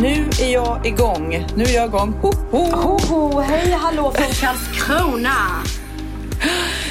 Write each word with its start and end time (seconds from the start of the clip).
Nu 0.00 0.28
är 0.42 0.52
jag 0.52 0.86
igång. 0.86 1.46
Nu 1.56 1.64
är 1.64 1.74
jag 1.74 1.88
igång. 1.88 2.12
Ho, 2.12 2.32
ho. 2.50 2.58
Ho, 2.58 2.98
ho, 2.98 3.40
hej 3.40 3.70
hallå 3.70 4.12
från 4.12 4.26
Karlskrona. 4.26 5.62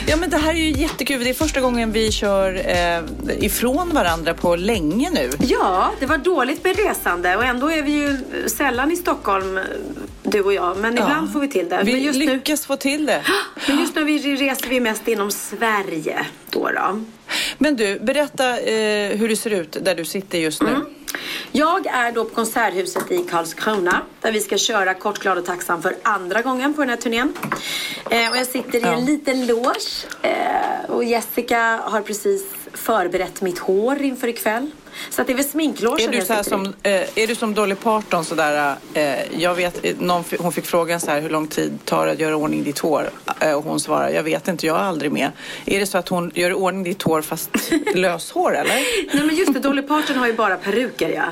Ja, 0.07 0.17
men 0.17 0.29
det 0.29 0.37
här 0.37 0.49
är 0.49 0.57
ju 0.57 0.71
jättekul. 0.71 1.23
Det 1.23 1.29
är 1.29 1.33
första 1.33 1.61
gången 1.61 1.91
vi 1.91 2.11
kör 2.11 2.53
eh, 2.53 3.03
ifrån 3.45 3.89
varandra 3.93 4.33
på 4.33 4.55
länge 4.55 5.09
nu. 5.09 5.29
Ja, 5.39 5.91
det 5.99 6.05
var 6.05 6.17
dåligt 6.17 6.63
med 6.63 6.77
resande 6.77 7.35
och 7.35 7.45
ändå 7.45 7.71
är 7.71 7.83
vi 7.83 7.91
ju 7.91 8.17
sällan 8.47 8.91
i 8.91 8.95
Stockholm, 8.95 9.59
du 10.23 10.41
och 10.41 10.53
jag. 10.53 10.77
Men 10.77 10.93
ibland 10.93 11.33
får 11.33 11.39
vi 11.39 11.47
till 11.47 11.69
det. 11.69 11.81
Vi 11.83 12.13
lyckas 12.13 12.61
nu, 12.61 12.67
få 12.67 12.75
till 12.75 13.05
det. 13.05 13.21
Men 13.67 13.79
just 13.79 13.95
nu 13.95 14.03
vi 14.03 14.35
reser 14.35 14.69
vi 14.69 14.79
mest 14.79 15.07
inom 15.07 15.31
Sverige 15.31 16.25
då. 16.49 16.69
då. 16.75 17.01
Men 17.57 17.75
du, 17.75 17.99
berätta 17.99 18.59
eh, 18.59 19.17
hur 19.17 19.29
det 19.29 19.35
ser 19.35 19.49
ut 19.49 19.77
där 19.81 19.95
du 19.95 20.05
sitter 20.05 20.37
just 20.37 20.61
nu. 20.61 20.69
Mm. 20.69 20.94
Jag 21.51 21.85
är 21.87 22.11
då 22.11 22.25
på 22.25 22.35
Konserthuset 22.35 23.11
i 23.11 23.17
Karlskrona 23.23 24.01
där 24.21 24.31
vi 24.31 24.39
ska 24.41 24.57
köra 24.57 24.93
Kort, 24.93 25.19
glad 25.19 25.37
och 25.37 25.45
tacksam 25.45 25.81
för 25.81 25.95
andra 26.03 26.41
gången 26.41 26.73
på 26.73 26.81
den 26.81 26.89
här 26.89 26.97
turnén. 26.97 27.33
Eh, 28.09 28.31
och 28.31 28.37
jag 28.37 28.47
sitter 28.47 28.77
i 28.79 28.81
Ja. 28.81 28.93
en 28.93 29.05
liten 29.05 29.45
loge 29.47 30.05
eh, 30.21 30.89
och 30.89 31.03
Jessica 31.03 31.79
har 31.83 32.01
precis 32.01 32.43
förberett 32.73 33.41
mitt 33.41 33.59
hår 33.59 34.01
inför 34.01 34.27
ikväll. 34.27 34.71
Så 35.09 35.23
det 35.23 35.31
är 35.31 35.35
väl 35.35 35.45
sminklogen 35.45 36.13
Är 36.13 36.19
du, 36.19 36.25
så 36.25 36.43
som, 36.43 36.65
eh, 36.83 36.91
är 36.93 37.27
du 37.27 37.35
som 37.35 37.53
Dolly 37.53 37.75
Parton 37.75 38.25
sådär, 38.25 38.75
eh, 38.93 39.41
jag 39.41 39.55
vet, 39.55 39.99
någon, 39.99 40.23
hon 40.39 40.51
fick 40.51 40.65
frågan 40.65 40.99
så 40.99 41.11
här, 41.11 41.21
hur 41.21 41.29
lång 41.29 41.47
tid 41.47 41.79
tar 41.85 42.05
det 42.05 42.11
att 42.11 42.19
göra 42.19 42.35
ordning 42.35 42.63
ditt 42.63 42.79
hår? 42.79 43.09
Eh, 43.39 43.53
och 43.53 43.63
hon 43.63 43.79
svarar, 43.79 44.09
jag 44.09 44.23
vet 44.23 44.47
inte, 44.47 44.65
jag 44.65 44.77
är 44.77 44.83
aldrig 44.83 45.11
med. 45.11 45.31
Är 45.65 45.79
det 45.79 45.85
så 45.85 45.97
att 45.97 46.09
hon 46.09 46.31
gör 46.35 46.53
ordning 46.53 46.83
ditt 46.83 47.01
hår 47.01 47.21
fast 47.21 47.49
löshår 47.95 48.55
eller? 48.55 48.73
Nej 49.15 49.25
men 49.25 49.35
just 49.35 49.53
det, 49.53 49.59
Dolly 49.59 49.81
Parton 49.81 50.17
har 50.17 50.27
ju 50.27 50.33
bara 50.33 50.57
peruker 50.57 51.09
ja. 51.09 51.25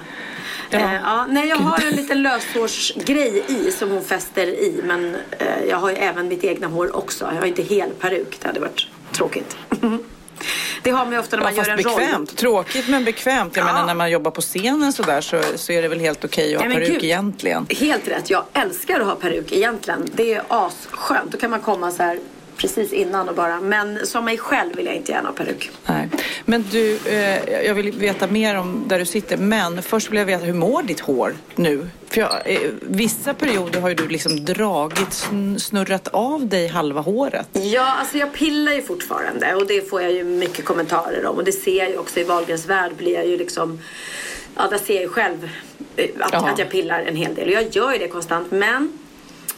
Ja. 0.69 0.79
Eh, 0.79 0.93
ja, 1.03 1.25
nej, 1.29 1.49
jag 1.49 1.55
har 1.55 1.87
en 1.87 1.95
liten 1.95 2.23
löshårsgrej 2.23 3.43
i 3.47 3.71
som 3.71 3.91
hon 3.91 4.03
fäster 4.03 4.47
i. 4.47 4.81
Men 4.83 5.15
eh, 5.39 5.63
jag 5.69 5.77
har 5.77 5.89
ju 5.89 5.95
även 5.95 6.27
mitt 6.27 6.43
egna 6.43 6.67
hår 6.67 6.95
också. 6.95 7.25
Jag 7.25 7.39
har 7.39 7.45
inte 7.45 7.63
hel 7.63 7.89
peruk. 7.89 8.37
Det 8.41 8.47
hade 8.47 8.59
varit 8.59 8.87
tråkigt. 9.11 9.57
det 10.83 10.91
har 10.91 11.05
man 11.05 11.13
ju 11.13 11.19
ofta 11.19 11.35
när 11.37 11.43
Ja, 11.43 11.47
man 11.47 11.55
gör 11.55 11.63
fast 11.63 11.69
en 11.87 11.91
roll. 11.91 11.99
bekvämt. 11.99 12.37
Tråkigt 12.37 12.87
men 12.89 13.03
bekvämt. 13.05 13.55
Jag 13.55 13.63
Ja. 13.67 13.73
menar 13.73 13.85
när 13.85 13.93
man 13.95 14.11
jobbar 14.11 14.31
på 14.31 14.41
scenen 14.41 14.93
sådär 14.93 15.21
så, 15.21 15.41
så 15.55 15.71
är 15.71 15.81
det 15.81 15.87
väl 15.87 15.99
helt 15.99 16.25
okej 16.25 16.55
att 16.55 16.61
ha 16.63 16.69
peruk 16.71 16.87
gud. 16.89 17.03
egentligen. 17.03 17.65
Helt 17.69 18.07
rätt. 18.07 18.29
Jag 18.29 18.43
älskar 18.53 18.99
att 18.99 19.07
ha 19.07 19.15
peruk 19.15 19.51
egentligen. 19.51 20.09
Det 20.15 20.33
är 20.33 20.43
asskönt. 20.47 21.31
Då 21.31 21.37
kan 21.37 21.51
man 21.51 21.59
komma 21.59 21.91
så 21.91 22.03
här 22.03 22.19
precis 22.57 22.93
innan 22.93 23.29
och 23.29 23.35
bara. 23.35 23.59
Men 23.61 24.05
som 24.07 24.25
mig 24.25 24.37
själv 24.37 24.75
vill 24.75 24.85
jag 24.85 24.95
inte 24.95 25.11
gärna 25.11 25.27
ha 25.29 25.35
peruk. 25.35 25.71
Nej. 25.85 26.09
Men 26.45 26.65
du, 26.71 26.99
eh, 27.05 27.65
jag 27.65 27.73
vill 27.75 27.91
veta 27.91 28.27
mer 28.27 28.55
om 28.57 28.83
där 28.87 28.99
du 28.99 29.05
sitter. 29.05 29.37
Men 29.37 29.81
först 29.83 30.11
vill 30.11 30.19
jag 30.19 30.25
veta, 30.25 30.45
hur 30.45 30.53
mår 30.53 30.83
ditt 30.83 30.99
hår 30.99 31.33
nu? 31.55 31.89
För 32.09 32.21
jag, 32.21 32.31
eh, 32.45 32.59
vissa 32.81 33.33
perioder 33.33 33.81
har 33.81 33.89
ju 33.89 33.95
du 33.95 34.07
liksom 34.07 34.45
dragit, 34.45 35.09
sn- 35.09 35.57
snurrat 35.57 36.07
av 36.07 36.47
dig 36.47 36.67
halva 36.67 37.01
håret. 37.01 37.47
Ja, 37.51 37.85
alltså 37.99 38.17
jag 38.17 38.33
pillar 38.33 38.73
ju 38.73 38.81
fortfarande 38.81 39.55
och 39.55 39.67
det 39.67 39.89
får 39.89 40.01
jag 40.01 40.11
ju 40.11 40.23
mycket 40.23 40.65
kommentarer 40.65 41.25
om 41.25 41.35
och 41.35 41.43
det 41.43 41.51
ser 41.51 41.77
jag 41.77 41.89
ju 41.89 41.97
också 41.97 42.19
i 42.19 42.23
Wahlgrens 42.23 42.65
värld 42.65 42.91
blir 42.97 43.13
jag 43.13 43.27
ju 43.27 43.37
liksom 43.37 43.79
Ja, 44.55 44.67
där 44.67 44.77
ser 44.77 44.93
jag 44.93 45.03
ju 45.03 45.09
själv 45.09 45.49
eh, 45.95 46.05
att, 46.19 46.33
Jaha. 46.33 46.49
att 46.49 46.59
jag 46.59 46.69
pillar 46.69 46.99
en 47.01 47.15
hel 47.15 47.35
del 47.35 47.47
och 47.47 47.53
jag 47.53 47.75
gör 47.75 47.91
ju 47.93 47.97
det 47.99 48.07
konstant 48.07 48.51
men 48.51 48.97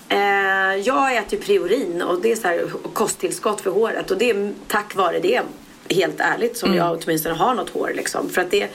eh, 0.10 0.76
jag 0.84 1.16
äter 1.16 1.38
Priorin 1.38 2.02
och 2.02 2.22
det 2.22 2.32
är 2.32 2.36
så 2.36 2.48
här 2.48 2.66
kosttillskott 2.94 3.62
för 3.62 3.72
håret 3.72 4.12
och 4.12 4.18
det 4.18 4.30
är 4.30 4.54
tack 4.68 4.96
vare 4.96 5.20
det 5.20 5.42
helt 5.90 6.20
ärligt 6.20 6.58
som 6.58 6.74
jag 6.74 7.00
åtminstone 7.04 7.36
har 7.36 7.54
något 7.54 7.70
hår 7.70 7.92
liksom. 7.96 8.30
För 8.30 8.42
att 8.42 8.52
det 8.52 8.70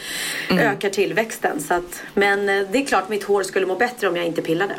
ökar 0.50 0.90
tillväxten. 0.90 1.60
Så 1.60 1.74
att, 1.74 2.02
men 2.14 2.48
eh, 2.48 2.66
det 2.72 2.78
är 2.78 2.86
klart 2.86 3.08
mitt 3.08 3.24
hår 3.24 3.42
skulle 3.42 3.66
må 3.66 3.76
bättre 3.76 4.08
om 4.08 4.16
jag 4.16 4.26
inte 4.26 4.42
pillade. 4.42 4.74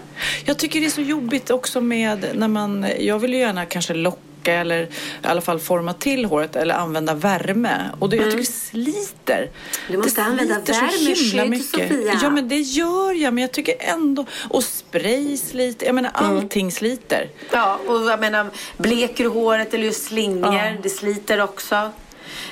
Jag 0.46 0.58
tycker 0.58 0.80
det 0.80 0.86
är 0.86 0.90
så 0.90 1.02
jobbigt 1.02 1.50
också 1.50 1.82
med 1.82 2.26
när 2.34 2.48
man, 2.48 2.88
jag 3.00 3.20
vill 3.20 3.34
ju 3.34 3.40
gärna 3.40 3.66
kanske 3.66 3.94
locka 3.94 4.31
eller 4.47 4.84
i 4.84 4.88
alla 5.22 5.41
fall 5.41 5.59
forma 5.59 5.94
till 5.94 6.25
håret 6.25 6.56
eller 6.56 6.75
använda 6.75 7.13
värme. 7.13 7.78
Och 8.00 8.09
det, 8.09 8.16
jag 8.16 8.25
tycker 8.25 8.38
det 8.38 8.46
sliter. 8.46 9.38
Mm. 9.38 9.52
Du 9.88 9.97
måste 9.97 10.22
det 10.22 10.25
använda 10.25 10.59
värmeskydd. 10.59 11.63
Sofia. 11.63 12.19
Ja 12.22 12.29
men 12.29 12.47
det 12.50 12.57
gör 12.59 13.13
jag, 13.13 13.34
men 13.34 13.41
jag 13.41 13.52
tycker 13.52 13.75
ändå, 13.79 14.25
och 14.50 14.63
spray 14.63 15.38
sliter, 15.38 15.85
jag 15.85 15.96
menar 15.96 16.12
Mm. 16.19 16.38
allting 16.38 16.72
sliter. 16.72 17.29
Ja, 17.52 17.79
och 17.88 18.02
jag 18.12 18.19
menar 18.19 18.50
bleker 18.78 19.24
du 19.24 19.29
håret 19.29 19.74
eller 19.74 19.84
gör 19.84 19.91
slingor, 19.91 20.53
Ja. 20.56 20.72
det 20.84 20.90
sliter 20.90 21.41
också. 21.41 21.91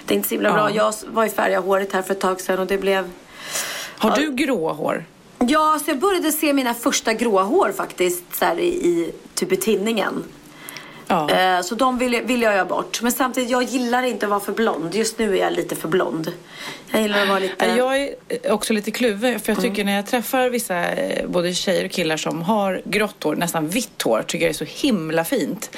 Det 0.06 0.13
är 0.13 0.16
inte 0.16 0.29
så 0.29 0.35
himla 0.35 0.50
Ja. 0.50 0.53
bra. 0.53 0.71
Jag 0.71 0.94
var 1.07 1.23
ju 1.23 1.29
färgade 1.29 1.66
håret 1.67 1.94
här 1.94 2.01
för 2.01 2.11
ett 2.13 2.19
tag 2.19 2.41
sedan 2.41 2.59
och 2.59 2.67
det 2.67 2.77
blev... 2.77 3.09
Har 3.97 4.16
du 4.16 4.31
gråa 4.31 4.73
hår? 4.73 5.06
Ja, 5.47 5.79
så 5.85 5.91
jag 5.91 6.00
började 6.00 6.31
se 6.31 6.53
mina 6.53 6.73
första 6.73 7.13
gråa 7.13 7.44
hår 7.44 7.73
faktiskt 7.77 8.23
så 8.35 8.45
här 8.45 8.59
i, 8.59 8.67
i 8.67 9.11
typ 9.35 9.51
i 9.51 9.57
tinningen. 9.57 10.23
Ja. 11.09 11.30
Eh, 11.30 11.62
Så 11.62 11.75
de 11.75 11.97
vill, 11.97 12.14
jag- 12.14 12.22
vill 12.24 12.42
jag 12.42 12.53
göra 12.53 12.66
bort. 12.66 13.02
Men 13.02 13.12
samtidigt, 13.12 13.50
jag 13.50 13.64
gillar 13.64 14.03
inte 14.03 14.25
att 14.25 14.30
vara 14.30 14.40
för 14.40 14.52
blond. 14.53 14.96
Just 14.96 15.20
nu 15.20 15.38
är 15.38 15.42
jag 15.44 15.53
lite 15.53 15.75
för 15.75 15.88
blond. 15.88 16.31
Jag 16.91 17.01
gillar 17.01 17.22
att 17.22 17.27
vara 17.29 17.39
lite... 17.39 17.66
Jag 17.66 17.97
är 18.01 18.16
också 18.51 18.73
lite 18.73 18.91
kluven 18.91 19.39
för 19.39 19.51
jag 19.53 19.61
tycker 19.61 19.83
när 19.83 19.95
jag 19.95 20.05
träffar 20.07 20.50
vissa 20.50 20.91
eh, 20.91 21.27
både 21.27 21.53
tjejer 21.53 21.85
och 21.85 21.91
killar 21.91 22.17
som 22.17 22.41
har 22.41 22.81
grått 22.85 23.23
hår, 23.23 23.35
nästan 23.35 23.67
vitt 23.67 24.01
hår, 24.01 24.23
tycker 24.27 24.45
jag 24.45 24.50
är 24.50 24.53
så 24.53 24.66
himla 24.88 25.25
fint. 25.25 25.69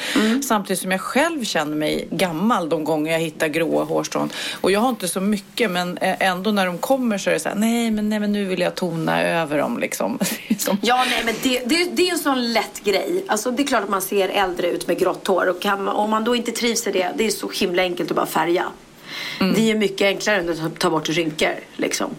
Samtidigt 0.48 0.80
som 0.82 0.92
jag 0.92 1.02
själv 1.02 1.44
känner 1.44 1.76
mig 1.76 2.08
gammal 2.12 2.70
de 2.70 2.84
gånger 2.84 3.12
jag 3.12 3.20
hittar 3.20 3.48
gråa 3.48 3.84
hårstrån. 3.84 4.30
Och 4.62 4.72
jag 4.72 4.80
har 4.80 4.90
inte 4.90 5.08
så 5.08 5.22
mycket 5.22 5.72
men 5.72 5.98
eh, 5.98 6.16
ändå 6.20 6.52
när 6.52 6.66
de 6.66 6.78
kommer 6.78 7.18
så 7.18 7.30
är 7.30 7.34
det 7.34 7.40
så 7.40 7.50
här, 7.50 7.56
nej 7.56 7.92
men, 7.92 8.10
nej, 8.10 8.20
men 8.20 8.32
nu 8.32 8.46
vill 8.46 8.60
jag 8.60 8.76
tona 8.76 9.24
över 9.24 9.58
dem 9.58 9.80
liksom. 9.80 10.20
Som- 10.58 10.78
Ja, 10.82 11.06
nej, 11.10 11.22
men 11.26 11.36
det, 11.44 11.62
det, 11.66 11.90
det 11.94 12.08
är 12.08 12.12
en 12.12 12.20
sån 12.20 12.54
lätt 12.54 12.84
grej. 12.84 13.24
Alltså, 13.28 13.52
det 13.52 13.64
är 13.64 13.68
klart 13.68 13.84
att 13.84 13.90
man 13.90 14.02
ser 14.02 14.30
äldre 14.30 14.68
ut 14.68 14.88
med 14.88 15.00
grått 15.00 15.28
hår. 15.28 15.50
Och 15.50 15.62
kan 15.62 15.88
om 15.88 16.10
man 16.10 16.24
då 16.24 16.36
inte 16.36 16.52
trivs 16.52 16.88
i 16.88 16.92
det, 16.92 17.12
det 17.18 17.26
är 17.26 17.30
så 17.32 17.50
himla 17.50 17.82
enkelt 17.82 18.10
att 18.12 18.16
bara 18.16 18.26
färga. 18.26 18.66
Mm. 19.42 19.54
Det 19.54 19.72
är 19.72 19.76
mycket 19.76 20.06
enklare 20.06 20.38
än 20.38 20.50
att 20.50 20.80
ta, 20.80 20.90
bort 20.90 21.10
rynkor. 21.10 21.56
Liksom. 21.76 22.16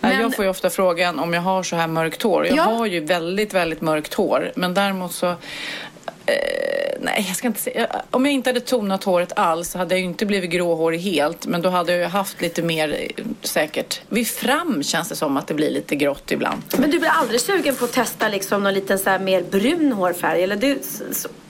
Men- 0.00 0.20
Jag 0.20 0.36
får 0.36 0.44
ju 0.44 0.50
ofta 0.50 0.70
frågan 0.70 1.18
om 1.18 1.34
jag 1.34 1.40
har 1.42 1.62
så 1.62 1.76
här 1.76 1.86
mörkt 1.86 2.22
hår. 2.22 2.46
Jag 2.46 2.56
Ja. 2.56 2.62
har 2.62 2.86
ju 2.86 3.00
väldigt, 3.00 3.54
väldigt 3.54 3.80
mörkt 3.80 4.14
hår. 4.14 4.52
Men 4.56 4.74
däremot 4.74 5.12
så... 5.12 5.34
Eh, 6.26 6.34
nej, 7.00 7.24
jag 7.28 7.36
ska 7.36 7.46
inte 7.46 7.60
säga... 7.60 8.02
Om 8.10 8.24
jag 8.24 8.34
inte 8.34 8.50
hade 8.50 8.60
tonat 8.60 9.04
håret 9.04 9.32
alls 9.36 9.74
hade 9.74 9.94
jag 9.94 10.00
ju 10.00 10.06
inte 10.06 10.26
blivit 10.26 10.50
gråhårig 10.50 11.00
helt. 11.00 11.46
Men 11.46 11.62
då 11.62 11.68
hade 11.68 11.92
jag 11.92 12.00
ju 12.00 12.06
haft 12.06 12.40
lite 12.40 12.62
mer 12.62 12.96
eh, 13.16 13.24
säkert. 13.42 14.00
Vid 14.08 14.28
fram 14.28 14.82
känns 14.82 15.08
det 15.08 15.16
som 15.16 15.36
att 15.36 15.46
det 15.46 15.54
blir 15.54 15.70
lite 15.70 15.96
grått 15.96 16.30
ibland. 16.30 16.62
Men 16.78 16.90
du 16.90 16.98
blir 16.98 17.10
aldrig 17.10 17.40
sugen 17.40 17.74
på 17.76 17.84
att 17.84 17.92
testa 17.92 18.28
liksom 18.28 18.62
någon 18.62 18.74
liten 18.74 18.98
så 18.98 19.10
här 19.10 19.18
mer 19.18 19.42
brun 19.42 19.92
hårfärg? 19.92 20.42
Eller 20.42 20.56
du, 20.56 20.78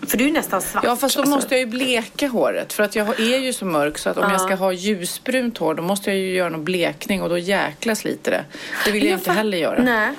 för 0.07 0.19
du 0.19 0.25
är 0.25 0.29
ju 0.29 0.35
nästan 0.35 0.63
svart. 0.63 0.85
Ja, 0.85 0.97
fast 0.97 1.17
då 1.17 1.23
alltså. 1.23 1.37
måste 1.37 1.55
jag 1.55 1.61
ju 1.61 1.67
bleka 1.67 2.29
håret. 2.29 2.73
För 2.73 2.83
att 2.83 2.97
jag 2.97 3.21
är 3.21 3.39
ju 3.39 3.53
så 3.53 3.65
mörk 3.65 3.99
så 3.99 4.11
att 4.11 4.17
om 4.17 4.31
jag 4.31 4.41
ska 4.41 4.55
ha 4.55 4.73
ljusbrunt 4.73 5.59
hår 5.59 5.75
då 5.75 5.83
måste 5.83 6.11
jag 6.11 6.19
ju 6.19 6.35
göra 6.35 6.49
någon 6.49 6.65
blekning 6.65 7.23
och 7.23 7.29
då 7.29 7.39
jäkla 7.39 7.95
sliter 7.95 8.31
det. 8.31 8.45
Det 8.85 8.93
vill 8.93 9.05
jag, 9.05 9.13
inte 9.13 9.31
fa- 9.31 9.35
heller 9.35 9.59
göra. 9.59 9.83
Nej. 9.83 10.11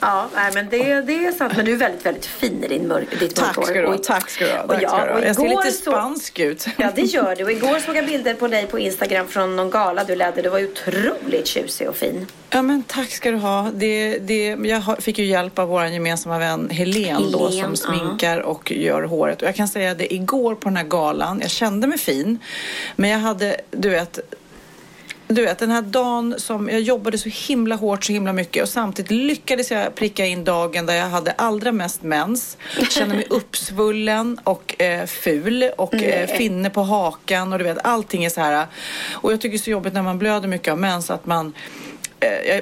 Ja, 0.00 0.28
nej, 0.34 0.50
men 0.54 0.68
det, 0.68 1.00
det 1.00 1.26
är 1.26 1.32
sant. 1.32 1.52
Men 1.56 1.64
du 1.64 1.72
är 1.72 1.76
väldigt, 1.76 2.06
väldigt 2.06 2.26
fin 2.26 2.64
i 2.64 2.68
din 2.68 2.88
mörk, 2.88 3.20
ditt 3.20 3.34
Tack 3.34 3.66
ska 3.66 3.80
du 3.80 3.86
ha. 3.86 3.98
Tack 3.98 4.30
ska 4.30 4.44
du 4.44 4.52
ha. 4.52 4.66
Tack 4.66 4.88
ska 4.88 5.06
du 5.06 5.12
ha. 5.12 5.24
Jag 5.24 5.36
ser 5.36 5.48
lite 5.48 5.72
spansk 5.72 6.38
ut. 6.38 6.66
Ja, 6.76 6.92
det 6.94 7.02
gör 7.02 7.36
du. 7.36 7.44
Och 7.44 7.52
igår 7.52 7.78
såg 7.78 7.96
jag 7.96 8.06
bilder 8.12 8.34
på 8.34 8.48
dig 8.48 8.66
på 8.66 8.78
Instagram 8.78 9.28
från 9.28 9.56
någon 9.56 9.70
gala 9.70 10.04
du 10.04 10.16
ledde. 10.16 10.42
Du 10.42 10.48
var 10.48 10.64
otroligt 10.64 11.46
tjusig 11.46 11.88
och 11.88 11.96
fin. 11.96 12.26
Ja, 12.50 12.62
men 12.62 12.82
tack 12.82 13.10
ska 13.10 13.30
du 13.30 13.36
ha. 13.36 13.70
Det, 13.74 14.18
det, 14.18 14.56
jag 14.62 14.82
fick 14.98 15.18
ju 15.18 15.24
hjälp 15.24 15.58
av 15.58 15.68
vår 15.68 15.86
gemensamma 15.86 16.38
vän 16.38 16.70
Helen 16.70 17.32
då 17.32 17.50
som 17.50 17.76
sminkar 17.76 18.40
och 18.40 18.72
gör 18.72 19.02
håret. 19.02 19.42
Och 19.42 19.48
jag 19.48 19.56
kan 19.56 19.68
säga 19.68 19.94
det 19.94 20.14
igår 20.14 20.54
på 20.54 20.68
den 20.68 20.76
här 20.76 20.84
galan. 20.84 21.40
Jag 21.40 21.50
kände 21.50 21.86
mig 21.86 21.98
fin. 21.98 22.38
Men 22.96 23.10
jag 23.10 23.18
hade, 23.18 23.56
du 23.70 23.88
vet, 23.88 24.18
du 25.28 25.44
vet 25.44 25.58
den 25.58 25.70
här 25.70 25.82
dagen 25.82 26.34
som 26.38 26.68
jag 26.68 26.80
jobbade 26.80 27.18
så 27.18 27.28
himla 27.28 27.74
hårt 27.74 28.04
så 28.04 28.12
himla 28.12 28.32
mycket 28.32 28.62
och 28.62 28.68
samtidigt 28.68 29.10
lyckades 29.10 29.70
jag 29.70 29.94
pricka 29.94 30.26
in 30.26 30.44
dagen 30.44 30.86
där 30.86 30.94
jag 30.94 31.06
hade 31.06 31.32
allra 31.32 31.72
mest 31.72 32.02
mens. 32.02 32.56
Kände 32.90 33.14
mig 33.14 33.26
uppsvullen 33.30 34.38
och 34.44 34.82
eh, 34.82 35.06
ful 35.06 35.70
och 35.78 35.94
eh, 35.94 36.26
finne 36.26 36.70
på 36.70 36.82
hakan 36.82 37.52
och 37.52 37.58
du 37.58 37.64
vet 37.64 37.78
allting 37.86 38.24
är 38.24 38.30
så 38.30 38.40
här. 38.40 38.66
Och 39.12 39.32
jag 39.32 39.40
tycker 39.40 39.52
det 39.52 39.60
är 39.60 39.64
så 39.64 39.70
jobbigt 39.70 39.94
när 39.94 40.02
man 40.02 40.18
blöder 40.18 40.48
mycket 40.48 40.72
av 40.72 40.78
mens 40.78 41.10
att 41.10 41.26
man 41.26 41.52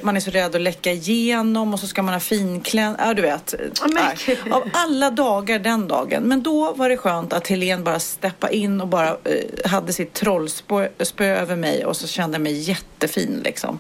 man 0.03 0.17
är 0.17 0.21
så 0.21 0.31
rädd 0.31 0.55
att 0.55 0.61
läcka 0.61 0.93
igenom 0.93 1.75
och 1.75 1.81
så 1.81 1.87
ska 1.87 2.03
man 2.03 2.15
ha 2.15 2.21
finklädd. 2.21 2.95
Ja, 2.99 3.15
du 3.15 3.23
vet. 3.23 3.55
Oh, 3.55 4.57
Av 4.57 4.71
alla 4.73 5.11
dagar 5.11 5.59
den 5.59 5.89
dagen. 5.89 6.23
Men 6.23 6.43
då 6.43 6.73
var 6.73 6.89
det 6.89 6.97
skönt 6.97 7.33
att 7.33 7.49
Helene 7.49 7.83
bara 7.83 8.01
steppa 8.01 8.51
in 8.51 8.81
och 8.81 8.89
bara 8.89 9.09
eh, 9.09 9.71
hade 9.71 9.93
sitt 9.93 10.13
trollspö 10.13 11.25
över 11.25 11.57
mig 11.57 11.85
och 11.87 11.97
så 11.97 12.07
kände 12.07 12.35
jag 12.35 12.43
mig 12.43 12.53
jättefin 12.53 13.41
liksom. 13.45 13.79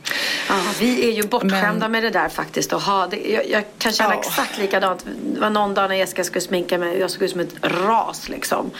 Ja, 0.49 0.55
vi 0.81 1.09
är 1.09 1.12
ju 1.12 1.23
bortskämda 1.23 1.73
Men... 1.79 1.93
med 1.93 2.03
det 2.03 2.11
där 2.11 2.29
faktiskt. 2.29 2.73
Och 2.73 2.81
ha 2.81 3.06
det, 3.06 3.17
jag, 3.17 3.49
jag 3.50 3.65
kan 3.79 3.93
känna 3.93 4.15
ja. 4.15 4.21
exakt 4.21 4.59
likadant. 4.59 5.06
Det 5.35 5.41
var 5.41 5.50
någon 5.50 5.75
dag 5.75 5.88
när 5.88 5.97
Jessica 5.97 6.25
skulle 6.25 6.41
sminka 6.41 6.79
mig 6.79 6.94
och 6.94 7.00
jag 7.00 7.11
såg 7.11 7.23
ut 7.23 7.31
som 7.31 7.41
ett 7.41 7.55
ras 7.62 8.29
liksom. 8.29 8.71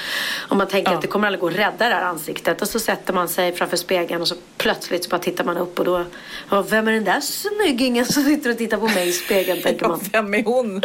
Och 0.49 0.57
man 0.57 0.69
tänker 0.69 0.91
ja. 0.91 0.97
att 0.97 1.03
det 1.03 1.09
kommer 1.09 1.27
aldrig 1.27 1.41
gå 1.41 1.49
att 1.49 1.55
rädda 1.55 1.89
det 1.89 1.95
här 1.95 2.03
ansiktet. 2.03 2.63
Och 2.63 2.69
så 2.69 2.81
sätter 2.81 3.13
man 3.13 3.29
sig 3.29 3.53
framför 3.53 3.77
spegeln 3.77 4.23
och 4.23 4.29
så 4.29 4.35
plötsligt 4.57 5.05
så 5.05 5.11
bara 5.11 5.21
tittar 5.21 5.45
man 5.45 5.57
upp 5.57 5.79
och 5.79 5.85
då, 5.85 6.05
vem 6.69 6.84
är 6.89 6.93
den 6.93 7.05
där 7.05 7.21
snyggingen 7.21 8.07
som 8.07 8.25
sitter 8.25 8.51
och 8.51 8.59
tittar 8.59 8.77
på 8.77 8.89
mig 8.89 9.09
i 9.09 9.13
spegeln 9.13 9.63
tänker 9.63 9.89
man. 9.89 10.01
Ja, 10.03 10.23
vem 10.23 10.35
är 10.35 10.45
hon? 10.45 10.83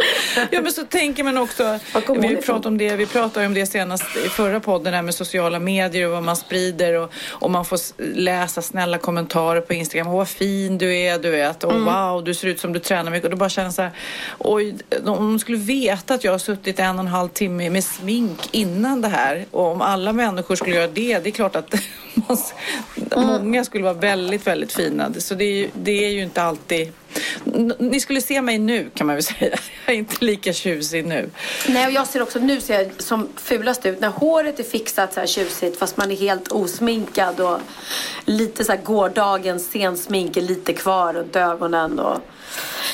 Ja 0.52 0.62
men 0.62 0.72
så 0.72 0.84
tänker 0.84 1.24
man 1.24 1.38
också. 1.38 1.80
Vi 2.22 2.36
pratade 2.38 2.68
om 2.68 2.78
det, 2.78 2.96
vi 2.96 3.06
pratade 3.06 3.46
om 3.46 3.54
det 3.54 3.66
senast 3.66 4.18
i 4.26 4.30
förra 4.30 4.60
podden 4.60 4.94
här 4.94 5.02
med 5.02 5.16
sociala 5.16 5.60
medier 5.60 6.06
och 6.06 6.12
vad 6.12 6.24
man 6.24 6.36
sprider 6.36 6.94
och, 6.94 7.12
och 7.30 7.52
man 7.52 7.66
får 7.66 7.80
läsa 8.16 8.62
snälla 8.62 8.98
kommentarer 8.98 9.62
på 9.62 9.74
Instagram. 9.74 10.08
Åh 10.08 10.18
vad 10.18 10.28
fin 10.28 10.78
du 10.78 10.98
är, 10.98 11.20
du 11.20 11.30
vet. 11.30 11.64
Och 11.64 11.72
mm. 11.72 11.86
wow, 11.86 12.24
du 12.24 12.34
ser 12.34 12.48
ut 12.48 12.60
som 12.60 12.74
du 12.74 12.80
tränar 12.80 13.12
mycket. 13.12 13.26
Och 13.26 13.32
då 13.32 13.38
bara 13.38 13.50
känner 13.50 13.70
så 13.70 13.82
här, 13.82 13.92
oj, 14.38 14.76
om 15.06 15.18
de 15.18 15.40
skulle 15.40 15.58
veta 15.58 16.14
att 16.14 16.24
jag 16.24 16.32
har 16.32 16.40
suttit 16.40 16.80
en 16.80 16.96
och 16.96 17.00
en 17.00 17.08
halv 17.08 17.30
timme 17.30 17.70
med 17.70 17.84
smink 17.84 18.50
innan 18.52 19.02
det 19.02 19.08
här 19.08 19.46
och 19.52 19.72
om 19.72 19.82
alla 19.82 20.14
människor 20.14 20.56
skulle 20.56 20.76
göra 20.76 20.88
det, 20.88 21.20
det 21.20 21.30
är 21.30 21.32
klart 21.32 21.56
att 21.56 21.74
mm. 23.16 23.28
många 23.28 23.64
skulle 23.66 23.84
vara 23.84 23.94
väldigt, 23.94 24.48
väldigt 24.48 24.74
fina. 24.74 25.14
Så 25.18 25.36
det 25.36 25.44
är, 25.44 25.70
det 25.90 26.06
är 26.06 26.10
ju 26.10 26.24
inte 26.24 26.42
alltid... 26.42 26.92
Ni 27.80 28.00
skulle 28.00 28.22
se 28.22 28.42
mig 28.42 28.60
nu 28.60 28.90
kan 28.94 29.08
man 29.08 29.16
väl 29.16 29.24
säga. 29.40 29.58
Jag 29.86 29.96
är 29.96 30.00
inte 30.00 30.26
lika 30.26 30.54
tjusig 30.54 31.06
nu. 31.06 31.30
Nej, 31.68 31.88
och 31.88 31.92
jag 31.92 32.08
ser 32.08 32.22
också, 32.22 32.40
nu 32.40 32.62
ser 32.62 32.82
jag 32.82 32.92
som 32.98 33.30
fulast 33.36 33.86
ut. 33.86 34.00
När 34.00 34.10
håret 34.10 34.60
är 34.60 34.64
fixat 34.64 35.14
så 35.14 35.20
här 35.20 35.28
tjusigt 35.28 35.80
fast 35.80 35.98
man 35.98 36.12
är 36.12 36.16
helt 36.16 36.52
osminkad 36.52 37.40
och 37.40 37.60
lite 38.26 38.66
så 38.66 38.72
här 38.72 38.82
gårdagens 38.82 39.72
sensmink 39.72 40.38
är 40.38 40.42
lite 40.42 40.74
kvar 40.74 41.14
runt 41.14 41.36
ögonen 41.36 42.00
och... 42.00 42.18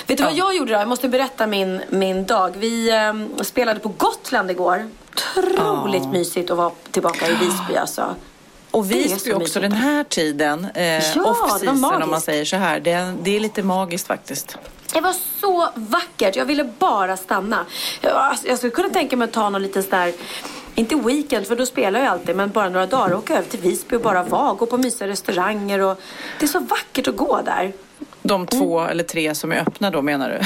Vet 0.08 0.18
du 0.18 0.24
ja. 0.24 0.30
vad 0.30 0.38
jag 0.38 0.56
gjorde 0.56 0.74
då? 0.74 0.80
Jag 0.80 0.88
måste 0.88 1.10
berätta 1.10 1.48
min, 1.48 1.82
min 1.90 2.26
dag. 2.26 2.54
Vi 2.58 2.90
eh, 2.92 3.44
spelade 3.44 3.80
på 3.80 3.90
Gotland 3.90 4.52
igår. 4.52 4.90
Otroligt 5.14 6.04
ja. 6.04 6.12
mysigt 6.12 6.52
att 6.52 6.58
vara 6.58 6.72
tillbaka 6.92 7.28
i 7.28 7.36
Visby 7.36 7.76
alltså. 7.76 8.16
Och 8.76 8.92
Visby 8.92 9.34
också 9.34 9.60
den 9.60 9.72
här 9.72 10.04
tiden, 10.04 10.68
eh, 10.76 10.86
ja, 10.86 11.02
off-season 11.24 12.04
om 12.04 12.10
man 12.10 12.22
säger 12.22 12.46
så 12.46 12.56
här. 12.56 12.80
Det, 12.80 13.14
det 13.22 13.36
är 13.36 13.40
lite 13.40 13.64
magiskt 13.64 14.08
faktiskt. 14.08 14.58
Det 14.94 15.02
var 15.02 15.16
så 15.42 15.70
vackert. 15.76 16.36
Jag 16.36 16.46
ville 16.46 16.64
bara 16.64 17.18
stanna. 17.18 17.66
Jag, 18.02 18.12
alltså, 18.12 18.48
jag 18.48 18.58
skulle 18.58 18.72
kunna 18.72 18.90
tänka 18.90 19.18
mig 19.18 19.26
att 19.26 19.34
ta 19.34 19.50
någon 19.50 19.62
liten 19.62 19.84
sån 19.84 19.92
där 19.92 20.14
inte 20.76 20.96
weekend, 20.96 21.48
för 21.48 21.56
då 21.56 21.66
spelar 21.66 22.00
jag 22.00 22.10
alltid, 22.10 22.36
men 22.36 22.52
bara 22.52 22.70
några 22.70 22.86
dagar. 22.86 23.16
Åka 23.16 23.34
över 23.34 23.50
till 23.50 23.60
Visby 23.60 23.96
och 23.96 24.02
bara 24.02 24.24
vara. 24.24 24.54
Gå 24.54 24.66
på 24.66 24.78
mysiga 24.78 25.08
restauranger. 25.08 25.80
Och... 25.80 26.00
Det 26.40 26.46
är 26.46 26.48
så 26.48 26.60
vackert 26.60 27.08
att 27.08 27.16
gå 27.16 27.42
där. 27.46 27.74
De 28.22 28.48
två 28.48 28.80
mm. 28.80 28.92
eller 28.92 29.04
tre 29.04 29.36
som 29.36 29.52
är 29.52 29.60
öppna 29.60 29.92
då 29.92 30.02
menar 30.02 30.30
du? 30.30 30.40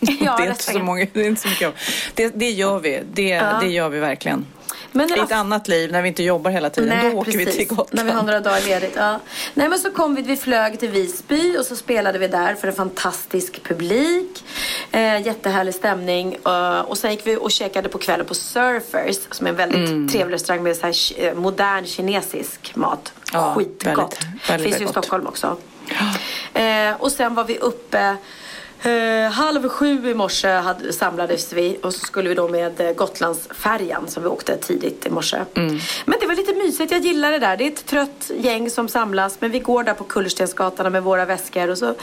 ja, 0.24 0.36
det 0.36 0.44
är 0.44 0.50
inte 0.50 0.62
så 0.62 0.78
många, 0.78 1.06
det 1.12 1.20
är 1.20 1.28
inte 1.28 1.42
så 1.42 1.48
mycket. 1.48 1.74
Det, 2.14 2.28
det 2.28 2.50
gör 2.50 2.78
vi. 2.78 3.02
Det, 3.12 3.28
ja. 3.28 3.58
det 3.60 3.68
gör 3.68 3.88
vi 3.88 3.98
verkligen. 3.98 4.46
Men 4.96 5.18
I 5.18 5.20
ett 5.20 5.32
annat 5.32 5.68
liv 5.68 5.92
när 5.92 6.02
vi 6.02 6.08
inte 6.08 6.22
jobbar 6.22 6.50
hela 6.50 6.70
tiden. 6.70 6.88
Nej, 6.88 7.10
då 7.10 7.18
åker 7.18 7.32
precis. 7.32 7.48
vi 7.48 7.52
till 7.52 7.66
Gotland. 7.66 7.88
När 7.92 8.04
vi 8.04 8.10
har 8.10 8.22
några 8.22 8.40
dagar 8.40 8.60
ledigt. 8.60 8.92
Ja. 8.96 9.20
Nej 9.54 9.68
men 9.68 9.78
så 9.78 9.90
kom 9.90 10.14
vi, 10.14 10.22
vi 10.22 10.36
flög 10.36 10.80
till 10.80 10.90
Visby 10.90 11.56
och 11.56 11.64
så 11.64 11.76
spelade 11.76 12.18
vi 12.18 12.28
där 12.28 12.54
för 12.54 12.68
en 12.68 12.74
fantastisk 12.74 13.62
publik. 13.62 14.44
Eh, 14.90 15.26
jättehärlig 15.26 15.74
stämning. 15.74 16.36
Uh, 16.48 16.80
och 16.80 16.98
sen 16.98 17.10
gick 17.10 17.26
vi 17.26 17.36
och 17.36 17.50
käkade 17.50 17.88
på 17.88 17.98
kvällen 17.98 18.26
på 18.26 18.34
Surfers 18.34 19.16
som 19.30 19.46
är 19.46 19.50
en 19.50 19.56
väldigt 19.56 19.88
mm. 19.88 20.08
trevlig 20.08 20.34
restaurang 20.34 20.62
med 20.62 20.76
så 20.76 20.86
här, 20.86 20.94
eh, 21.16 21.34
modern 21.34 21.86
kinesisk 21.86 22.76
mat. 22.76 23.12
Ja, 23.32 23.54
Skitgott. 23.54 23.84
Väldigt, 23.84 24.50
väldigt, 24.50 24.66
Finns 24.66 24.80
ju 24.80 24.84
i 24.84 24.88
Stockholm 24.88 25.26
också. 25.26 25.56
Ja. 25.88 26.60
Eh, 26.60 26.94
och 26.98 27.12
sen 27.12 27.34
var 27.34 27.44
vi 27.44 27.58
uppe 27.58 28.16
Eh, 28.82 29.30
halv 29.30 29.68
sju 29.68 30.10
i 30.10 30.14
morse 30.14 30.48
hade, 30.48 30.92
samlades 30.92 31.52
vi 31.52 31.78
och 31.82 31.94
så 31.94 32.00
skulle 32.00 32.28
vi 32.28 32.34
då 32.34 32.48
med 32.48 32.80
eh, 32.80 32.92
Gotlandsfärjan 32.92 34.08
som 34.08 34.22
vi 34.22 34.28
åkte 34.28 34.56
tidigt 34.56 35.06
i 35.06 35.10
morse. 35.10 35.36
Mm. 35.54 35.78
Men 36.04 36.18
det 36.20 36.26
var 36.26 36.34
lite 36.34 36.54
mysigt, 36.54 36.92
jag 36.92 37.00
gillar 37.00 37.32
det 37.32 37.38
där. 37.38 37.56
Det 37.56 37.64
är 37.64 37.68
ett 37.68 37.86
trött 37.86 38.30
gäng 38.38 38.70
som 38.70 38.88
samlas 38.88 39.40
men 39.40 39.50
vi 39.50 39.58
går 39.58 39.84
där 39.84 39.94
på 39.94 40.04
Kullerstensgatan 40.04 40.92
med 40.92 41.02
våra 41.02 41.24
väskor 41.24 41.70
och 41.70 41.78
så 41.78 41.94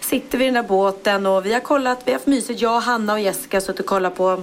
sitter 0.00 0.38
vi 0.38 0.44
i 0.44 0.46
den 0.46 0.54
där 0.54 0.68
båten 0.68 1.26
och 1.26 1.46
vi 1.46 1.52
har 1.52 1.60
kollat, 1.60 1.98
vi 2.04 2.12
har 2.12 2.18
haft 2.18 2.26
mysigt. 2.26 2.60
Jag, 2.60 2.80
Hanna 2.80 3.12
och 3.12 3.20
Jessica 3.20 3.56
har 3.56 3.62
suttit 3.62 3.80
och 3.80 3.86
kollat 3.86 4.16
på 4.16 4.42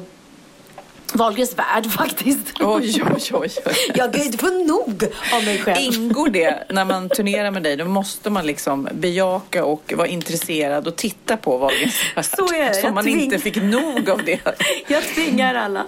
Wahlgrens 1.15 1.57
värld 1.57 1.85
faktiskt. 1.91 2.53
Oj, 2.59 3.03
oj, 3.15 3.31
oj. 3.33 3.49
Jag 3.95 4.13
kan 4.13 4.21
inte 4.21 4.37
få 4.37 4.47
nog 4.47 5.03
av 5.33 5.43
mig 5.43 5.59
själv. 5.59 5.93
Ingår 5.93 6.29
det 6.29 6.63
när 6.69 6.85
man 6.85 7.09
turnerar 7.09 7.51
med 7.51 7.63
dig, 7.63 7.77
då 7.77 7.85
måste 7.85 8.29
man 8.29 8.45
liksom 8.45 8.87
bejaka 8.93 9.65
och 9.65 9.93
vara 9.97 10.07
intresserad 10.07 10.87
och 10.87 10.95
titta 10.95 11.37
på 11.37 11.57
Wahlgrens 11.57 11.95
värld. 12.15 12.25
Så 12.25 12.53
är 12.53 12.67
det. 12.67 12.73
Så 12.73 12.89
man 12.89 13.03
tving... 13.03 13.21
inte 13.21 13.37
fick 13.39 13.55
nog 13.55 14.09
av 14.09 14.23
det. 14.25 14.39
Jag 14.87 15.03
tvingar 15.03 15.55
alla. 15.55 15.85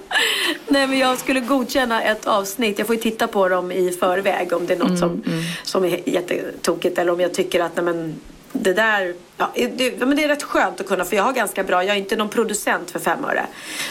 Nej, 0.68 0.88
men 0.88 1.00
jag 1.00 1.18
skulle 1.18 1.40
godkänna 1.40 2.04
ett 2.04 2.28
avsnitt. 2.28 2.78
Jag 2.78 2.88
får 2.88 2.96
ju 2.96 3.02
titta 3.02 3.28
på 3.28 3.50
dem 3.50 3.72
i 3.72 3.92
förväg 3.92 4.54
om 4.54 4.68
det 4.68 4.74
är 4.74 4.78
något 4.78 4.88
mm, 4.88 5.00
som, 5.00 5.24
mm. 5.26 5.44
som 5.64 5.86
är 5.86 6.10
jättetokigt 6.10 6.98
eller 6.98 7.12
om 7.12 7.20
jag 7.20 7.34
tycker 7.34 7.60
att 7.60 7.76
nej, 7.76 7.86
men, 7.86 8.16
det 8.54 8.74
där, 8.74 9.14
ja, 9.38 9.52
det, 9.56 10.00
men 10.00 10.16
det 10.16 10.24
är 10.24 10.28
rätt 10.28 10.44
skönt 10.44 10.80
att 10.80 10.88
kunna 10.88 11.06
för 11.06 11.16
jag 11.16 11.24
har 11.24 11.34
ganska 11.34 11.64
bra, 11.64 11.84
jag 11.84 11.96
är 11.96 12.00
inte 12.00 12.16
någon 12.16 12.30
producent 12.30 12.92
för 12.92 13.00
fem 13.00 13.26
öre. 13.26 13.46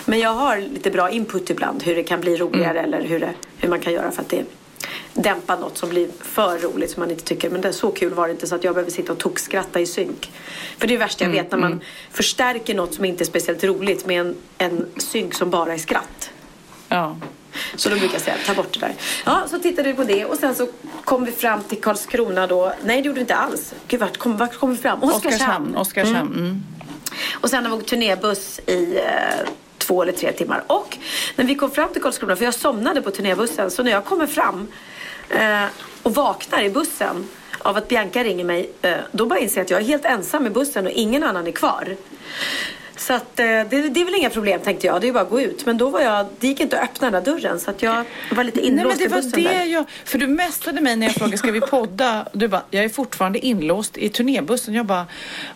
Men 0.05 0.19
jag 0.19 0.31
har 0.31 0.59
lite 0.59 0.91
bra 0.91 1.11
input 1.11 1.51
ibland 1.51 1.83
hur 1.83 1.95
det 1.95 2.03
kan 2.03 2.21
bli 2.21 2.37
roligare 2.37 2.79
mm. 2.79 2.85
eller 2.95 3.09
hur, 3.09 3.21
det, 3.21 3.33
hur 3.59 3.69
man 3.69 3.81
kan 3.81 3.93
göra 3.93 4.11
för 4.11 4.23
att 4.23 4.29
det 4.29 4.45
dämpa 5.15 5.57
något 5.57 5.79
som 5.79 5.89
blir 5.89 6.09
för 6.21 6.59
roligt 6.59 6.91
som 6.91 7.01
man 7.01 7.11
inte 7.11 7.25
tycker 7.25 7.51
men 7.51 7.61
det 7.61 7.69
är 7.69 7.73
så 7.73 7.91
kul 7.91 8.15
var 8.15 8.27
det 8.29 8.33
inte 8.33 8.47
så 8.47 8.55
att 8.55 8.65
jag 8.65 8.75
behöver 8.75 8.91
sitta 8.91 9.13
och 9.13 9.19
tokskratta 9.19 9.81
i 9.81 9.87
synk. 9.87 10.33
För 10.79 10.87
det 10.87 10.95
är 10.95 10.99
det 10.99 11.05
värsta 11.05 11.25
jag 11.25 11.31
mm, 11.31 11.45
vet 11.45 11.53
när 11.53 11.59
man 11.59 11.73
mm. 11.73 11.85
förstärker 12.11 12.75
något 12.75 12.95
som 12.95 13.05
inte 13.05 13.25
är 13.25 13.27
speciellt 13.27 13.65
roligt 13.65 14.07
med 14.07 14.21
en, 14.21 14.37
en 14.59 14.87
synk 14.97 15.35
som 15.35 15.51
bara 15.51 15.75
är 15.75 15.79
skratt. 15.79 16.31
Ja. 16.89 17.17
Så 17.77 17.89
då 17.89 17.97
brukar 17.97 18.15
jag 18.15 18.23
säga, 18.23 18.37
ta 18.47 18.55
bort 18.55 18.73
det 18.73 18.81
där. 18.81 18.95
Ja, 19.25 19.43
så 19.51 19.59
tittade 19.59 19.89
vi 19.89 19.95
på 19.95 20.05
det 20.05 20.25
och 20.25 20.37
sen 20.37 20.55
så 20.55 20.69
kom 21.05 21.25
vi 21.25 21.33
fram 21.33 21.63
till 21.63 21.81
Karlskrona 21.81 22.47
då. 22.47 22.73
Nej, 22.85 23.03
det 23.03 23.07
gjorde 23.07 23.15
vi 23.15 23.21
inte 23.21 23.35
alls. 23.35 23.75
Gud, 23.89 24.01
vart 24.01 24.17
kom, 24.17 24.37
vart 24.37 24.57
kom 24.57 24.71
vi 24.71 24.77
fram? 24.77 25.03
Oskarshamn. 25.03 25.77
Oskarshamn. 25.77 26.17
Mm. 26.17 26.39
Mm. 26.39 26.63
Och 27.33 27.51
sen 27.51 27.65
har 27.65 27.77
vi 27.77 27.83
åkt 27.83 27.89
turnébuss 27.89 28.61
i 28.67 28.97
eh, 28.97 29.49
två 29.79 30.03
eller 30.03 30.13
tre 30.13 30.33
timmar. 30.33 30.65
Och 30.67 30.99
när 31.37 31.45
vi 31.45 31.55
kom 31.55 31.71
fram 31.71 31.93
till 31.93 32.03
Karlskrona, 32.03 32.37
för 32.37 32.45
jag 32.45 32.55
somnade 32.55 33.03
på 33.03 33.11
turnébussen, 33.11 33.71
så 33.71 33.83
när 33.83 33.91
jag 33.91 34.05
kommer 34.05 34.27
fram 34.27 34.69
eh, 35.29 35.65
och 36.03 36.15
vaknar 36.15 36.63
i 36.63 36.71
bussen 36.71 37.29
av 37.59 37.77
att 37.77 37.89
Bianca 37.89 38.25
ringer 38.25 38.45
mig, 38.45 38.71
eh, 38.83 38.97
då 39.13 39.27
bara 39.27 39.39
inser 39.39 39.57
jag 39.57 39.65
att 39.65 39.71
jag 39.71 39.81
är 39.81 39.85
helt 39.85 40.05
ensam 40.05 40.47
i 40.47 40.51
bussen 40.51 40.87
och 40.87 40.93
ingen 40.93 41.23
annan 41.23 41.47
är 41.47 41.53
kvar. 41.53 41.97
Så 42.97 43.13
att, 43.15 43.41
eh, 43.41 43.45
det, 43.45 43.65
det 43.69 44.01
är 44.01 44.05
väl 44.05 44.15
inga 44.15 44.31
problem 44.31 44.61
tänkte 44.61 44.87
jag. 44.87 45.01
Det 45.01 45.09
är 45.09 45.13
bara 45.13 45.23
att 45.23 45.31
gå 45.31 45.41
ut. 45.41 45.67
Men 45.67 45.79
då 45.79 45.91
var 45.91 46.01
jag, 46.01 46.27
det 46.39 46.47
gick 46.47 46.61
inte 46.61 46.79
att 46.79 46.85
öppna 46.85 47.11
den 47.11 47.25
där 47.25 47.33
dörren 47.33 47.61
så 47.61 47.71
att 47.71 47.83
jag 47.83 48.05
var 48.33 48.45
lite 48.45 48.61
inlåst 48.61 48.77
Nej, 48.77 48.87
men 48.87 48.99
det 48.99 49.05
i 49.05 49.23
bussen 49.23 49.45
var 49.45 49.53
det 49.53 49.59
där. 49.59 49.65
Jag, 49.65 49.85
för 50.05 50.19
du 50.19 50.27
mästrade 50.27 50.81
mig 50.81 50.97
när 50.97 51.07
jag 51.07 51.15
frågade 51.15 51.39
ska 51.39 51.51
vi 51.51 51.61
podda? 51.61 52.29
Du 52.33 52.49
bara, 52.49 52.63
jag 52.71 52.85
är 52.85 52.89
fortfarande 52.89 53.39
inlåst 53.39 53.99
i 53.99 54.09
turnébussen. 54.09 54.75
Jag 54.75 54.87
bara, 54.87 55.07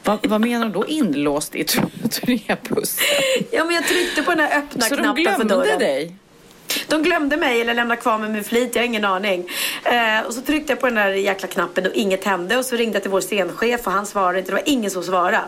vad, 0.04 0.26
vad 0.26 0.40
menar 0.40 0.66
du 0.66 0.72
då 0.72 0.86
inlåst 0.86 1.54
i 1.54 1.64
turnébussen? 2.10 3.04
Ja 3.50 3.64
men 3.64 3.74
jag 3.74 3.86
tryckte 3.86 4.22
på 4.22 4.30
den 4.30 4.40
här 4.40 4.58
öppna 4.58 4.82
så 4.82 4.96
knappen 4.96 5.24
för 5.36 5.44
dörren. 5.44 5.48
Så 5.48 5.54
de 5.54 5.64
glömde 5.64 5.84
dig? 5.84 6.16
De 6.88 7.02
glömde 7.02 7.36
mig 7.36 7.60
eller 7.60 7.74
lämnade 7.74 8.00
kvar 8.00 8.18
mig 8.18 8.30
med 8.30 8.46
flit, 8.46 8.74
jag 8.74 8.82
har 8.82 8.86
ingen 8.86 9.04
aning. 9.04 9.48
Eh, 9.84 10.26
och 10.26 10.34
så 10.34 10.40
tryckte 10.40 10.72
jag 10.72 10.80
på 10.80 10.86
den 10.86 10.94
där 10.94 11.08
jäkla 11.08 11.48
knappen 11.48 11.86
och 11.86 11.92
inget 11.94 12.24
hände. 12.24 12.56
Och 12.56 12.64
så 12.64 12.76
ringde 12.76 12.96
jag 12.96 13.02
till 13.02 13.10
vår 13.10 13.20
scenchef 13.20 13.86
och 13.86 13.92
han 13.92 14.06
svarade 14.06 14.38
inte. 14.38 14.50
Det 14.50 14.54
var 14.54 14.62
ingen 14.66 14.90
som 14.90 15.02
svarade. 15.02 15.40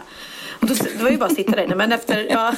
Och 0.60 0.66
då, 0.66 0.74
det 0.74 1.02
var 1.02 1.10
ju 1.10 1.16
bara 1.16 1.26
att 1.26 1.34
sitta 1.36 1.56
där 1.56 1.64
inne. 1.64 1.74
Men 1.74 1.92
efter, 1.92 2.26
ja, 2.30 2.54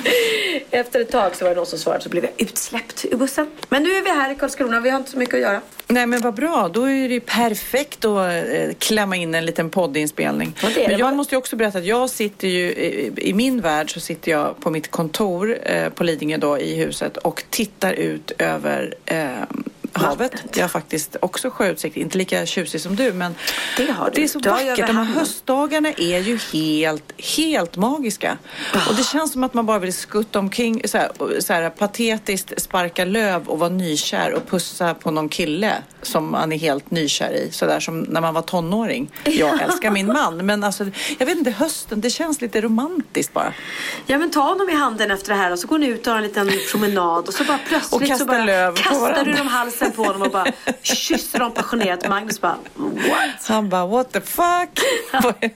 efter 0.70 1.00
ett 1.00 1.10
tag 1.10 1.36
så 1.36 1.44
var 1.44 1.50
det 1.50 1.56
någon 1.56 1.66
som 1.66 1.78
svarade 1.78 2.02
så 2.02 2.08
blev 2.08 2.24
jag 2.24 2.32
utsläppt 2.36 3.04
ur 3.10 3.16
bussen. 3.16 3.50
Men 3.68 3.82
nu 3.82 3.90
är 3.90 4.02
vi 4.02 4.10
här 4.10 4.32
i 4.32 4.34
Karlskrona. 4.34 4.80
Vi 4.80 4.90
har 4.90 4.98
inte 4.98 5.10
så 5.10 5.18
mycket 5.18 5.34
att 5.34 5.40
göra. 5.40 5.60
Nej 5.86 6.06
men 6.06 6.20
vad 6.20 6.34
bra, 6.34 6.70
då 6.72 6.90
är 6.90 7.08
det 7.08 7.20
perfekt 7.20 8.04
att 8.04 8.30
eh, 8.30 8.74
klämma 8.78 9.16
in 9.16 9.34
en 9.34 9.46
liten 9.46 9.70
poddinspelning. 9.70 10.54
Det 10.60 10.74
det. 10.74 10.88
Men 10.88 10.98
jag 10.98 11.16
måste 11.16 11.34
ju 11.34 11.38
också 11.38 11.56
berätta 11.56 11.78
att 11.78 11.84
jag 11.84 12.10
sitter 12.10 12.48
ju, 12.48 12.70
i, 12.70 13.12
i 13.16 13.34
min 13.34 13.60
värld 13.60 13.94
så 13.94 14.00
sitter 14.00 14.30
jag 14.30 14.60
på 14.60 14.70
mitt 14.70 14.90
kontor 14.90 15.58
eh, 15.62 15.88
på 15.88 16.04
Lidingö 16.04 16.36
då 16.36 16.58
i 16.58 16.74
huset 16.74 17.16
och 17.16 17.44
tittar 17.50 17.92
ut 17.92 18.32
över 18.38 18.94
eh, 19.04 19.26
havet. 20.00 20.32
Jag 20.54 20.62
har 20.62 20.68
faktiskt 20.68 21.16
också 21.22 21.50
sjöutsikt, 21.50 21.96
inte 21.96 22.18
lika 22.18 22.46
tjusig 22.46 22.80
som 22.80 22.96
du 22.96 23.12
men 23.12 23.34
Det 23.76 23.92
har 23.92 24.04
du. 24.04 24.10
det 24.14 24.22
är 24.24 24.28
så 24.28 24.38
Du 24.38 24.48
vackert. 24.48 24.86
De 24.86 24.96
här 24.96 25.04
höstdagarna 25.04 25.88
är 25.88 26.18
ju 26.18 26.38
helt, 26.52 27.12
helt 27.36 27.76
magiska. 27.76 28.38
Och 28.88 28.94
det 28.94 29.04
känns 29.04 29.32
som 29.32 29.44
att 29.44 29.54
man 29.54 29.66
bara 29.66 29.78
vill 29.78 29.92
skutta 29.92 30.38
omkring 30.38 30.82
så 30.88 30.98
här, 30.98 31.40
så 31.40 31.52
här, 31.52 31.70
patetiskt, 31.70 32.62
sparka 32.62 33.04
löv 33.04 33.48
och 33.48 33.58
vara 33.58 33.70
nykär 33.70 34.32
och 34.34 34.50
pussa 34.50 34.94
på 34.94 35.10
någon 35.10 35.28
kille 35.28 35.74
som 36.02 36.30
man 36.30 36.52
är 36.52 36.58
helt 36.58 36.90
nykär 36.90 37.32
i. 37.32 37.48
Så 37.52 37.66
där 37.66 37.80
som 37.80 38.00
när 38.00 38.20
man 38.20 38.34
var 38.34 38.42
tonåring. 38.42 39.10
Jag 39.24 39.62
älskar 39.62 39.90
min 39.90 40.06
man 40.06 40.46
men 40.46 40.64
alltså, 40.64 40.86
jag 41.18 41.26
vet 41.26 41.38
inte, 41.38 41.50
hösten, 41.50 42.00
det 42.00 42.10
känns 42.10 42.40
lite 42.40 42.60
romantiskt 42.60 43.32
bara. 43.32 43.52
Ja 44.06 44.18
men 44.18 44.30
ta 44.30 44.40
honom 44.40 44.68
i 44.68 44.74
handen 44.74 45.10
efter 45.10 45.28
det 45.28 45.38
här 45.38 45.52
och 45.52 45.58
så 45.58 45.66
går 45.66 45.78
ni 45.78 45.86
ut 45.86 46.06
och 46.06 46.12
har 46.12 46.18
en 46.18 46.24
liten 46.26 46.50
promenad 46.70 47.28
och 47.28 47.34
så 47.34 47.44
bara 47.44 47.58
plötsligt 47.68 48.18
så 48.18 48.24
bara 48.24 48.44
löv 48.44 48.76
kastar 48.76 49.24
du 49.24 49.32
dem 49.32 49.46
halsen 49.46 49.89
på 49.90 50.04
honom 50.04 50.22
och 50.22 50.30
bara 50.30 50.46
kysser 50.82 51.38
dem 51.38 51.52
passionerat. 51.52 52.08
Magnus 52.08 52.40
bara 52.40 52.56
what? 52.74 53.46
Han 53.48 53.68
bara, 53.68 53.86
what 53.86 54.12
the 54.12 54.20
fuck? 54.20 54.70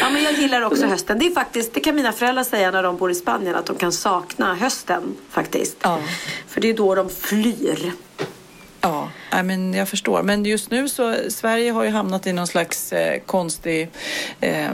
Ja 0.00 0.10
men 0.10 0.22
jag 0.22 0.32
gillar 0.32 0.62
också 0.62 0.86
hösten. 0.86 1.18
Det 1.18 1.26
är 1.26 1.30
faktiskt, 1.30 1.74
det 1.74 1.80
kan 1.80 1.96
mina 1.96 2.12
föräldrar 2.12 2.44
säga 2.44 2.70
när 2.70 2.82
de 2.82 2.96
bor 2.96 3.10
i 3.10 3.14
Spanien 3.14 3.54
att 3.54 3.66
de 3.66 3.76
kan 3.76 3.92
sakna 3.92 4.54
hösten 4.54 5.16
faktiskt. 5.30 5.76
Ja. 5.82 5.98
För 6.48 6.60
det 6.60 6.70
är 6.70 6.74
då 6.74 6.94
de 6.94 7.10
flyr. 7.10 7.92
Ja, 8.80 9.10
I 9.40 9.42
men 9.42 9.74
jag 9.74 9.88
förstår. 9.88 10.22
Men 10.22 10.44
just 10.44 10.70
nu 10.70 10.88
så 10.88 11.16
Sverige 11.28 11.70
har 11.72 11.84
ju 11.84 11.90
hamnat 11.90 12.26
i 12.26 12.32
någon 12.32 12.46
slags 12.46 12.92
eh, 12.92 13.20
konstig 13.26 13.90
eh, 14.40 14.70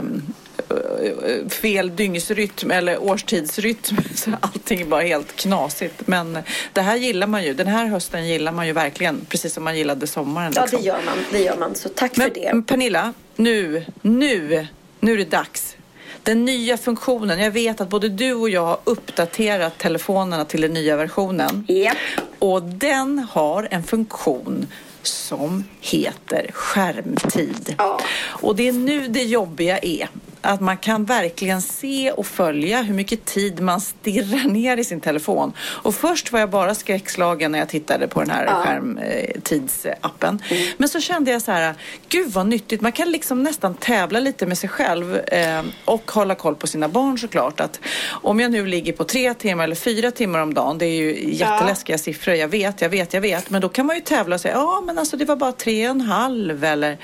fel 1.50 1.96
dygnsrytm 1.96 2.70
eller 2.70 3.02
årstidsrytm. 3.02 3.96
Så 4.14 4.30
allting 4.40 4.88
bara 4.88 5.02
helt 5.02 5.36
knasigt. 5.36 6.06
Men 6.06 6.38
det 6.72 6.80
här 6.80 6.96
gillar 6.96 7.26
man 7.26 7.44
ju. 7.44 7.54
Den 7.54 7.66
här 7.66 7.86
hösten 7.86 8.28
gillar 8.28 8.52
man 8.52 8.66
ju 8.66 8.72
verkligen. 8.72 9.26
Precis 9.28 9.54
som 9.54 9.64
man 9.64 9.76
gillade 9.76 10.06
sommaren. 10.06 10.52
Ja 10.56 10.62
liksom. 10.62 10.80
det 10.80 10.86
gör 10.86 11.00
man, 11.06 11.18
det 11.32 11.38
gör 11.38 11.56
man. 11.56 11.74
Så 11.74 11.88
tack 11.88 12.14
för 12.14 12.30
det. 12.34 12.50
Men 12.52 12.62
Pernilla, 12.62 13.14
nu, 13.36 13.84
nu, 14.02 14.66
nu 15.00 15.12
är 15.12 15.16
det 15.16 15.30
dags. 15.30 15.76
Den 16.22 16.44
nya 16.44 16.76
funktionen. 16.76 17.38
Jag 17.38 17.50
vet 17.50 17.80
att 17.80 17.88
både 17.88 18.08
du 18.08 18.34
och 18.34 18.50
jag 18.50 18.66
har 18.66 18.78
uppdaterat 18.84 19.78
telefonerna 19.78 20.44
till 20.44 20.60
den 20.60 20.72
nya 20.72 20.96
versionen. 20.96 21.66
Japp. 21.68 21.96
Och 22.38 22.62
den 22.62 23.18
har 23.18 23.68
en 23.70 23.82
funktion 23.82 24.66
som 25.02 25.64
heter 25.80 26.50
skärmtid. 26.52 27.74
Ja. 27.78 28.00
Och 28.24 28.56
det 28.56 28.68
är 28.68 28.72
nu 28.72 29.08
det 29.08 29.22
jobbiga 29.22 29.78
är 29.78 30.08
att 30.42 30.60
man 30.60 30.76
kan 30.76 31.04
verkligen 31.04 31.62
se 31.62 32.10
och 32.10 32.26
följa 32.26 32.82
hur 32.82 32.94
mycket 32.94 33.24
tid 33.24 33.60
man 33.60 33.80
stirrar 33.80 34.48
ner 34.48 34.76
i 34.76 34.84
sin 34.84 35.00
telefon. 35.00 35.52
Och 35.60 35.94
först 35.94 36.32
var 36.32 36.40
jag 36.40 36.50
bara 36.50 36.74
skräckslagen 36.74 37.52
när 37.52 37.58
jag 37.58 37.68
tittade 37.68 38.08
på 38.08 38.20
den 38.20 38.30
här 38.30 38.44
Ja. 38.44 38.64
skärmtidsappen. 38.64 40.42
Men 40.76 40.88
så 40.88 41.00
kände 41.00 41.30
jag 41.30 41.42
så 41.42 41.52
här, 41.52 41.74
gud 42.08 42.30
vad 42.32 42.46
nyttigt. 42.46 42.80
Man 42.80 42.92
kan 42.92 43.10
liksom 43.12 43.42
nästan 43.42 43.74
tävla 43.74 44.20
lite 44.20 44.46
med 44.46 44.58
sig 44.58 44.68
själv 44.68 45.16
eh, 45.16 45.62
och 45.84 46.10
hålla 46.10 46.34
koll 46.34 46.54
på 46.54 46.66
sina 46.66 46.88
barn 46.88 47.18
såklart. 47.18 47.60
Att 47.60 47.80
om 48.08 48.40
jag 48.40 48.50
nu 48.52 48.66
ligger 48.66 48.92
på 48.92 49.04
tre 49.04 49.34
timmar 49.34 49.64
eller 49.64 49.76
fyra 49.76 50.10
timmar 50.10 50.38
om 50.38 50.54
dagen, 50.54 50.78
det 50.78 50.86
är 50.86 50.96
ju 51.02 51.30
jätteläskiga 51.34 51.98
siffror, 51.98 52.34
jag 52.34 52.48
vet, 52.48 52.80
jag 52.80 52.88
vet, 52.88 53.14
jag 53.14 53.20
vet. 53.20 53.50
Men 53.50 53.60
då 53.60 53.68
kan 53.68 53.86
man 53.86 53.96
ju 53.96 54.02
tävla 54.02 54.34
och 54.34 54.40
säga, 54.40 54.54
ja 54.54 54.82
men 54.86 54.98
alltså 54.98 55.16
det 55.16 55.24
var 55.24 55.36
bara 55.36 55.52
tre 55.52 55.84
och 55.88 55.90
en 55.94 56.00
halv 56.00 56.64
eller 56.64 56.98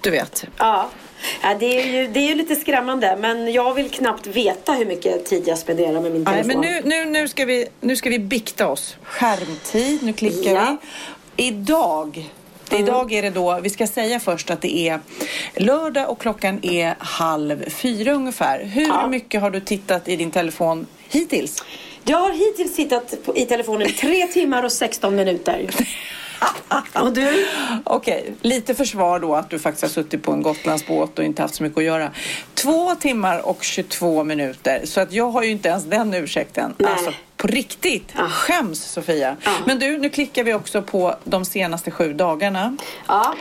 du 0.00 0.10
vet. 0.10 0.44
Ja. 0.58 0.88
Ja, 1.42 1.54
det, 1.60 1.80
är 1.80 1.86
ju, 1.86 2.06
det 2.08 2.20
är 2.20 2.28
ju 2.28 2.34
lite 2.34 2.56
skrämmande 2.56 3.16
men 3.20 3.52
jag 3.52 3.74
vill 3.74 3.90
knappt 3.90 4.26
veta 4.26 4.72
hur 4.72 4.86
mycket 4.86 5.24
tid 5.26 5.42
jag 5.46 5.58
spenderar 5.58 6.00
med 6.00 6.12
min 6.12 6.22
Nej, 6.22 6.42
telefon. 6.42 6.60
men 6.60 6.72
nu, 6.72 7.04
nu, 7.04 7.04
nu, 7.10 7.28
ska 7.28 7.44
vi, 7.44 7.66
nu 7.80 7.96
ska 7.96 8.10
vi 8.10 8.18
bikta 8.18 8.68
oss. 8.68 8.96
Skärmtid, 9.02 10.02
nu 10.02 10.12
klickar 10.12 10.50
Ja. 10.54 10.76
vi. 11.36 11.44
Idag, 11.46 12.30
det, 12.70 12.76
idag 12.76 13.12
är 13.12 13.22
det 13.22 13.30
då, 13.30 13.60
vi 13.62 13.70
ska 13.70 13.86
säga 13.86 14.20
först 14.20 14.50
att 14.50 14.60
det 14.60 14.78
är 14.88 15.00
lördag 15.56 16.10
och 16.10 16.18
klockan 16.20 16.58
är 16.62 16.94
halv 16.98 17.70
fyra 17.70 18.12
ungefär. 18.12 18.64
Hur 18.64 18.86
Ja. 18.88 19.06
mycket 19.08 19.40
har 19.40 19.50
du 19.50 19.60
tittat 19.60 20.08
i 20.08 20.16
din 20.16 20.30
telefon 20.30 20.86
hittills? 21.10 21.62
Jag 22.04 22.18
har 22.18 22.32
hittills 22.32 22.76
tittat 22.76 23.14
i 23.34 23.46
telefonen 23.46 23.88
3 24.00 24.26
timmar 24.26 24.62
och 24.62 24.72
16 24.72 25.16
minuter. 25.16 25.70
och 26.92 27.12
du? 27.12 27.46
Okej, 27.84 28.34
lite 28.40 28.74
försvar 28.74 29.18
då 29.20 29.34
att 29.34 29.50
du 29.50 29.58
faktiskt 29.58 29.82
har 29.82 29.88
suttit 29.88 30.22
på 30.22 30.32
en 30.32 30.42
Gotlandsbåt 30.42 31.18
och 31.18 31.24
inte 31.24 31.42
haft 31.42 31.54
så 31.54 31.62
mycket 31.62 31.78
att 31.78 31.84
göra. 31.84 32.10
Två 32.54 32.94
timmar 32.94 33.46
och 33.46 33.64
22 33.64 34.24
minuter. 34.24 34.80
Så 34.84 35.00
att 35.00 35.12
jag 35.12 35.30
har 35.30 35.42
ju 35.42 35.50
inte 35.50 35.68
ens 35.68 35.84
den 35.84 36.14
ursäkten. 36.14 36.74
Nej. 36.78 36.92
Alltså 36.92 37.12
på 37.36 37.46
riktigt. 37.46 38.12
Ja. 38.16 38.28
Skäms 38.28 38.84
Sofia. 38.84 39.36
Ja. 39.44 39.50
Men 39.66 39.78
du, 39.78 39.98
nu 39.98 40.08
klickar 40.08 40.44
vi 40.44 40.54
också 40.54 40.82
på 40.82 41.16
de 41.24 41.44
senaste 41.44 41.90
sju 41.90 42.12
dagarna. 42.12 42.76
Ja. 43.06 43.34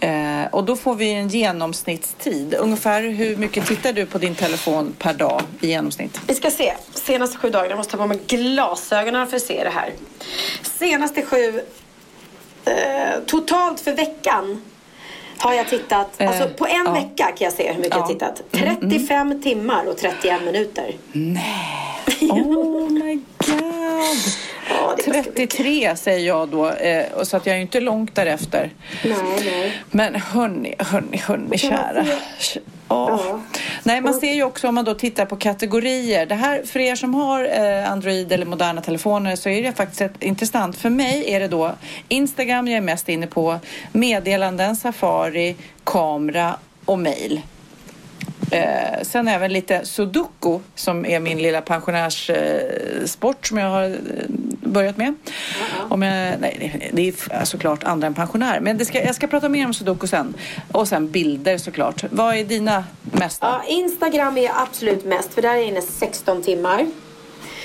Eh, 0.00 0.46
och 0.50 0.64
då 0.64 0.76
får 0.76 0.94
vi 0.94 1.12
en 1.12 1.28
genomsnittstid. 1.28 2.54
Ungefär 2.54 3.02
hur 3.02 3.36
mycket 3.36 3.66
tittar 3.66 3.92
du 3.92 4.06
på 4.06 4.18
din 4.18 4.34
telefon 4.34 4.94
per 4.98 5.14
dag 5.14 5.42
i 5.60 5.68
genomsnitt? 5.68 6.20
Vi 6.26 6.34
ska 6.34 6.50
se. 6.50 6.74
Senaste 6.94 7.38
sju 7.38 7.50
dagarna. 7.50 7.70
Jag 7.70 7.76
måste 7.76 7.92
ta 7.92 7.98
på 7.98 8.06
mig 8.06 8.20
glasögonen 8.26 9.26
för 9.26 9.36
att 9.36 9.42
se 9.42 9.64
det 9.64 9.70
här. 9.70 9.92
Senaste 10.62 11.22
sju... 11.22 11.60
Eh, 12.64 13.20
totalt 13.26 13.80
för 13.80 13.92
veckan 13.92 14.62
har 15.38 15.54
jag 15.54 15.68
tittat... 15.68 16.20
Eh, 16.20 16.28
alltså 16.28 16.48
på 16.48 16.66
en 16.66 16.84
ja. 16.86 16.92
vecka 16.92 17.24
kan 17.24 17.44
jag 17.44 17.52
se 17.52 17.72
hur 17.72 17.78
mycket 17.78 17.96
Ja. 17.96 18.06
Mm, 18.06 18.18
jag 18.20 18.36
tittat. 18.36 18.80
35 18.80 19.42
timmar 19.42 19.84
och 19.84 19.96
31 19.96 20.42
minuter. 20.44 20.94
Oh 22.20 22.90
my 22.90 23.14
god! 23.38 24.16
Ja, 24.68 24.94
det 24.96 25.06
är 25.06 25.12
ganska 25.12 25.32
33 25.32 25.96
säger 25.96 26.26
jag 26.26 26.48
då, 26.48 26.70
eh, 26.70 27.12
och 27.12 27.28
så 27.28 27.36
att 27.36 27.46
jag 27.46 27.52
är 27.52 27.56
ju 27.56 27.62
inte 27.62 27.80
långt 27.80 28.14
därefter. 28.14 28.70
Nej, 29.04 29.16
nej. 29.44 29.82
Men 29.90 30.14
hörni, 30.14 30.74
hörni, 30.78 31.16
hörni, 31.16 31.58
kära. 31.58 32.06
Ja. 32.92 33.40
Nej, 33.82 34.00
man 34.00 34.14
ser 34.14 34.32
ju 34.32 34.42
också 34.42 34.68
om 34.68 34.74
man 34.74 34.84
då 34.84 34.94
tittar 34.94 35.26
på 35.26 35.36
kategorier. 35.36 36.26
Det 36.26 36.34
här, 36.34 36.62
för 36.62 36.80
er 36.80 36.96
som 36.96 37.14
har 37.14 37.44
eh, 37.44 37.92
Android 37.92 38.32
eller 38.32 38.46
moderna 38.46 38.80
telefoner 38.80 39.36
så 39.36 39.48
är 39.48 39.62
det 39.62 39.72
faktiskt 39.72 40.00
ett, 40.00 40.22
intressant. 40.22 40.76
För 40.76 40.90
mig 40.90 41.34
är 41.34 41.40
det 41.40 41.48
då 41.48 41.72
Instagram 42.08 42.68
jag 42.68 42.76
är 42.76 42.80
mest 42.80 43.08
inne 43.08 43.26
på, 43.26 43.58
meddelanden, 43.92 44.76
Safari, 44.76 45.56
kamera 45.84 46.56
och 46.84 46.98
mail. 46.98 47.40
Eh, 48.50 49.02
sen 49.02 49.28
även 49.28 49.52
lite 49.52 49.84
sudoku 49.84 50.58
som 50.74 51.06
är 51.06 51.20
min 51.20 51.38
lilla 51.42 51.60
pensionärssport 51.60 53.36
eh, 53.36 53.48
som 53.48 53.58
jag 53.58 53.70
har 53.70 53.84
eh, 53.84 53.96
börjat 54.62 54.96
med. 54.96 55.14
Om 55.88 56.02
jag, 56.02 56.40
nej, 56.40 56.90
det- 56.92 57.08
är 57.30 57.44
såklart 57.44 57.84
andra 57.84 58.06
än 58.06 58.14
pensionär. 58.14 58.60
Men 58.60 58.78
det 58.78 58.84
ska, 58.84 59.04
jag 59.04 59.14
ska 59.14 59.26
prata 59.26 59.48
mer 59.48 59.66
om 59.66 59.74
sudoku 59.74 60.06
sen. 60.06 60.34
Och 60.72 60.88
sen 60.88 61.10
bilder 61.10 61.58
såklart. 61.58 62.04
Vad 62.10 62.34
är 62.36 62.44
dina 62.44 62.84
mesta? 63.02 63.46
Ja, 63.46 63.62
Instagram 63.68 64.38
är 64.38 64.50
absolut 64.54 65.04
mest 65.04 65.34
för 65.34 65.42
där 65.42 65.50
är 65.50 65.54
jag 65.56 65.64
inne 65.64 65.82
16 65.82 66.42
timmar. 66.42 66.86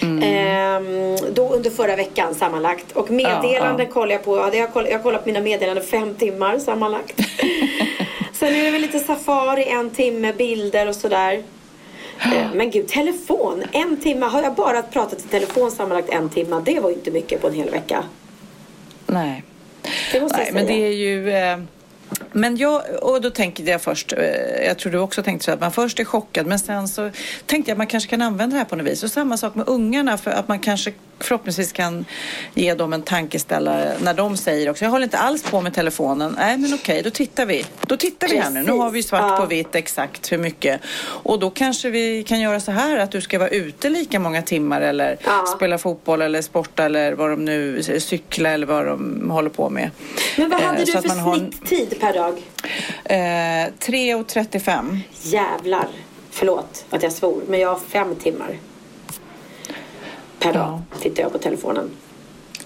Mm. 0.01 0.23
Ehm, 0.23 1.17
då 1.33 1.49
under 1.53 1.69
förra 1.69 1.95
veckan 1.95 2.35
sammanlagt. 2.35 2.91
Och 2.91 3.11
meddelanden 3.11 3.85
Ja, 3.87 3.93
kollar 3.93 4.11
jag 4.11 4.23
på. 4.25 4.37
Ja, 4.37 4.49
det 4.51 4.59
har 4.59 4.69
jag, 4.75 4.87
jag 4.91 4.97
har 4.97 5.03
kollat 5.03 5.23
på 5.23 5.29
mina 5.29 5.39
meddelanden 5.41 5.83
fem 5.85 6.15
timmar 6.15 6.59
sammanlagt. 6.59 7.21
Sen 8.39 8.55
är 8.55 8.63
det 8.63 8.71
väl 8.71 8.81
lite 8.81 8.99
Safari, 8.99 9.63
en 9.63 9.89
timme, 9.89 10.33
bilder 10.33 10.87
och 10.87 10.95
sådär. 10.95 11.43
Eh, 12.19 12.53
Men 12.53 12.71
gud, 12.71 12.87
telefon. 12.87 13.63
En 13.71 13.97
timme. 13.97 14.25
Har 14.25 14.41
jag 14.43 14.55
bara 14.55 14.81
pratat 14.81 15.19
i 15.19 15.27
telefon 15.27 15.71
sammanlagt 15.71 16.09
en 16.09 16.29
timme? 16.29 16.61
Det 16.65 16.79
var 16.79 16.89
ju 16.89 16.95
inte 16.95 17.11
mycket 17.11 17.41
på 17.41 17.47
en 17.47 17.53
hel 17.53 17.69
vecka. 17.69 18.03
Nej. 19.07 19.43
Det 20.11 20.21
måste 20.21 20.37
Nej, 20.37 20.45
jag 20.47 20.53
men 20.53 20.67
säga. 20.67 20.77
det 20.79 20.85
är 20.87 20.91
ju... 20.91 21.31
Eh, 21.31 21.57
men 22.31 22.57
jag, 22.57 22.81
och 23.01 23.21
då 23.21 23.29
tänkte 23.29 23.63
jag 23.63 23.81
först, 23.81 24.13
eh, 24.13 24.65
jag 24.67 24.77
tror 24.79 24.91
du 24.91 24.97
också 24.99 25.23
tänkte 25.23 25.45
så 25.45 25.51
att 25.51 25.59
man 25.61 25.71
först 25.71 25.99
är 25.99 26.05
chockad 26.05 26.45
men 26.45 26.59
sen 26.59 26.87
så 26.87 27.11
tänkte 27.45 27.71
jag 27.71 27.73
att 27.75 27.77
man 27.77 27.87
kanske 27.87 28.09
kan 28.09 28.21
använda 28.21 28.53
det 28.53 28.57
här 28.57 28.65
på 28.65 28.75
något 28.75 28.87
vis. 28.87 29.03
Och 29.03 29.11
samma 29.11 29.37
sak 29.37 29.55
med 29.55 29.67
ungarna 29.69 30.17
för 30.17 30.31
att 30.31 30.47
man 30.47 30.59
kanske 30.59 30.93
förhoppningsvis 31.19 31.71
kan 31.71 32.05
ge 32.53 32.73
dem 32.73 32.93
en 32.93 33.01
tankeställare 33.01 33.93
när 34.03 34.13
de 34.13 34.37
säger 34.37 34.69
också, 34.69 34.83
jag 34.85 34.91
håller 34.91 35.03
inte 35.03 35.17
alls 35.17 35.43
på 35.43 35.61
med 35.61 35.73
telefonen. 35.73 36.35
Nej 36.37 36.57
men 36.57 36.73
okej, 36.73 37.01
då 37.03 37.09
tittar 37.09 37.45
vi. 37.45 37.65
Då 37.87 37.97
tittar 37.97 38.27
vi 38.27 38.37
här 38.37 38.49
nu. 38.49 38.63
Nu 38.63 38.71
har 38.71 38.89
vi 38.91 39.03
svart 39.03 39.21
Ja. 39.31 39.37
på 39.37 39.45
vitt 39.45 39.75
exakt 39.75 40.31
hur 40.31 40.37
mycket. 40.37 40.81
Och 41.23 41.39
då 41.39 41.49
kanske 41.49 41.89
vi 41.89 42.23
kan 42.23 42.39
göra 42.39 42.59
så 42.59 42.71
här 42.71 42.97
att 42.97 43.11
du 43.11 43.21
ska 43.21 43.39
vara 43.39 43.49
ute 43.49 43.89
lika 43.89 44.19
många 44.19 44.41
timmar 44.41 44.81
eller 44.81 45.17
Ja. 45.25 45.45
spela 45.55 45.77
fotboll 45.77 46.21
eller 46.21 46.41
sporta 46.41 46.85
eller 46.85 47.13
vad 47.13 47.29
de 47.29 47.45
nu, 47.45 47.83
cykla 47.99 48.49
eller 48.49 48.67
vad 48.67 48.85
de 48.85 49.29
håller 49.31 49.49
på 49.49 49.69
med. 49.69 49.89
Men 50.37 50.49
vad 50.49 50.61
Eh, 50.61 50.65
hade 50.67 50.85
så 50.85 50.99
du 51.01 51.09
för 51.09 51.15
har 51.15 51.33
en- 51.33 51.51
snitttid 51.51 51.99
per 51.99 52.13
dag? 52.13 52.33
Eh, 53.05 53.73
3.35. 53.79 54.99
Jävlar. 55.21 55.87
förlåt 56.31 56.85
att 56.89 57.03
jag 57.03 57.11
svor, 57.11 57.41
men 57.47 57.59
jag 57.59 57.69
har 57.69 57.79
fem 57.89 58.15
timmar 58.15 58.57
per 60.39 60.53
dag 60.53 60.81
tittar 61.01 61.23
jag 61.23 61.31
på 61.31 61.37
telefonen. 61.37 61.89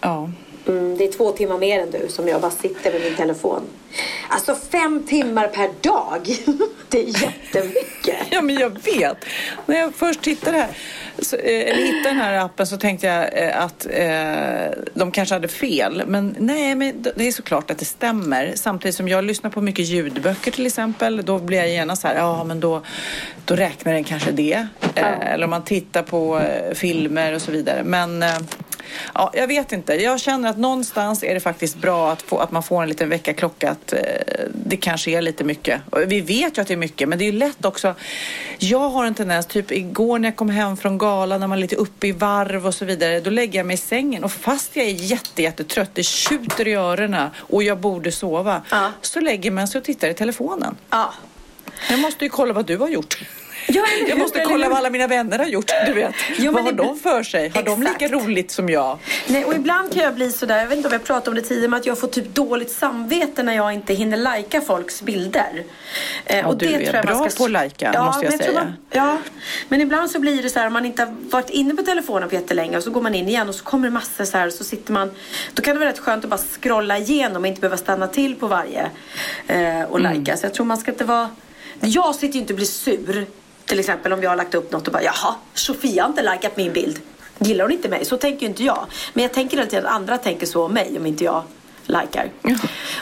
Ja. 0.01 0.29
Mm, 0.67 0.97
det 0.97 1.03
är 1.03 1.11
två 1.11 1.31
timmar 1.31 1.57
mer 1.57 1.79
än 1.79 1.91
du 1.91 2.07
som 2.09 2.27
jag 2.27 2.41
bara 2.41 2.51
sitter 2.51 2.91
med 2.91 3.01
min 3.01 3.15
telefon. 3.15 3.61
Alltså 4.29 4.55
fem 4.71 5.03
timmar 5.07 5.47
per 5.47 5.69
dag. 5.81 6.35
Det 6.89 6.99
är 6.99 7.23
jättemycket. 7.23 8.17
Ja, 8.29 8.41
men 8.41 8.55
jag 8.55 8.69
vet. 8.69 9.17
När 9.65 9.79
jag 9.79 9.95
först 9.95 10.21
tittade 10.21 10.57
här, 10.57 10.69
så, 11.19 11.35
eh, 11.35 11.61
eller 11.61 11.85
hittade 11.85 12.09
den 12.09 12.17
här 12.17 12.33
appen 12.45 12.67
så 12.67 12.77
tänkte 12.77 13.07
jag 13.07 13.43
eh, 13.43 13.63
att 13.63 13.87
eh, 13.89 14.83
de 14.93 15.11
kanske 15.11 15.35
hade 15.35 15.47
fel. 15.47 16.03
Men 16.07 16.35
nej, 16.39 16.75
men 16.75 17.05
det 17.15 17.27
är 17.27 17.31
såklart 17.31 17.71
att 17.71 17.77
det 17.77 17.85
stämmer. 17.85 18.53
Samtidigt 18.55 18.95
som 18.95 19.07
jag 19.07 19.23
lyssnar 19.23 19.49
på 19.49 19.61
mycket 19.61 19.85
ljudböcker 19.85 20.51
till 20.51 20.65
exempel. 20.65 21.25
Då 21.25 21.39
blir 21.39 21.57
jag 21.57 21.69
genast 21.69 22.01
så 22.01 22.07
här, 22.07 22.15
ja 22.15 22.43
men 22.43 22.59
då, 22.59 22.81
då 23.45 23.55
räknar 23.55 23.93
den 23.93 24.03
kanske 24.03 24.31
det. 24.31 24.67
Eh, 24.95 25.31
eller 25.33 25.43
om 25.43 25.49
man 25.49 25.63
tittar 25.63 26.03
på 26.03 26.39
eh, 26.39 26.73
filmer 26.73 27.33
och 27.33 27.41
så 27.41 27.51
vidare. 27.51 27.83
Men 27.83 28.23
Ja, 29.13 29.31
jag 29.33 29.47
vet 29.47 29.71
inte. 29.71 29.93
Jag 29.93 30.19
känner 30.19 30.49
att 30.49 30.57
någonstans 30.57 31.23
är 31.23 31.33
det 31.33 31.39
faktiskt 31.39 31.75
bra 31.75 32.11
att, 32.11 32.21
få, 32.21 32.37
att 32.37 32.51
man 32.51 32.63
får 32.63 32.83
en 32.83 32.89
liten 32.89 33.09
väckarklocka. 33.09 33.71
Att 33.71 33.93
eh, 33.93 33.99
det 34.53 34.77
kanske 34.77 35.11
är 35.11 35.21
lite 35.21 35.43
mycket. 35.43 35.81
Vi 36.07 36.21
vet 36.21 36.57
ju 36.57 36.61
att 36.61 36.67
det 36.67 36.73
är 36.73 36.77
mycket, 36.77 37.09
men 37.09 37.19
det 37.19 37.23
är 37.23 37.31
ju 37.31 37.39
lätt 37.39 37.65
också. 37.65 37.95
Jag 38.57 38.89
har 38.89 39.05
en 39.05 39.15
tendens, 39.15 39.45
typ 39.45 39.71
igår 39.71 40.19
när 40.19 40.27
jag 40.27 40.35
kom 40.35 40.49
hem 40.49 40.77
från 40.77 40.97
galan, 40.97 41.39
när 41.39 41.47
man 41.47 41.57
är 41.57 41.61
lite 41.61 41.75
uppe 41.75 42.07
i 42.07 42.11
varv 42.11 42.67
och 42.67 42.75
så 42.75 42.85
vidare. 42.85 43.19
Då 43.19 43.29
lägger 43.29 43.59
jag 43.59 43.65
mig 43.65 43.73
i 43.73 43.77
sängen 43.77 44.23
och 44.23 44.31
fast 44.31 44.75
jag 44.75 44.85
är 44.85 44.89
jätte, 44.89 45.41
jättetrött, 45.41 45.89
det 45.93 46.03
tjuter 46.03 46.67
i 46.67 46.73
öronen 46.73 47.29
och 47.35 47.63
jag 47.63 47.77
borde 47.77 48.11
sova. 48.11 48.61
Ja. 48.71 48.91
Så 49.01 49.19
lägger 49.19 49.51
man 49.51 49.67
sig 49.67 49.79
och 49.79 49.85
tittar 49.85 50.09
i 50.09 50.13
telefonen. 50.13 50.77
Ja. 50.89 51.13
Jag 51.89 51.99
måste 51.99 52.25
ju 52.25 52.29
kolla 52.29 52.53
vad 52.53 52.65
du 52.65 52.77
har 52.77 52.89
gjort. 52.89 53.17
Ja, 53.73 53.83
Jag 54.07 54.17
måste 54.17 54.39
kolla 54.47 54.69
vad 54.69 54.77
alla 54.77 54.89
mina 54.89 55.07
vänner 55.07 55.39
har 55.39 55.45
gjort. 55.45 55.71
Du 55.85 55.93
vet. 55.93 56.15
Jo, 56.37 56.51
vad 56.51 56.63
har 56.63 56.71
det- 56.71 56.77
de 56.77 56.99
för 56.99 57.23
sig? 57.23 57.49
Har 57.49 57.63
de 57.63 57.79
lika 57.83 58.05
Exakt. 58.05 58.13
roligt 58.13 58.51
som 58.51 58.69
jag? 58.69 58.97
Nej, 59.27 59.45
och 59.45 59.53
ibland 59.53 59.93
kan 59.93 60.03
jag 60.03 60.15
bli 60.15 60.31
sådär, 60.31 60.57
jag 60.57 60.67
vet 60.67 60.77
inte 60.77 60.87
om 60.89 60.93
jag 60.93 61.03
pratade 61.03 61.29
om 61.29 61.35
det 61.35 61.41
tidigare, 61.41 61.69
men 61.69 61.79
att 61.79 61.85
jag 61.85 61.99
får 61.99 62.07
typ 62.07 62.35
dåligt 62.35 62.71
samvete 62.71 63.43
när 63.43 63.53
jag 63.55 63.73
inte 63.73 63.93
hinner 63.93 64.17
lajka 64.17 64.61
folks 64.61 65.01
bilder. 65.01 65.63
Eh, 66.25 66.37
Ja, 66.39 66.53
du 66.53 66.65
är 66.73 67.03
bra 67.03 67.29
på 67.37 67.43
att 67.45 67.51
lajka, 67.51 68.03
måste 68.03 68.25
jag 68.25 68.31
men 68.31 68.39
tror 68.39 68.47
säga. 68.47 68.63
Man, 68.63 68.73
ja, 68.91 69.17
men 69.69 69.81
ibland 69.81 70.11
så 70.11 70.19
blir 70.19 70.43
det 70.43 70.49
så 70.49 70.59
här 70.59 70.67
om 70.67 70.73
man 70.73 70.85
inte 70.85 71.01
har 71.03 71.15
varit 71.29 71.49
inne 71.49 71.75
på 71.75 71.83
telefonen 71.83 72.29
på 72.29 72.35
jättelänge 72.35 72.77
och 72.77 72.83
så 72.83 72.91
går 72.91 73.01
man 73.01 73.15
in 73.15 73.27
igen 73.27 73.49
och 73.49 73.55
så 73.55 73.63
kommer 73.63 73.87
det 73.87 73.93
massor 73.93 74.25
så 74.25 74.37
här 74.37 74.47
och 74.47 74.53
så 74.53 74.63
sitter 74.63 74.93
man, 74.93 75.11
då 75.53 75.61
kan 75.61 75.73
det 75.75 75.79
vara 75.79 75.89
rätt 75.89 75.99
skönt 75.99 76.23
att 76.23 76.29
bara 76.29 76.41
scrolla 76.61 76.97
igenom 76.97 77.41
och 77.41 77.47
inte 77.47 77.61
behöva 77.61 77.77
stanna 77.77 78.07
till 78.07 78.35
på 78.35 78.47
varje 78.47 78.81
eh, 79.47 79.81
och 79.83 79.99
Mm. 79.99 80.13
lajka. 80.13 80.37
Så 80.37 80.45
jag 80.45 80.53
tror 80.53 80.65
man 80.65 80.77
ska 80.77 80.91
inte 80.91 81.03
vara, 81.03 81.29
jag 81.79 82.15
sitter 82.15 82.33
ju 82.33 82.39
inte 82.39 82.53
och 82.53 82.57
blir 82.57 82.65
sur 82.67 83.25
till 83.71 83.79
exempel 83.79 84.13
om 84.13 84.23
jag 84.23 84.29
har 84.29 84.37
lagt 84.37 84.55
upp 84.55 84.71
något 84.71 84.87
och 84.87 84.93
bara 84.93 85.03
jaha, 85.03 85.35
Sofia 85.53 86.03
har 86.03 86.09
inte 86.09 86.21
likat 86.21 86.57
min 86.57 86.73
bild. 86.73 86.99
Gillar 87.39 87.63
hon 87.65 87.71
inte 87.71 87.89
mig? 87.89 88.05
Så 88.05 88.17
tänker 88.17 88.41
ju 88.41 88.47
inte 88.47 88.63
jag. 88.63 88.85
Men 89.13 89.23
jag 89.23 89.33
tänker 89.33 89.61
alltid 89.61 89.79
att 89.79 89.85
andra 89.85 90.17
tänker 90.17 90.45
så 90.45 90.65
om 90.65 90.73
mig 90.73 90.97
om 90.97 91.05
inte 91.05 91.23
jag 91.23 91.43
likar. 91.91 92.29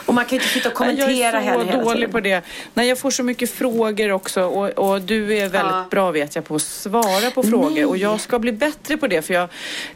Och 0.06 0.14
man 0.14 0.24
kan 0.24 0.30
ju 0.38 0.42
inte 0.42 0.48
sitta 0.54 0.68
och 0.68 0.74
kommentera 0.74 1.10
jag 1.10 1.34
är 1.34 1.40
heller 1.40 1.64
så 1.64 1.70
hela 1.70 1.82
dålig 1.82 1.96
tiden. 1.98 2.10
på 2.12 2.20
det. 2.20 2.42
Nej, 2.74 2.88
jag 2.88 2.98
får 2.98 3.10
så 3.10 3.22
mycket 3.22 3.50
frågor 3.50 4.10
också 4.12 4.42
och, 4.42 4.68
och 4.70 5.00
du 5.00 5.24
är 5.36 5.48
väldigt 5.48 5.60
Ja. 5.72 5.84
bra 5.90 6.10
vet 6.10 6.34
jag 6.36 6.44
på 6.44 6.54
att 6.54 6.62
svara 6.62 7.30
på 7.30 7.42
frågor 7.42 7.86
och 7.88 7.96
jag 7.96 8.20
ska 8.20 8.38
bli 8.38 8.52
bättre 8.52 8.96
på 8.96 9.06
det 9.06 9.22
för 9.22 9.34
jag, 9.34 9.48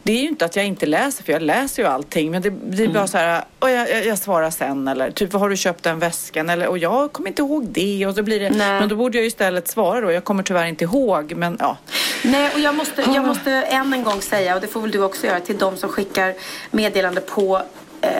det 0.03 0.11
är 0.13 0.21
ju 0.21 0.27
inte 0.27 0.45
att 0.45 0.55
jag 0.55 0.65
inte 0.65 0.85
läser 0.85 1.23
för 1.23 1.33
jag 1.33 1.41
läser 1.41 1.83
ju 1.83 1.89
allting 1.89 2.31
men 2.31 2.41
det 2.41 2.51
blir 2.51 2.79
Mm. 2.81 2.93
bara 2.93 3.07
så 3.07 3.17
här, 3.17 3.43
"Åh, 3.59 3.71
jag, 3.71 3.89
jag, 3.91 4.05
jag 4.05 4.17
svarar 4.17 4.49
sen 4.51 4.87
eller 4.87 5.11
typ 5.11 5.33
har 5.33 5.49
du 5.49 5.57
köpt 5.57 5.83
den 5.83 5.99
väskan 5.99 6.49
eller 6.49 6.67
och 6.67 6.77
jag 6.77 7.11
kommer 7.13 7.29
inte 7.29 7.41
ihåg 7.41 7.65
det 7.67 8.07
och 8.07 8.15
så 8.15 8.23
blir 8.23 8.39
det, 8.39 8.49
Nej. 8.49 8.79
men 8.79 8.89
då 8.89 8.95
borde 8.95 9.17
jag 9.17 9.21
ju 9.21 9.27
istället 9.27 9.67
svara 9.67 10.01
då. 10.01 10.11
Jag 10.11 10.23
kommer 10.23 10.43
tyvärr 10.43 10.65
inte 10.65 10.83
ihåg 10.83 11.33
men 11.35 11.57
ja. 11.59 11.77
Nej, 12.23 12.51
och 12.53 12.59
jag 12.59 12.75
måste, 12.75 13.01
jag 13.01 13.25
måste 13.25 13.51
än 13.51 13.93
en 13.93 14.03
gång 14.03 14.21
säga, 14.21 14.55
och 14.55 14.61
det 14.61 14.67
får 14.67 14.81
väl 14.81 14.91
du 14.91 15.03
också 15.03 15.27
göra, 15.27 15.39
till 15.39 15.57
de 15.57 15.77
som 15.77 15.89
skickar 15.89 16.33
meddelande 16.71 17.21
på 17.21 17.61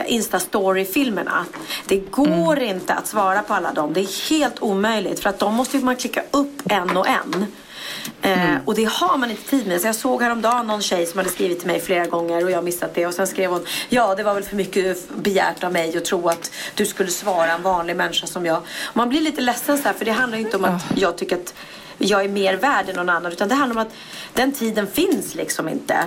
Insta-story-filmerna. 0.07 1.45
Det 1.87 1.97
går 1.97 2.59
inte 2.59 2.93
att 2.93 3.07
svara 3.07 3.41
på 3.41 3.53
alla 3.53 3.73
dem. 3.73 3.93
Det 3.93 3.99
är 3.99 4.29
helt 4.29 4.61
omöjligt 4.61 5.19
för 5.19 5.29
att 5.29 5.39
de 5.39 5.53
måste 5.55 5.77
man 5.77 5.95
klicka 5.95 6.23
upp 6.31 6.61
en 6.69 6.97
och 6.97 7.07
en. 7.07 7.45
Eh, 8.21 8.55
Och 8.65 8.75
det 8.75 8.83
har 8.85 9.17
man 9.17 9.31
inte 9.31 9.49
tid 9.49 9.67
med. 9.67 9.81
Så 9.81 9.87
jag 9.87 9.95
såg 9.95 10.21
häromdagen 10.21 10.67
någon 10.67 10.81
tjej 10.81 11.05
som 11.05 11.17
hade 11.17 11.29
skrivit 11.29 11.59
till 11.59 11.67
mig 11.67 11.79
flera 11.79 12.05
gånger 12.05 12.43
och 12.45 12.51
jag 12.51 12.63
missat 12.63 12.93
det. 12.95 13.05
Och 13.07 13.13
sen 13.13 13.27
skrev 13.27 13.51
hon, 13.51 13.65
ja 13.89 14.15
det 14.15 14.23
var 14.23 14.33
väl 14.33 14.43
för 14.43 14.55
mycket 14.55 15.09
begärt 15.15 15.63
av 15.63 15.71
mig 15.73 15.97
att 15.97 16.05
tro 16.05 16.29
att 16.29 16.51
du 16.75 16.85
skulle 16.85 17.11
svara 17.11 17.51
en 17.51 17.61
vanlig 17.61 17.95
människa 17.95 18.27
som 18.27 18.45
jag. 18.45 18.57
Och 18.57 18.63
man 18.97 19.09
blir 19.09 19.21
lite 19.21 19.41
ledsen 19.41 19.77
så 19.77 19.83
här, 19.83 19.93
för 19.93 20.05
det 20.05 20.11
handlar 20.11 20.37
inte 20.37 20.57
om 20.57 20.65
att 20.65 20.83
jag 20.95 21.17
tycker 21.17 21.35
att 21.35 21.53
jag 21.97 22.25
är 22.25 22.29
mer 22.29 22.53
värd 22.57 22.89
än 22.89 22.95
någon 22.95 23.09
annan. 23.09 23.31
Utan 23.31 23.49
det 23.49 23.55
handlar 23.55 23.81
om 23.81 23.87
att 23.87 23.93
den 24.33 24.51
tiden 24.51 24.87
finns 24.87 25.35
liksom 25.35 25.69
inte. 25.69 25.97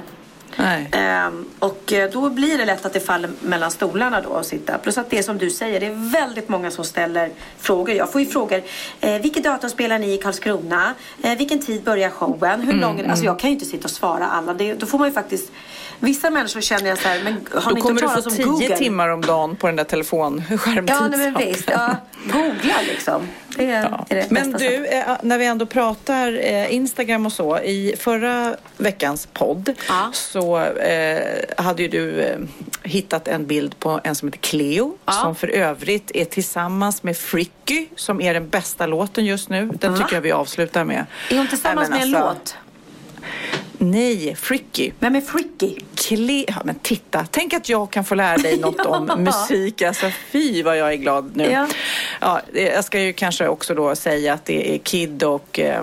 Ehm, 0.92 1.44
och 1.58 1.92
eh, 1.92 2.10
då 2.10 2.30
blir 2.30 2.58
det 2.58 2.64
lätt 2.64 2.86
att 2.86 2.92
det 2.92 3.00
faller 3.00 3.30
mellan 3.40 3.70
stolarna 3.70 4.20
då 4.20 4.34
att 4.34 4.46
sitta. 4.46 4.78
Plus 4.78 4.98
att 4.98 5.10
det 5.10 5.18
är 5.18 5.22
som 5.22 5.38
du 5.38 5.50
säger, 5.50 5.80
det 5.80 5.86
är 5.86 6.12
väldigt 6.12 6.48
många 6.48 6.70
som 6.70 6.84
ställer 6.84 7.30
frågor. 7.58 7.94
Jag 7.94 8.12
får 8.12 8.20
ju 8.20 8.26
frågor, 8.26 8.62
eh, 9.00 9.22
vilket 9.22 9.44
datum 9.44 9.70
spelar 9.70 9.98
ni 9.98 10.14
i 10.14 10.18
Karlskrona? 10.18 10.94
Eh, 11.22 11.38
vilken 11.38 11.58
tid 11.58 11.82
börjar 11.82 12.10
showen? 12.10 12.60
Hur 12.60 12.72
lång 12.72 12.98
är 12.98 13.04
det? 13.04 13.10
Alltså 13.10 13.24
jag 13.24 13.38
kan 13.38 13.50
ju 13.50 13.54
inte 13.54 13.66
sitta 13.66 13.84
och 13.84 13.90
svara 13.90 14.26
alla. 14.26 14.54
Det, 14.54 14.74
då 14.74 14.86
får 14.86 14.98
man 14.98 15.08
ju 15.08 15.14
faktiskt, 15.14 15.52
vissa 16.00 16.30
människor 16.30 16.60
känner 16.60 16.88
jag 16.88 16.98
så 16.98 17.08
här, 17.08 17.20
men 17.24 17.32
har 17.52 17.60
Då 17.60 17.66
ni 17.70 17.70
inte 17.70 17.80
kommer 17.80 18.02
hört 18.02 18.24
du 18.24 18.30
få 18.30 18.36
tio 18.36 18.44
Google? 18.46 18.76
timmar 18.76 19.08
om 19.08 19.20
dagen 19.20 19.56
på 19.56 19.66
den 19.66 19.76
där 19.76 19.84
telefonskärmtiden. 19.84 20.86
Ja, 20.88 21.08
nej, 21.08 21.18
men 21.32 21.46
visst. 21.46 21.70
Ja, 21.70 21.96
googla 22.32 22.74
liksom. 22.88 23.22
Det 23.56 23.64
är, 23.70 23.82
Ja. 23.82 24.06
är 24.08 24.16
det 24.16 24.30
Men 24.30 24.52
du, 24.52 24.58
sättet. 24.58 25.08
eh, 25.08 25.14
när 25.22 25.38
vi 25.38 25.46
ändå 25.46 25.66
pratar 25.66 26.32
eh, 26.44 26.74
Instagram 26.74 27.26
och 27.26 27.32
så. 27.32 27.58
I 27.58 27.94
förra 27.98 28.56
veckans 28.76 29.28
podd 29.32 29.72
Ja. 29.88 30.10
så 30.12 30.58
eh, 30.64 31.20
hade 31.56 31.82
ju 31.82 31.88
du 31.88 32.20
eh, 32.20 32.38
hittat 32.82 33.28
en 33.28 33.46
bild 33.46 33.78
på 33.78 34.00
en 34.04 34.14
som 34.14 34.28
heter 34.28 34.38
Cleo. 34.40 34.96
Ja. 35.04 35.12
Som 35.12 35.34
för 35.34 35.48
övrigt 35.48 36.10
är 36.14 36.24
tillsammans 36.24 37.02
med 37.02 37.16
Fricky 37.16 37.86
som 37.96 38.20
är 38.20 38.34
den 38.34 38.48
bästa 38.48 38.86
låten 38.86 39.24
just 39.26 39.48
nu. 39.48 39.70
Den 39.74 39.98
tycker 39.98 40.14
jag 40.14 40.20
vi 40.20 40.32
avslutar 40.32 40.84
med. 40.84 41.06
Är 41.30 41.36
hon 41.38 41.48
tillsammans 41.48 41.90
Nej, 41.90 41.98
med 42.00 42.08
men 42.10 42.20
en 42.20 42.22
alltså, 42.28 42.38
låt? 42.40 42.56
Nej, 43.78 44.34
Fricky. 44.34 44.90
Vem 44.98 45.16
är 45.16 45.20
Fricky? 45.20 45.74
Cle- 45.94 46.44
ja, 46.48 46.54
men 46.64 46.74
titta, 46.74 47.26
tänk 47.30 47.54
att 47.54 47.68
jag 47.68 47.90
kan 47.90 48.04
få 48.04 48.14
lära 48.14 48.36
dig 48.36 48.56
något 48.60 48.86
om 48.86 49.10
musik. 49.24 49.82
Alltså 49.82 50.10
fy 50.30 50.62
vad 50.62 50.78
jag 50.78 50.92
är 50.92 50.96
glad 50.96 51.36
nu. 51.36 51.50
Ja. 51.50 51.66
Ja, 52.20 52.40
jag 52.52 52.84
ska 52.84 53.00
ju 53.00 53.12
kanske 53.12 53.48
också 53.48 53.74
då 53.74 53.96
säga 53.96 54.32
att 54.34 54.44
det 54.44 54.74
är 54.74 54.78
Kid 54.78 55.22
och 55.22 55.58
eh, 55.60 55.82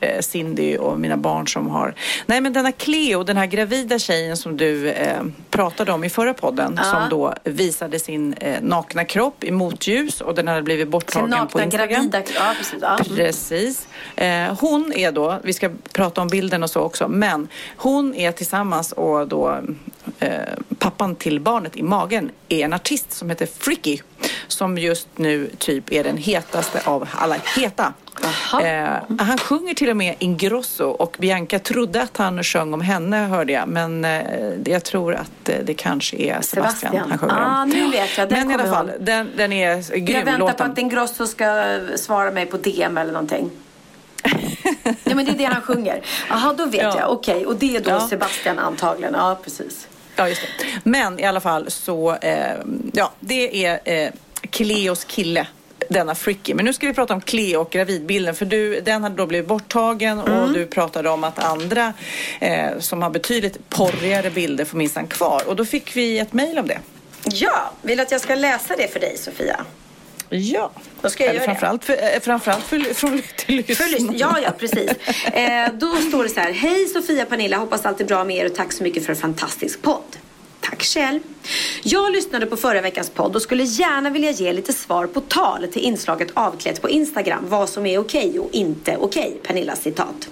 eh, 0.00 0.20
Cindy 0.20 0.76
och 0.76 1.00
mina 1.00 1.16
barn 1.16 1.48
som 1.48 1.68
har... 1.68 1.94
Nej 2.26 2.40
men 2.40 2.52
denna 2.52 2.72
Cleo, 2.72 3.22
den 3.24 3.36
här 3.36 3.46
gravida 3.46 3.98
tjejen 3.98 4.36
som 4.36 4.56
du 4.56 4.88
eh, 4.90 5.22
pratade 5.50 5.92
om 5.92 6.04
i 6.04 6.10
förra 6.10 6.34
podden 6.34 6.74
Ja. 6.76 6.84
som 6.84 7.08
då 7.10 7.34
visade 7.44 7.98
sin 7.98 8.32
eh, 8.34 8.62
nakna 8.62 9.04
kropp 9.04 9.44
i 9.44 9.50
motljus 9.50 10.20
och 10.20 10.34
den 10.34 10.48
hade 10.48 10.62
blivit 10.62 10.88
borttagen 10.88 11.30
på 11.30 11.36
nakna 11.36 11.64
Instagram. 11.64 11.88
gravida... 12.10 12.22
Ja, 12.34 12.54
precis. 12.58 12.78
Ja. 12.82 12.98
Precis. 13.16 13.88
Eh, 14.16 14.58
hon 14.60 14.92
är 14.92 15.12
då, 15.12 15.38
vi 15.42 15.52
ska 15.52 15.70
prata 15.92 16.20
om 16.20 16.28
bilden 16.28 16.62
och 16.62 16.70
så 16.70 16.80
också, 16.80 17.08
men 17.08 17.48
hon 17.76 18.14
är 18.14 18.32
tillsammans 18.32 18.92
och 18.92 19.28
då 19.28 19.58
eh, 20.18 20.30
pappan 20.78 21.14
till 21.16 21.40
barnet 21.40 21.76
i 21.76 21.82
magen 21.82 22.30
är 22.48 22.64
en 22.64 22.72
artist 22.72 23.12
som 23.12 23.30
heter 23.30 23.46
Fricky 23.46 23.98
som 24.48 24.78
just 24.78 25.08
nu 25.16 25.50
typ 25.58 25.92
är 25.92 26.04
den 26.04 26.16
hetaste 26.16 26.80
av 26.84 27.08
alla 27.12 27.36
heta. 27.56 27.92
Eh, 28.62 28.88
han 29.18 29.38
sjunger 29.38 29.74
till 29.74 29.90
och 29.90 29.96
med 29.96 30.14
Ingrosso 30.18 30.84
och 30.84 31.16
Bianca 31.18 31.58
trodde 31.58 32.02
att 32.02 32.16
han 32.16 32.44
sjöng 32.44 32.74
om 32.74 32.80
henne 32.80 33.16
hörde 33.16 33.52
jag 33.52 33.68
men 33.68 34.04
eh, 34.04 34.20
jag 34.64 34.84
tror 34.84 35.14
att 35.14 35.48
eh, 35.48 35.54
det 35.64 35.74
kanske 35.74 36.16
är 36.16 36.40
Sebastian, 36.40 36.92
Sebastian. 36.92 37.10
han 37.10 37.18
sjunger 37.18 37.34
om. 37.34 37.40
Ah, 37.44 37.64
nu 37.64 37.90
vet 37.90 38.18
jag. 38.18 38.28
Den 38.28 38.38
men 38.38 38.50
i 38.50 38.54
alla 38.54 38.72
fall, 38.72 38.90
den, 39.00 39.30
den 39.36 39.52
är 39.52 39.96
grym 39.96 40.16
Jag 40.16 40.24
väntar 40.24 40.38
låten. 40.38 40.56
på 40.56 40.62
att 40.72 40.78
Ingrosso 40.78 41.26
ska 41.26 41.78
svara 41.96 42.30
mig 42.30 42.46
på 42.46 42.56
DM 42.56 42.98
eller 42.98 43.12
någonting. 43.12 43.50
ja 45.04 45.14
men 45.14 45.24
det 45.24 45.30
är 45.32 45.38
det 45.38 45.44
han 45.44 45.62
sjunger. 45.62 46.02
Jaha 46.28 46.52
då 46.58 46.64
vet 46.66 46.82
Ja. 46.82 46.96
jag. 46.98 47.10
Okej 47.12 47.46
och 47.46 47.56
det 47.56 47.76
är 47.76 47.80
då 47.80 47.90
Ja. 47.90 48.08
Sebastian 48.08 48.58
antagligen. 48.58 49.14
Ja 49.14 49.38
precis. 49.44 49.86
Ja, 50.16 50.28
just 50.28 50.42
det. 50.58 50.66
Men 50.90 51.20
i 51.20 51.24
alla 51.24 51.40
fall 51.40 51.70
så, 51.70 52.14
eh, 52.16 52.54
ja, 52.92 53.12
det 53.20 53.66
är 53.66 53.80
eh, 53.84 54.10
Cleos 54.50 55.04
kille. 55.04 55.46
Denna 55.88 56.14
Fricky. 56.14 56.54
Men 56.54 56.64
nu 56.64 56.72
ska 56.72 56.86
vi 56.86 56.94
prata 56.94 57.14
om 57.14 57.20
Cleo 57.20 57.60
och 57.60 57.70
gravidbilden. 57.70 58.34
För 58.34 58.44
du, 58.46 58.80
den 58.80 59.02
hade 59.02 59.16
då 59.16 59.26
blivit 59.26 59.48
borttagen 59.48 60.18
och 60.18 60.52
du 60.52 60.66
pratade 60.66 61.08
om 61.10 61.24
att 61.24 61.38
andra 61.38 61.92
eh, 62.40 62.78
som 62.78 63.02
har 63.02 63.10
betydligt 63.10 63.68
porrigare 63.68 64.30
bilder 64.30 64.64
får 64.64 64.78
minsann 64.78 65.06
kvar. 65.06 65.42
Och 65.48 65.56
då 65.56 65.64
fick 65.64 65.96
vi 65.96 66.18
ett 66.18 66.32
mejl 66.32 66.58
om 66.58 66.66
det. 66.66 66.78
Ja, 67.24 67.72
vill 67.82 67.96
du 67.96 68.02
att 68.02 68.10
jag 68.10 68.20
ska 68.20 68.34
läsa 68.34 68.76
det 68.76 68.92
för 68.92 69.00
dig 69.00 69.16
Sofia? 69.18 69.60
Ja. 70.28 70.70
Då 71.00 71.10
ska 71.10 71.24
jag 71.24 71.30
Eller 71.30 71.40
göra 71.40 71.52
det. 71.54 71.60
framförallt 71.60 71.84
för, 71.84 71.92
eh, 72.14 72.20
framförallt 72.20 72.64
för, 72.64 72.94
från 72.94 73.22
till 73.36 73.76
För 73.76 73.84
lyssn- 73.84 74.14
ja, 74.16 74.38
ja, 74.42 74.50
precis. 74.58 74.90
Eh, 75.32 75.72
då 75.72 75.96
står 75.96 76.22
det 76.24 76.28
så 76.30 76.40
här. 76.40 76.52
Hej 76.52 76.86
Sofia 76.86 77.24
Pernilla, 77.24 77.56
hoppas 77.56 77.86
allt 77.86 78.00
är 78.00 78.04
bra 78.04 78.24
med 78.24 78.36
er 78.36 78.46
och 78.46 78.54
tack 78.54 78.72
så 78.72 78.82
mycket 78.82 79.04
för 79.06 79.12
en 79.12 79.18
fantastisk 79.18 79.82
podd. 79.82 80.16
Tack 80.60 80.82
själv. 80.82 81.20
Jag 81.82 82.12
lyssnade 82.12 82.46
på 82.46 82.56
förra 82.56 82.80
veckans 82.80 83.10
podd 83.10 83.36
och 83.36 83.42
skulle 83.42 83.62
gärna 83.62 84.10
vilja 84.10 84.30
ge 84.30 84.52
lite 84.52 84.72
svar 84.72 85.06
på 85.06 85.20
tal 85.20 85.66
till 85.72 85.82
inslaget 85.82 86.28
avklätt 86.34 86.82
på 86.82 86.90
Instagram. 86.90 87.44
Vad 87.48 87.68
som 87.68 87.86
är 87.86 87.98
okej 87.98 88.38
och 88.38 88.48
inte 88.52 88.96
okej. 89.00 89.40
Pernillas 89.42 89.82
citat. 89.82 90.28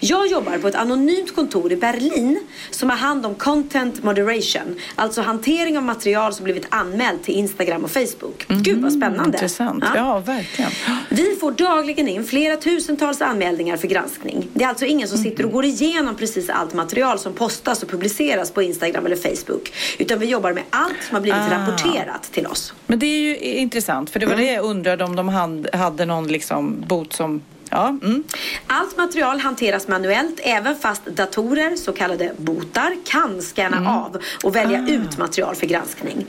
Jag 0.00 0.26
jobbar 0.26 0.58
på 0.58 0.68
ett 0.68 0.74
anonymt 0.74 1.34
kontor 1.34 1.72
i 1.72 1.76
Berlin 1.76 2.40
som 2.70 2.90
har 2.90 2.96
hand 2.96 3.26
om 3.26 3.34
content 3.34 4.02
moderation. 4.02 4.76
Alltså 4.94 5.20
hantering 5.20 5.78
av 5.78 5.84
material 5.84 6.34
som 6.34 6.44
blivit 6.44 6.66
anmält 6.68 7.24
till 7.24 7.34
Instagram 7.34 7.84
och 7.84 7.90
Facebook. 7.90 8.46
Gud 8.48 8.82
vad 8.82 8.92
spännande. 8.92 9.36
Intressant. 9.38 9.84
Ja, 9.94 10.18
verkligen. 10.18 10.70
Vi 11.08 11.36
får 11.40 11.52
dagligen 11.52 12.08
in 12.08 12.24
flera 12.24 12.56
tusentals 12.56 13.20
anmälningar 13.20 13.76
för 13.76 13.88
granskning. 13.88 14.48
Det 14.52 14.64
är 14.64 14.68
alltså 14.68 14.84
ingen 14.84 15.08
som 15.08 15.18
sitter 15.18 15.44
och 15.44 15.52
går 15.52 15.64
igenom 15.64 16.16
precis 16.16 16.50
allt 16.50 16.74
material 16.74 17.18
som 17.18 17.32
postas 17.32 17.82
och 17.82 17.88
publiceras 17.88 18.50
på 18.50 18.62
Instagram 18.62 19.06
eller 19.06 19.16
Facebook. 19.16 19.72
Utan 19.98 20.18
vi 20.18 20.26
jobbar 20.26 20.41
med 20.52 20.62
allt 20.70 21.02
som 21.08 21.14
har 21.14 21.20
blivit 21.20 21.40
Ah. 21.40 21.50
rapporterat 21.58 22.22
till 22.32 22.46
oss. 22.46 22.72
Men 22.86 22.98
det 22.98 23.06
är 23.06 23.20
ju 23.20 23.36
intressant, 23.36 24.10
för 24.10 24.20
det 24.20 24.26
var 24.26 24.36
det 24.36 24.52
jag 24.52 24.64
undrade 24.64 25.04
om 25.04 25.16
de 25.16 25.28
hade 25.72 26.04
någon 26.04 26.28
liksom 26.28 26.80
bot 26.86 27.12
som... 27.12 27.42
Ja, 27.74 27.88
mm. 27.88 28.24
Allt 28.66 28.96
material 28.96 29.38
hanteras 29.40 29.88
manuellt 29.88 30.40
även 30.42 30.76
fast 30.76 31.06
datorer, 31.06 31.76
så 31.76 31.92
kallade 31.92 32.32
botar, 32.36 32.96
kan 33.04 33.42
scanna 33.42 33.90
av 33.90 34.22
och 34.42 34.56
välja 34.56 34.86
ut 34.88 35.18
material 35.18 35.54
för 35.54 35.66
granskning. 35.66 36.26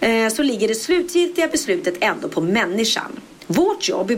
Eh, 0.00 0.28
Så 0.28 0.42
ligger 0.42 0.68
det 0.68 0.74
slutgiltiga 0.74 1.48
beslutet 1.48 1.94
ändå 2.00 2.28
på 2.28 2.40
människan. 2.40 3.20
Vårt 3.46 3.88
jobb 3.88 4.10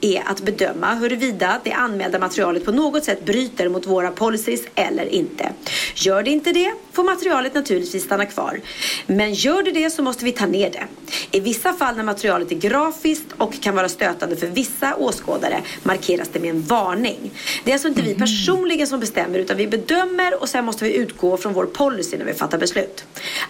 är 0.00 0.22
att 0.26 0.40
bedöma 0.40 0.94
huruvida 0.94 1.60
det 1.64 1.72
anmälda 1.72 2.18
materialet 2.18 2.64
på 2.64 2.72
något 2.72 3.04
sätt 3.04 3.24
bryter 3.24 3.68
mot 3.68 3.86
våra 3.86 4.10
policies 4.10 4.60
eller 4.74 5.04
inte. 5.14 5.52
Gör 5.94 6.22
det 6.22 6.30
inte 6.30 6.52
det 6.52 6.72
får 6.96 7.04
materialet 7.04 7.54
naturligtvis 7.54 8.04
stanna 8.04 8.26
kvar. 8.26 8.60
Men 9.06 9.34
gör 9.34 9.62
det 9.62 9.70
det 9.70 9.90
så 9.90 10.02
måste 10.02 10.24
vi 10.24 10.32
ta 10.32 10.46
ner 10.46 10.70
det. 10.70 10.86
I 11.30 11.40
vissa 11.40 11.72
fall 11.72 11.96
när 11.96 12.02
materialet 12.02 12.52
är 12.52 12.56
grafiskt 12.56 13.26
och 13.36 13.60
kan 13.60 13.74
vara 13.74 13.88
stötande 13.88 14.36
för 14.36 14.46
vissa 14.46 14.94
åskådare 14.96 15.62
markeras 15.82 16.28
det 16.32 16.40
med 16.40 16.50
en 16.50 16.62
varning. 16.62 17.30
Det 17.64 17.70
är 17.70 17.74
alltså 17.74 17.88
inte 17.88 18.02
vi 18.02 18.14
personligen 18.14 18.86
som 18.86 19.00
bestämmer 19.00 19.38
utan 19.38 19.56
vi 19.56 19.66
bedömer 19.66 20.40
och 20.40 20.48
sen 20.48 20.64
måste 20.64 20.84
vi 20.84 20.94
utgå 20.94 21.36
från 21.36 21.52
vår 21.52 21.66
policy 21.66 22.18
när 22.18 22.24
vi 22.24 22.34
fattar 22.34 22.58
beslut. 22.58 23.04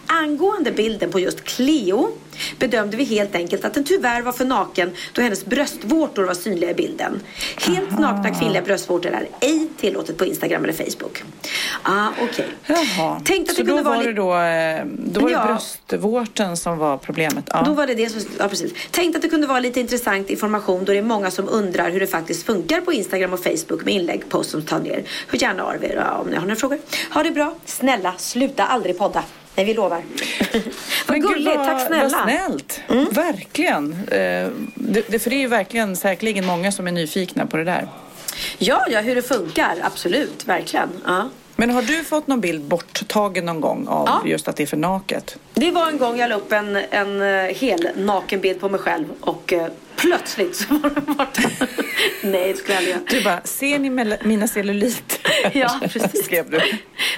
Angående 0.06 0.72
bilden 0.72 1.10
på 1.10 1.20
just 1.20 1.44
Cleo 1.44 2.10
bedömde 2.58 2.96
vi 2.96 3.04
helt 3.04 3.34
enkelt 3.34 3.64
att 3.64 3.74
den 3.74 3.84
tyvärr 3.84 4.22
var 4.22 4.32
för 4.32 4.44
naken 4.44 4.90
då 5.12 5.22
hennes 5.22 5.44
bröstvårtor 5.44 6.24
var 6.24 6.34
synliga 6.34 6.70
i 6.70 6.74
bilden. 6.74 7.20
Helt 7.56 7.98
nakna 7.98 8.34
kvinnliga 8.34 8.62
bröstvårtor 8.62 9.10
är 9.10 9.28
ej 9.40 9.68
tillåtet 9.76 10.16
på 10.16 10.24
Instagram 10.24 10.64
eller 10.64 10.72
Facebook. 10.72 11.22
Ah, 11.82 12.08
okej. 12.22 12.48
Jaha. 12.66 13.20
Tänkte 13.36 13.50
att 13.52 13.56
så 13.56 13.62
det 13.62 13.66
kunde 13.68 13.82
då 13.82 13.88
var 13.88 13.96
vara 13.96 14.06
det 14.06 14.12
då, 14.12 14.34
eh, 14.34 14.84
då 15.12 15.20
var 15.20 15.28
det 15.28 15.34
Ja. 15.34 15.46
bröstvårten 15.46 16.56
som 16.56 16.78
var 16.78 16.96
problemet? 16.98 17.44
Ja. 17.52 17.62
Då 17.66 17.72
var 17.72 17.86
det 17.86 17.94
det 17.94 18.08
som, 18.08 18.20
ja 18.38 18.48
precis. 18.48 18.72
Tänkte 18.90 19.16
att 19.18 19.22
det 19.22 19.28
kunde 19.28 19.46
vara 19.46 19.60
lite 19.60 19.80
intressant 19.80 20.30
information 20.30 20.84
då 20.84 20.92
det 20.92 20.98
är 20.98 21.02
många 21.02 21.30
som 21.30 21.48
undrar 21.48 21.90
hur 21.90 22.00
det 22.00 22.06
faktiskt 22.06 22.46
funkar 22.46 22.80
på 22.80 22.92
Instagram 22.92 23.32
och 23.32 23.42
Facebook 23.42 23.84
med 23.84 23.94
inlägg, 23.94 24.28
posts 24.28 24.52
som 24.52 24.62
tar 24.62 24.78
ner. 24.78 25.02
Hör 25.28 25.42
gärna 25.42 25.62
av 25.64 25.84
er 25.84 26.06
om 26.20 26.26
ni 26.26 26.36
har 26.36 26.42
några 26.42 26.56
frågor. 26.56 26.78
Ha 27.14 27.22
det 27.22 27.30
bra. 27.30 27.54
Snälla, 27.64 28.14
sluta 28.18 28.64
aldrig 28.64 28.98
podda. 28.98 29.24
Nej, 29.54 29.66
vi 29.66 29.74
lovar. 29.74 30.02
vad 31.06 31.22
gulligt, 31.22 31.54
tack 31.54 31.86
snälla. 31.86 32.02
Vad 32.02 32.12
snällt. 32.12 32.80
Verkligen. 33.16 33.92
Eh, 33.92 34.48
det, 34.74 35.04
det, 35.08 35.18
för 35.18 35.30
det 35.30 35.36
är 35.36 35.40
ju 35.40 35.48
verkligen 35.48 35.96
säkerligen 35.96 36.46
många 36.46 36.72
som 36.72 36.86
är 36.86 36.92
nyfikna 36.92 37.46
på 37.46 37.56
det 37.56 37.64
där. 37.64 37.88
Ja, 38.58 38.86
ja, 38.90 39.00
hur 39.00 39.14
det 39.14 39.22
funkar. 39.22 39.76
Absolut, 39.82 40.48
verkligen. 40.48 40.88
Ja. 41.06 41.28
Men 41.56 41.70
har 41.70 41.82
du 41.82 42.04
fått 42.04 42.26
någon 42.26 42.40
bild 42.40 42.62
borttagen 42.62 43.46
någon 43.46 43.60
gång 43.60 43.88
av 43.88 44.06
Ja. 44.06 44.22
just 44.24 44.48
att 44.48 44.56
det 44.56 44.62
är 44.62 44.66
för 44.66 44.76
naket? 44.76 45.36
Det 45.54 45.70
var 45.70 45.86
en 45.88 45.98
gång 45.98 46.18
jag 46.18 46.28
la 46.28 46.36
upp 46.36 46.52
en, 46.52 46.76
en 46.90 47.22
eh, 47.22 47.54
hel 47.56 47.88
nakenbild 47.96 48.60
på 48.60 48.68
mig 48.68 48.80
själv 48.80 49.04
och 49.20 49.52
eh, 49.52 49.66
plötsligt 49.96 50.56
så 50.56 50.74
var 50.74 50.90
den 50.90 51.04
borta. 51.04 51.42
Nej, 52.22 52.52
det 52.52 52.58
skulle 52.58 52.74
jag 52.74 52.78
aldrig 52.78 52.96
göra. 52.96 53.04
Du 53.08 53.24
bara, 53.24 53.40
ser 53.44 53.78
ni 53.78 54.16
mina 54.24 54.48
celluliter? 54.48 55.20
Ja, 55.52 55.80
precis. 55.82 56.24
Skrev 56.24 56.50
du. 56.50 56.60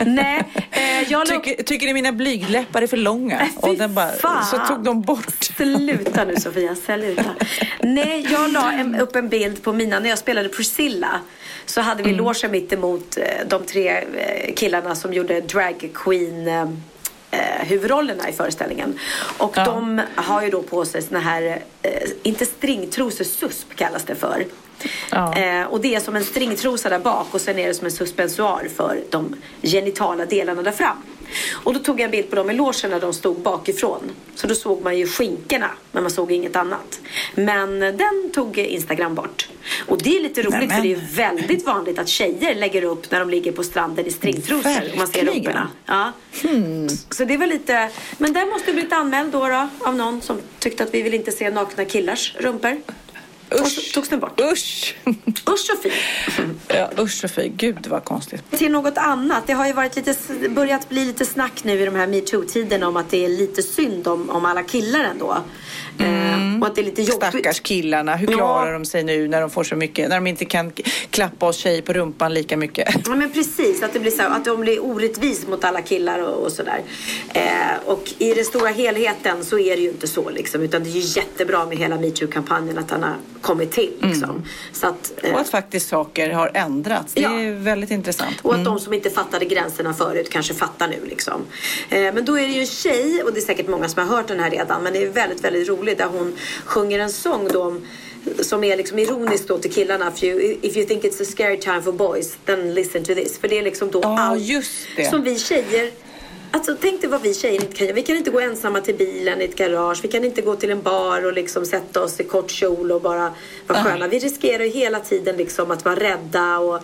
Nej, 0.04 0.44
eh, 0.70 1.12
jag 1.12 1.22
upp... 1.22 1.44
Tycker, 1.44 1.62
tycker 1.62 1.86
ni 1.86 1.92
mina 1.92 2.12
blygdläppar 2.12 2.82
är 2.82 2.86
för 2.86 2.96
långa? 2.96 3.38
Fy 3.38 3.68
Och 3.68 3.76
den 3.76 3.94
bara, 3.94 4.12
fan. 4.12 4.44
så 4.44 4.58
tog 4.58 4.84
de 4.84 5.02
bort. 5.02 5.44
Sluta 5.44 6.24
nu 6.24 6.36
Sofia, 6.36 6.74
sluta. 6.74 7.34
Nej, 7.80 8.26
jag 8.30 8.52
la 8.52 8.72
en, 8.72 8.94
upp 8.94 9.16
en 9.16 9.28
bild 9.28 9.62
på 9.62 9.72
mina, 9.72 10.00
när 10.00 10.08
jag 10.08 10.18
spelade 10.18 10.48
Priscilla 10.48 11.20
så 11.66 11.80
hade 11.80 12.02
vi 12.02 12.12
logen 12.12 12.50
mitt 12.50 12.72
emot 12.72 13.16
eh, 13.16 13.24
de 13.46 13.64
tre 13.64 13.88
eh, 13.88 14.54
killarna 14.54 14.94
som 14.94 15.12
gjorde 15.12 15.40
drag 15.40 15.90
queen 15.94 16.48
eh, 17.30 17.66
huvudrollerna 17.66 18.28
i 18.28 18.32
föreställningen. 18.32 18.98
Och 19.38 19.52
Ja. 19.56 19.64
de 19.64 20.00
har 20.14 20.42
ju 20.42 20.50
då 20.50 20.62
på 20.62 20.84
sig 20.84 21.02
såna 21.02 21.20
här, 21.20 21.62
eh, 21.82 21.92
inte 22.22 22.46
stringtrosor, 22.46 23.24
susp 23.24 23.74
kallas 23.76 24.04
det 24.04 24.14
för. 24.14 24.46
Ja. 25.10 25.36
Eh, 25.38 25.64
och 25.66 25.80
det 25.80 25.94
är 25.94 26.00
som 26.00 26.16
en 26.16 26.24
stringtrosa 26.24 26.88
där 26.88 26.98
bak 26.98 27.26
och 27.34 27.40
sen 27.40 27.58
är 27.58 27.66
det 27.68 27.74
som 27.74 27.84
en 27.86 27.92
suspensoar 27.92 28.68
för 28.76 29.00
de 29.10 29.36
genitala 29.62 30.26
delarna 30.26 30.62
där 30.62 30.72
fram. 30.72 30.96
Och 31.52 31.74
då 31.74 31.80
tog 31.80 32.00
jag 32.00 32.04
en 32.04 32.10
bild 32.10 32.30
på 32.30 32.36
dem 32.36 32.50
i 32.50 32.54
logen 32.54 32.90
när 32.90 33.00
de 33.00 33.12
stod 33.12 33.40
bakifrån. 33.40 34.10
Så 34.34 34.46
då 34.46 34.54
såg 34.54 34.82
man 34.82 34.98
ju 34.98 35.06
skinkorna 35.06 35.70
men 35.92 36.02
man 36.02 36.10
såg 36.10 36.32
inget 36.32 36.56
annat. 36.56 37.00
Men 37.34 37.80
den 37.80 38.30
tog 38.34 38.58
Instagram 38.58 39.14
bort. 39.14 39.48
Och 39.86 40.02
det 40.02 40.16
är 40.16 40.22
lite 40.22 40.42
roligt 40.42 40.52
Nämen. 40.52 40.76
för 40.76 40.82
det 40.82 40.92
är 40.92 41.16
väldigt 41.16 41.66
vanligt 41.66 41.98
att 41.98 42.08
tjejer 42.08 42.54
lägger 42.54 42.82
upp 42.82 43.10
när 43.10 43.20
de 43.20 43.30
ligger 43.30 43.52
på 43.52 43.64
stranden 43.64 44.06
i 44.06 44.10
stringtrosor 44.10 44.90
och 44.92 44.98
man 44.98 45.06
ser 45.06 45.24
rumporna. 45.24 45.68
Ja. 45.86 46.12
Så 47.10 47.24
det 47.24 47.36
var 47.36 47.46
lite, 47.46 47.90
men 48.18 48.32
den 48.32 48.48
måste 48.48 48.72
blivit 48.72 48.92
anmäld 48.92 49.32
då, 49.32 49.48
då 49.48 49.68
av 49.80 49.96
någon 49.96 50.22
som 50.22 50.40
tyckte 50.58 50.84
att 50.84 50.94
vi 50.94 51.02
vill 51.02 51.14
inte 51.14 51.32
se 51.32 51.50
nakna 51.50 51.84
killars 51.84 52.34
rumpor. 52.38 52.80
Och 53.50 53.66
så 53.66 53.80
togs 53.94 54.08
den 54.08 54.20
bort. 54.20 54.40
Usch! 54.40 54.96
Usch 55.50 55.70
och 55.72 55.82
fy. 55.82 55.90
ja, 56.68 56.90
usch 56.98 57.24
och 57.24 57.30
fy. 57.30 57.48
Gud 57.48 57.86
vad 57.86 58.04
konstigt. 58.04 58.50
Till 58.50 58.72
något 58.72 58.98
annat. 58.98 59.46
Det 59.46 59.52
har 59.52 59.66
ju 59.66 59.72
varit 59.72 59.96
lite, 59.96 60.14
börjat 60.48 60.88
bli 60.88 61.04
lite 61.04 61.24
snack 61.24 61.64
nu 61.64 61.80
i 61.80 61.84
de 61.84 61.94
här 61.94 62.06
metoo-tiderna 62.06 62.88
om 62.88 62.96
att 62.96 63.10
det 63.10 63.24
är 63.24 63.28
lite 63.28 63.62
synd 63.62 64.08
om, 64.08 64.30
om 64.30 64.44
alla 64.44 64.62
killar 64.62 65.04
ändå. 65.04 65.36
Eh, 65.98 66.60
och 66.60 66.66
att 66.66 66.74
det 66.74 66.80
är 66.80 66.84
lite 66.84 67.02
jobbigt. 67.02 67.28
Stackars 67.28 67.60
killarna. 67.60 68.16
Hur 68.16 68.30
Ja. 68.30 68.36
klarar 68.36 68.72
de 68.72 68.84
sig 68.84 69.04
nu 69.04 69.28
när 69.28 69.40
de 69.40 69.50
får 69.50 69.64
så 69.64 69.76
mycket, 69.76 70.08
när 70.08 70.16
de 70.16 70.26
inte 70.26 70.44
kan 70.44 70.72
klappa 71.10 71.46
oss 71.46 71.56
tjejer 71.56 71.82
på 71.82 71.92
rumpan 71.92 72.34
lika 72.34 72.56
mycket? 72.56 72.88
Ja 73.06 73.14
men 73.14 73.30
precis, 73.32 73.82
att 73.82 73.92
det 73.92 73.98
blir 74.00 74.10
så 74.10 74.22
här, 74.22 74.30
att 74.30 74.44
de 74.44 74.60
blir 74.60 74.84
orättvis 74.84 75.46
mot 75.46 75.64
alla 75.64 75.82
killar 75.82 76.18
och, 76.18 76.44
och 76.44 76.52
sådär. 76.52 76.80
Eh, 77.34 77.42
och 77.86 78.12
i 78.18 78.34
den 78.34 78.44
stora 78.44 78.68
helheten 78.68 79.44
så 79.44 79.58
är 79.58 79.76
det 79.76 79.82
ju 79.82 79.88
inte 79.88 80.06
så 80.08 80.30
liksom. 80.30 80.62
Utan 80.62 80.82
det 80.84 80.88
är 80.90 80.92
ju 80.92 81.20
jättebra 81.20 81.66
med 81.66 81.78
hela 81.78 81.96
metoo-kampanjen 81.96 82.78
att 82.78 82.88
den 82.88 83.02
har 83.02 83.14
kommit 83.40 83.72
till 83.72 83.92
liksom. 84.00 84.42
Så 84.72 84.86
att, 84.86 85.12
eh, 85.22 85.34
Och 85.34 85.40
att 85.40 85.48
faktiskt 85.48 85.88
saker 85.88 86.30
har 86.30 86.50
ändrats. 86.54 87.14
Det 87.14 87.20
Ja. 87.20 87.40
är 87.40 87.52
väldigt 87.52 87.90
intressant. 87.90 88.34
Och 88.42 88.54
att 88.54 88.64
de 88.64 88.80
som 88.80 88.94
inte 88.94 89.10
fattade 89.10 89.44
gränserna 89.44 89.94
förut 89.94 90.30
kanske 90.30 90.54
fattar 90.54 90.88
nu 90.88 90.96
liksom. 91.08 91.40
Eh, 91.90 92.00
men 92.14 92.24
då 92.24 92.38
är 92.38 92.42
det 92.46 92.52
ju 92.52 92.60
en 92.60 92.66
tjej, 92.66 93.22
och 93.22 93.32
det 93.32 93.40
är 93.40 93.42
säkert 93.42 93.68
många 93.68 93.88
som 93.88 94.08
har 94.08 94.16
hört 94.16 94.28
den 94.28 94.40
här 94.40 94.50
redan, 94.50 94.82
men 94.82 94.92
det 94.92 95.02
är 95.02 95.08
väldigt, 95.10 95.44
väldigt 95.44 95.68
roligt 95.68 95.87
där 95.94 96.06
hon 96.06 96.36
sjunger 96.64 96.98
en 96.98 97.10
sång 97.10 97.48
då 97.52 97.62
om 97.62 97.86
som 98.40 98.64
är 98.64 98.76
liksom 98.76 98.98
ironisk 98.98 99.48
då 99.48 99.58
till 99.58 99.72
killarna. 99.72 100.12
If 100.16 100.22
you, 100.24 100.56
if 100.62 100.76
you 100.76 100.86
think 100.86 101.04
it's 101.04 101.22
a 101.22 101.24
scary 101.24 101.60
time 101.60 101.82
for 101.82 101.92
boys, 101.92 102.36
then 102.44 102.74
listen 102.74 103.04
to 103.04 103.14
this. 103.14 103.38
För 103.38 103.48
det 103.48 103.58
är 103.58 103.62
liksom 103.62 103.90
då 103.90 104.00
Ja, 104.02 104.18
allt 104.20 105.10
som 105.10 105.22
vi 105.24 105.38
tjejer 105.38 105.90
Alltså 106.50 106.76
tänk 106.80 107.00
dig 107.00 107.10
vad 107.10 107.22
vi 107.22 107.34
tjejer 107.34 107.54
inte 107.54 107.74
kan 107.76 107.86
göra. 107.86 107.94
Vi 107.94 108.02
kan 108.02 108.16
inte 108.16 108.30
gå 108.30 108.40
ensamma 108.40 108.80
till 108.80 108.94
bilen 108.94 109.40
i 109.40 109.44
ett 109.44 109.56
garage. 109.56 109.98
Vi 110.02 110.08
kan 110.08 110.24
inte 110.24 110.42
gå 110.42 110.56
till 110.56 110.70
en 110.70 110.82
bar 110.82 111.26
och 111.26 111.32
liksom 111.32 111.66
sätta 111.66 112.02
oss 112.02 112.20
i 112.20 112.24
kort 112.24 112.50
kjol 112.50 112.92
och 112.92 113.00
bara 113.00 113.32
vara 113.66 113.84
sköna. 113.84 114.08
Vi 114.08 114.18
riskerar 114.18 114.64
hela 114.64 115.00
tiden 115.00 115.36
liksom 115.36 115.70
att 115.70 115.84
vara 115.84 115.96
rädda 115.96 116.58
och 116.58 116.80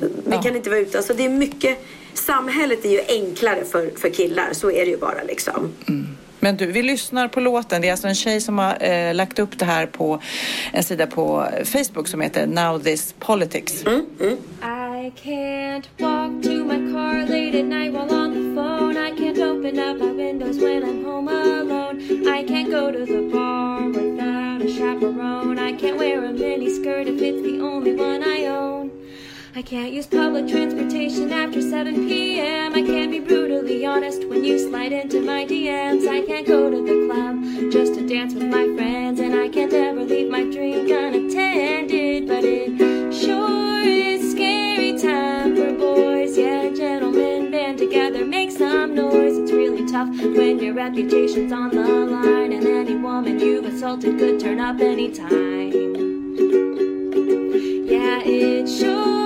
vi 0.00 0.06
Ja. 0.30 0.42
kan 0.42 0.56
inte 0.56 0.70
vara 0.70 0.80
ute. 0.80 0.98
Alltså 0.98 1.14
det 1.14 1.24
är 1.24 1.28
mycket 1.28 1.78
Samhället 2.14 2.84
är 2.84 2.90
ju 2.90 3.00
enklare 3.08 3.64
för, 3.64 3.90
för 3.96 4.08
killar. 4.10 4.48
Så 4.52 4.70
är 4.70 4.84
det 4.84 4.90
ju 4.90 4.96
bara 4.96 5.22
liksom. 5.22 5.72
Men 6.46 6.56
du, 6.56 6.66
vi 6.66 6.82
lyssnar 6.82 7.28
på 7.28 7.40
låten. 7.40 7.82
Det 7.82 7.88
är 7.88 7.92
alltså 7.92 8.08
en 8.08 8.14
tjej 8.14 8.40
som 8.40 8.58
har 8.58 8.82
eh, 8.84 9.14
lagt 9.14 9.38
upp 9.38 9.58
det 9.58 9.64
här 9.64 9.86
på 9.86 10.20
en 10.72 10.82
sida 10.82 11.06
på 11.06 11.48
Facebook 11.64 12.08
som 12.08 12.20
heter 12.20 12.46
Now 12.46 12.78
This 12.78 13.14
Politics. 13.18 13.86
Mm, 13.86 14.06
mm. 14.20 14.36
I 14.62 15.10
can't 15.24 15.84
walk 15.98 16.42
to 16.42 16.64
my 16.64 16.92
car 16.92 17.20
late 17.20 17.58
at 17.58 17.64
night 17.64 17.92
while 17.92 18.14
on 18.14 18.34
the 18.34 18.54
phone. 18.54 18.96
I 18.96 19.10
can't 19.18 19.38
open 19.38 19.78
up 19.78 19.98
my 19.98 20.12
windows 20.24 20.58
when 20.58 20.82
I'm 20.84 21.04
home 21.04 21.28
alone. 21.28 21.96
I 22.28 22.44
can't 22.48 22.70
go 22.70 22.92
to 22.92 23.04
the 23.04 23.22
bar 23.32 23.88
without 23.88 24.62
a 24.62 24.68
chaperone. 24.78 25.58
I 25.58 25.72
can't 25.72 25.98
wear 25.98 26.24
a 26.24 26.32
mini 26.32 26.70
skirt 26.70 27.08
if 27.08 27.20
it's 27.22 27.42
the 27.42 27.60
only 27.60 27.94
one 27.94 28.22
I 28.22 28.46
own. 28.46 28.75
I 29.56 29.62
can't 29.62 29.90
use 29.90 30.06
public 30.06 30.48
transportation 30.48 31.32
after 31.32 31.62
7 31.62 32.06
p.m. 32.06 32.74
I 32.74 32.82
can't 32.82 33.10
be 33.10 33.20
brutally 33.20 33.86
honest 33.86 34.28
when 34.28 34.44
you 34.44 34.58
slide 34.58 34.92
into 34.92 35.22
my 35.22 35.46
DMs. 35.46 36.06
I 36.06 36.20
can't 36.26 36.46
go 36.46 36.68
to 36.68 36.76
the 36.76 37.06
club 37.06 37.72
just 37.72 37.94
to 37.94 38.06
dance 38.06 38.34
with 38.34 38.42
my 38.42 38.66
friends. 38.76 39.18
And 39.18 39.34
I 39.34 39.48
can't 39.48 39.72
ever 39.72 40.04
leave 40.04 40.30
my 40.30 40.42
drink 40.42 40.90
unattended. 40.90 42.28
But 42.28 42.44
it 42.44 43.14
sure 43.14 43.80
is 43.80 44.32
scary 44.32 44.98
time 44.98 45.56
for 45.56 45.72
boys. 45.72 46.36
Yeah, 46.36 46.68
gentlemen 46.74 47.50
band 47.50 47.78
together, 47.78 48.26
make 48.26 48.50
some 48.50 48.94
noise. 48.94 49.38
It's 49.38 49.52
really 49.52 49.86
tough 49.90 50.10
when 50.10 50.58
your 50.58 50.74
reputation's 50.74 51.50
on 51.50 51.70
the 51.70 51.82
line, 51.82 52.52
and 52.52 52.66
any 52.66 52.96
woman 52.96 53.40
you've 53.40 53.64
assaulted 53.64 54.18
could 54.18 54.38
turn 54.38 54.60
up 54.60 54.80
anytime. 54.80 55.72
Yeah, 57.88 58.20
it 58.22 58.68
sure 58.68 59.25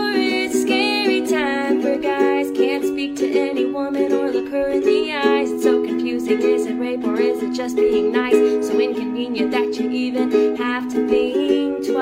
guys. 2.01 2.51
Can't 2.53 2.85
speak 2.85 3.17
to 3.17 3.31
any 3.39 3.67
woman 3.67 4.13
or 4.13 4.31
look 4.31 4.51
her 4.51 4.69
in 4.69 4.81
the 4.83 5.13
eyes. 5.13 5.51
It's 5.53 5.63
so 5.63 5.85
confusing. 5.85 6.41
Is 6.41 6.67
it 6.67 6.75
rape 6.75 7.05
or 7.05 7.21
is 7.21 7.43
it 7.43 7.53
just 7.53 7.77
being 7.77 8.13
nice? 8.13 8.33
So 8.67 8.81
inconvenient 8.81 9.51
that 9.51 9.75
you 9.79 9.91
even 9.91 10.57
have 10.57 10.89
to 10.93 11.09
think 11.09 11.87
twice. 11.87 12.01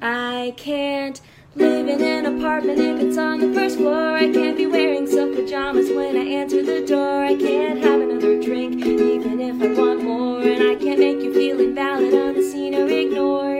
I 0.00 0.54
can't 0.56 1.20
live 1.56 1.88
in 1.88 2.02
an 2.02 2.26
apartment 2.36 2.78
if 2.78 3.00
it's 3.00 3.18
on 3.18 3.40
the 3.40 3.52
first 3.52 3.78
floor. 3.78 4.14
I 4.16 4.30
can't 4.32 4.56
be 4.56 4.66
wearing 4.66 5.06
silk 5.06 5.34
pajamas 5.34 5.90
when 5.90 6.16
I 6.16 6.24
answer 6.24 6.62
the 6.62 6.86
door. 6.86 7.24
I 7.24 7.34
can't 7.34 7.82
have 7.82 8.00
another 8.00 8.40
drink 8.40 8.84
even 8.86 9.40
if 9.40 9.60
I 9.62 9.68
want 9.80 10.02
more. 10.04 10.40
And 10.42 10.62
I 10.62 10.76
can't 10.76 11.00
make 11.00 11.22
you 11.22 11.32
feel 11.34 11.58
invalid, 11.60 12.14
unseen, 12.14 12.74
or 12.74 12.86
ignored. 12.86 13.55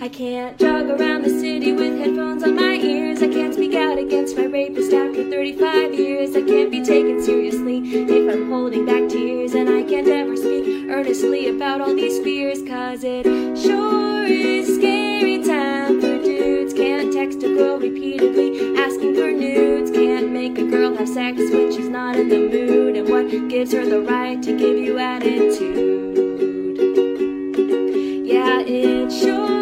I 0.00 0.08
can't 0.08 0.56
jog 0.60 0.88
around 0.90 1.22
the 1.22 1.28
city 1.28 1.72
with 1.72 1.98
headphones 1.98 2.44
on 2.44 2.54
my 2.54 2.74
ears. 2.74 3.20
I 3.20 3.26
can't 3.26 3.52
speak 3.52 3.74
out 3.74 3.98
against 3.98 4.36
my 4.36 4.44
rapist 4.44 4.92
after 4.92 5.28
35 5.28 5.92
years. 5.92 6.36
I 6.36 6.42
can't 6.42 6.70
be 6.70 6.84
taken 6.84 7.20
seriously 7.20 7.78
if 7.78 8.32
I'm 8.32 8.48
holding 8.48 8.86
back 8.86 9.08
tears. 9.08 9.54
And 9.54 9.68
I 9.68 9.82
can't 9.82 10.06
ever 10.06 10.36
speak 10.36 10.88
earnestly 10.88 11.48
about 11.48 11.80
all 11.80 11.96
these 11.96 12.22
fears. 12.22 12.62
Cause 12.62 13.02
it 13.02 13.24
sure 13.58 14.22
is 14.22 14.76
scary 14.76 15.42
time 15.42 16.00
for 16.00 16.22
dudes. 16.22 16.74
Can't 16.74 17.12
text 17.12 17.42
a 17.42 17.52
girl 17.56 17.80
repeatedly 17.80 18.78
asking 18.78 19.16
for 19.16 19.32
nudes. 19.32 19.90
Can't 19.90 20.30
make 20.30 20.58
a 20.58 20.64
girl 20.64 20.94
have 20.96 21.08
sex 21.08 21.38
when 21.50 21.72
she's 21.72 21.88
not 21.88 22.14
in 22.14 22.28
the 22.28 22.38
mood. 22.38 22.96
And 22.96 23.08
what 23.08 23.28
gives 23.48 23.72
her 23.72 23.84
the 23.84 24.02
right 24.02 24.40
to 24.44 24.56
give 24.56 24.78
you 24.78 24.96
attitude? 24.98 26.16
Yeah, 28.24 28.60
it 28.60 29.10
sure 29.10 29.57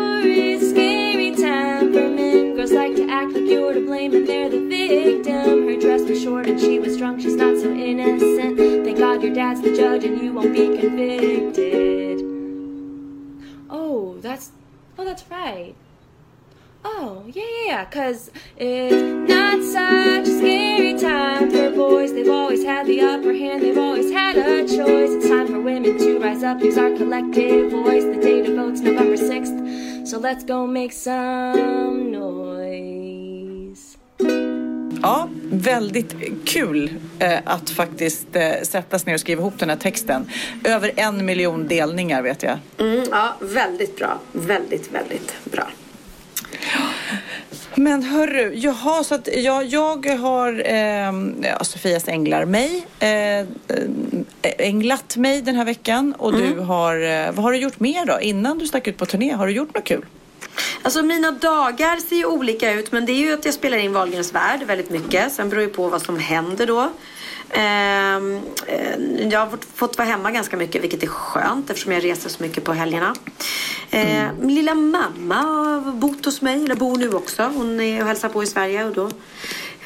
To 2.97 3.11
act 3.11 3.33
like 3.33 3.45
you're 3.45 3.75
to 3.75 3.85
blame 3.85 4.15
and 4.15 4.27
they're 4.27 4.49
the 4.49 4.67
victim. 4.67 5.67
Her 5.69 5.79
dress 5.79 6.03
was 6.03 6.23
short 6.23 6.47
and 6.47 6.59
she 6.59 6.79
was 6.79 6.97
drunk, 6.97 7.21
she's 7.21 7.35
not 7.35 7.59
so 7.59 7.71
innocent. 7.71 8.57
Thank 8.57 8.99
God 8.99 9.23
your 9.23 9.35
dad's 9.35 9.61
the 9.61 9.77
judge 9.77 10.05
and 10.05 10.19
you 10.19 10.33
won't 10.33 10.55
be 10.55 10.79
convicted. 10.79 12.23
Oh, 13.69 14.17
that's 14.21 14.51
oh 14.99 15.05
that's 15.05 15.29
right. 15.31 15.75
Oh, 16.85 17.25
yeah, 17.27 17.43
yeah, 17.43 17.67
yeah, 17.67 17.85
cause 17.85 18.31
it's 18.57 19.29
not 19.29 19.61
such 19.63 20.29
a 20.29 20.39
scary 20.39 20.99
time 20.99 21.51
for 21.51 21.71
boys. 21.73 22.13
They've 22.15 22.31
always 22.31 22.65
had 22.65 22.87
the 22.87 23.01
upper 23.01 23.35
hand, 23.35 23.63
they've 23.63 23.77
always 23.77 24.11
had 24.11 24.39
a 24.39 24.63
choice. 24.63 25.11
It's 25.11 25.29
time 25.29 25.49
for 25.49 25.61
women 25.61 25.99
to 25.99 26.19
rise 26.19 26.43
up, 26.43 26.63
use 26.63 26.79
our 26.79 26.91
collective 26.93 27.73
voice. 27.73 28.05
The 28.05 28.21
date 28.23 28.49
of 28.49 28.57
vote's 28.57 28.81
November 28.81 29.17
6th, 29.17 30.07
so 30.07 30.19
let's 30.19 30.45
go 30.45 30.67
make 30.67 30.93
some 30.93 32.11
noise. 32.11 32.56
Ja, 35.07 35.29
väldigt 35.51 36.15
kul 36.45 36.91
eh, 37.19 37.39
att 37.45 37.71
faktiskt 37.71 38.37
eh, 38.37 38.53
sättas 38.63 39.07
ner 39.07 39.15
och 39.15 39.21
skriva 39.21 39.41
ihop 39.41 39.59
den 39.59 39.71
här 39.71 39.77
texten. 39.77 40.31
Över 40.65 40.93
en 40.97 41.27
miljon 41.27 41.69
delningar 41.69 42.23
vet 42.23 42.43
jag. 42.43 42.59
Mm, 42.79 43.05
ja, 43.11 43.37
väldigt 43.41 43.97
bra. 43.97 44.19
Väldigt, 44.33 44.93
väldigt 44.93 45.35
bra. 45.45 45.69
Men 47.75 48.03
hörru, 48.03 48.55
jaha, 48.55 49.05
så 49.05 49.15
att 49.15 49.29
jag, 49.37 49.65
jag 49.65 50.07
har 50.07 50.63
eh, 50.67 51.13
ja, 51.43 51.65
Sofias 51.65 52.09
änglar 52.09 52.45
mig, 52.45 52.87
eh, 52.99 53.09
eh, 53.09 53.45
änglat 54.43 55.17
mig 55.17 55.43
den 55.43 55.55
här 55.55 55.65
veckan 55.65 56.15
och 56.19 56.33
du 56.33 56.59
har, 56.59 57.33
vad 57.33 57.45
har 57.45 57.53
du 57.53 57.59
gjort 57.59 57.81
mer 57.81 58.07
då 58.07 58.21
innan 58.21 58.59
du 58.59 58.67
stack 58.67 58.87
ut 58.87 58.97
på 58.97 59.07
turné? 59.07 59.33
Har 59.33 59.47
du 59.47 59.53
gjort 59.53 59.75
något 59.75 59.85
kul? 59.85 60.05
Alltså 60.83 61.03
mina 61.03 61.31
dagar 61.31 61.97
ser 62.09 62.17
ju 62.17 62.25
olika 62.27 62.73
ut 62.73 62.93
men 62.93 63.07
det 63.07 63.13
är 63.13 63.17
ju 63.17 63.33
att 63.33 63.45
jag 63.45 63.55
spelar 63.55 63.79
in 63.79 63.93
Wahlgrens 63.93 64.33
värld 64.35 64.63
väldigt 64.67 64.91
mycket. 64.91 65.33
Sen 65.33 65.49
beror 65.49 65.61
det 65.63 65.69
på 65.69 65.89
vad 65.89 66.03
som 66.03 66.19
händer 66.19 66.67
då. 66.67 66.91
Ehm, 67.51 68.41
eh, 68.67 69.29
jag 69.31 69.41
har 69.41 69.59
fått- 69.75 69.99
vara 69.99 70.09
hemma 70.09 70.31
ganska 70.31 70.57
mycket 70.57 70.83
vilket 70.83 71.03
är 71.03 71.07
skönt 71.07 71.71
eftersom 71.71 71.93
jag 71.93 72.05
reser 72.05 72.29
så 72.31 72.43
mycket 72.43 72.65
på 72.65 72.73
helgerna. 72.73 73.15
Eh, 73.91 74.25
Min 74.41 74.55
lilla 74.55 74.75
mamma 74.75 75.35
har 75.35 75.93
bott 75.93 76.25
hos 76.25 76.43
mig, 76.43 76.65
eller 76.65 76.75
bor 76.75 76.97
nu 76.97 77.13
också. 77.13 77.43
Hon 77.43 77.81
är 77.81 78.01
och 78.01 78.07
hälsar 78.09 78.29
på 78.29 78.43
i 78.43 78.47
Sverige 78.47 78.85
och 78.85 78.93
då 78.95 79.11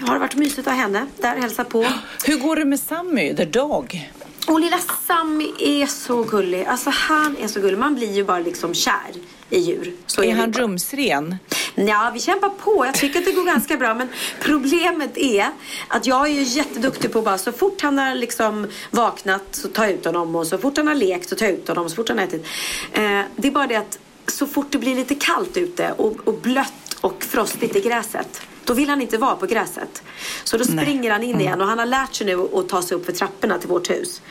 har 0.00 0.14
det 0.14 0.20
varit 0.20 0.34
mysigt 0.36 0.58
att 0.58 0.64
ha 0.66 0.72
henne 0.72 1.06
där 1.16 1.34
och 1.36 1.42
hälsa 1.42 1.64
på. 1.64 1.86
Hur 2.24 2.36
går 2.38 2.56
det 2.56 2.64
med 2.64 2.80
Sammy, 2.80 3.36
the 3.36 3.44
dog? 3.44 4.10
Och 4.46 4.60
lilla 4.60 4.78
Sammy 5.06 5.52
är 5.58 5.86
så 5.86 6.22
gullig. 6.22 6.64
Alltså 6.64 6.90
han 6.90 7.36
är 7.40 7.48
så 7.48 7.60
gullig. 7.60 7.78
Man 7.78 7.94
blir 7.94 8.12
ju 8.12 8.24
bara 8.24 8.38
liksom 8.38 8.74
kär 8.74 9.10
i 9.50 9.58
djur. 9.58 9.92
Så 10.06 10.24
Är 10.24 10.34
han 10.34 10.52
rumsren? 10.52 11.36
Ja, 11.74 12.10
vi 12.14 12.20
kämpar 12.20 12.48
på. 12.48 12.86
Jag 12.86 12.94
tycker 12.94 13.18
att 13.18 13.24
det 13.24 13.32
går 13.32 13.44
ganska 13.44 13.76
bra. 13.76 13.94
Men 13.94 14.08
problemet 14.40 15.18
är 15.18 15.50
att 15.88 16.06
jag 16.06 16.26
är 16.26 16.32
ju 16.32 16.42
jätteduktig 16.42 17.12
på 17.12 17.22
bara 17.22 17.38
så 17.38 17.52
fort 17.52 17.82
han 17.82 17.98
har 17.98 18.14
liksom 18.14 18.66
vaknat 18.90 19.42
så 19.50 19.68
tar 19.68 19.84
jag 19.84 19.92
ut 19.92 20.04
honom 20.04 20.36
och 20.36 20.46
så 20.46 20.58
fort 20.58 20.76
han 20.76 20.86
har 20.86 20.94
lekt 20.94 21.28
så 21.28 21.36
tar 21.36 21.46
jag 21.46 21.54
ut 21.54 21.68
honom. 21.68 21.90
Så 21.90 21.96
fort 21.96 22.08
han 22.08 22.18
har 22.18 22.24
ätit. 22.24 22.46
Eh, 22.92 23.20
det 23.36 23.48
är 23.48 23.52
bara 23.52 23.66
det 23.66 23.76
att 23.76 23.98
så 24.26 24.46
fort 24.46 24.66
det 24.70 24.78
blir 24.78 24.94
lite 24.94 25.14
kallt 25.14 25.56
ute 25.56 25.92
och, 25.96 26.28
och 26.28 26.34
blött 26.34 26.96
och 27.00 27.24
frostigt 27.24 27.76
i 27.76 27.80
gräset 27.80 28.40
då 28.70 28.74
vill 28.74 28.88
han 28.88 29.02
inte 29.02 29.18
vara 29.18 29.36
på 29.36 29.46
gräset. 29.46 30.02
Så 30.44 30.56
då 30.56 30.64
springer 30.64 31.10
han 31.10 31.22
in 31.22 31.40
igen 31.40 31.60
och 31.60 31.66
han 31.66 31.78
har 31.78 31.86
lärt 31.86 32.14
sig 32.14 32.26
nu 32.26 32.48
att 32.54 32.68
ta 32.68 32.82
sig 32.82 32.96
upp 32.96 33.06
för 33.06 33.12
trapporna 33.12 33.58
till 33.58 33.68
vårt 33.68 33.90
hus. 33.90 34.22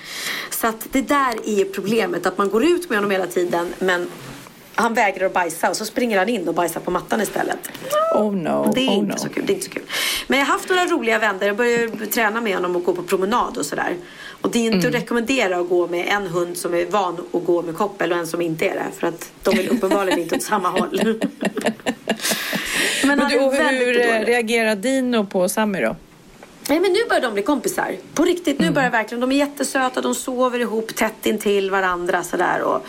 Så 0.49 0.67
att 0.67 0.87
det 0.91 1.01
där 1.01 1.35
är 1.45 1.65
problemet, 1.65 2.25
att 2.25 2.37
man 2.37 2.49
går 2.49 2.63
ut 2.63 2.89
med 2.89 2.97
honom 2.97 3.11
hela 3.11 3.27
tiden 3.27 3.73
men 3.79 4.07
han 4.81 4.93
vägrar 4.93 5.25
att 5.25 5.33
bajsa 5.33 5.69
och 5.69 5.75
så 5.77 5.85
springer 5.85 6.17
han 6.17 6.29
in 6.29 6.47
och 6.47 6.53
bajsar 6.53 6.79
på 6.81 6.91
mattan 6.91 7.21
istället. 7.21 7.57
Oh 8.15 8.33
no, 8.35 8.71
Det 8.75 8.81
är 8.81 8.89
oh 8.89 8.93
inte 8.93 9.13
no. 9.13 9.17
så 9.17 9.29
kul. 9.29 9.43
Det 9.45 9.53
är 9.53 9.55
inte 9.55 9.65
så 9.67 9.71
kul. 9.73 9.83
Men 10.27 10.39
jag 10.39 10.45
har 10.45 10.53
haft 10.53 10.69
några 10.69 10.85
roliga 10.85 11.19
vänner. 11.19 11.47
Jag 11.47 11.55
började 11.55 12.05
träna 12.05 12.41
med 12.41 12.55
honom 12.55 12.75
och 12.75 12.83
gå 12.83 12.93
på 12.95 13.03
promenad 13.03 13.57
och 13.57 13.65
sådär. 13.65 13.95
Och 14.41 14.51
det 14.51 14.59
är 14.59 14.63
inte 14.63 14.77
Mm. 14.77 14.89
att 14.89 14.95
rekommendera 15.01 15.57
att 15.57 15.69
gå 15.69 15.87
med 15.87 16.07
en 16.07 16.27
hund 16.27 16.57
som 16.57 16.73
är 16.73 16.85
van 16.85 17.17
att 17.33 17.45
gå 17.45 17.61
med 17.61 17.77
koppel 17.77 18.11
och 18.11 18.17
en 18.17 18.27
som 18.27 18.41
inte 18.41 18.65
är 18.65 18.73
det. 18.75 18.85
För 18.99 19.07
att 19.07 19.31
de 19.43 19.55
vill 19.57 19.69
uppenbarligen 19.69 20.19
inte 20.19 20.35
åt 20.35 20.43
samma 20.43 20.69
håll. 20.69 21.01
Men 23.03 23.17
Men 23.17 23.29
du, 23.29 23.39
hur 23.39 24.25
reagerar 24.25 24.75
Dino 24.75 25.25
på 25.25 25.49
Sammy 25.49 25.81
då? 25.81 25.95
Nej 26.69 26.79
men 26.79 26.93
nu 26.93 26.99
börjar 27.09 27.21
de 27.21 27.33
bli 27.33 27.43
kompisar. 27.43 27.95
På 28.13 28.23
riktigt, 28.25 28.59
nu 28.59 28.71
börjar 28.71 28.89
verkligen. 28.89 29.19
De 29.21 29.31
är 29.31 29.35
jättesöta, 29.35 30.01
de 30.01 30.15
sover 30.15 30.59
ihop 30.59 30.95
tätt 30.95 31.25
intill 31.25 31.71
varandra 31.71 32.23
sådär. 32.23 32.61
Och, 32.61 32.85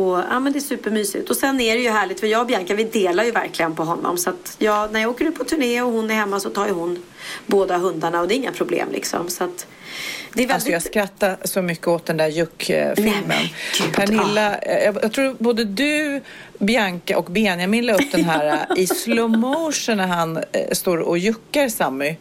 och 0.00 0.18
ja 0.30 0.40
men 0.40 0.52
det 0.52 0.58
är 0.58 0.60
supermysigt. 0.60 1.30
Och 1.30 1.36
sen 1.36 1.60
är 1.60 1.74
det 1.74 1.80
ju 1.80 1.90
härligt 1.90 2.20
för 2.20 2.26
jag 2.26 2.40
och 2.40 2.46
Bianca 2.46 2.74
vi 2.74 2.84
delar 2.84 3.24
ju 3.24 3.30
verkligen 3.30 3.74
på 3.74 3.84
honom. 3.84 4.18
Så 4.18 4.30
att 4.30 4.56
jag, 4.58 4.92
när 4.92 5.00
jag 5.00 5.10
åker 5.10 5.24
ut 5.24 5.38
på 5.38 5.44
turné 5.44 5.82
och 5.82 5.92
hon 5.92 6.10
är 6.10 6.14
hemma 6.14 6.40
så 6.40 6.50
tar 6.50 6.66
ju 6.66 6.72
hon 6.72 7.02
båda 7.46 7.78
hundarna 7.78 8.20
och 8.20 8.28
det 8.28 8.34
är 8.34 8.36
inga 8.36 8.52
problem 8.52 8.88
liksom. 8.92 9.28
Så 9.28 9.44
att 9.44 9.66
det 10.34 10.42
är 10.42 10.46
väldigt... 10.46 10.54
Alltså 10.54 10.70
jag 10.70 10.82
skrattar 10.82 11.36
så 11.44 11.62
mycket 11.62 11.88
åt 11.88 12.06
den 12.06 12.16
där 12.16 12.28
Juck-filmen. 12.28 13.48
Pernilla, 13.94 14.58
eh, 14.58 14.84
jag, 14.84 14.98
jag 15.02 15.12
tror 15.12 15.36
både 15.38 15.64
du, 15.64 16.20
Bianca 16.66 17.18
och 17.18 17.24
Benjamin 17.24 17.86
la 17.86 17.92
upp 17.94 18.12
den 18.12 18.24
här 18.24 18.66
i 18.76 18.86
slow 18.86 19.30
motion 19.30 19.96
när 19.96 20.06
han 20.06 20.36
eh, 20.36 20.42
står 20.72 20.98
och 20.98 21.18
juckar 21.18 21.68
Sammy. 21.68 22.16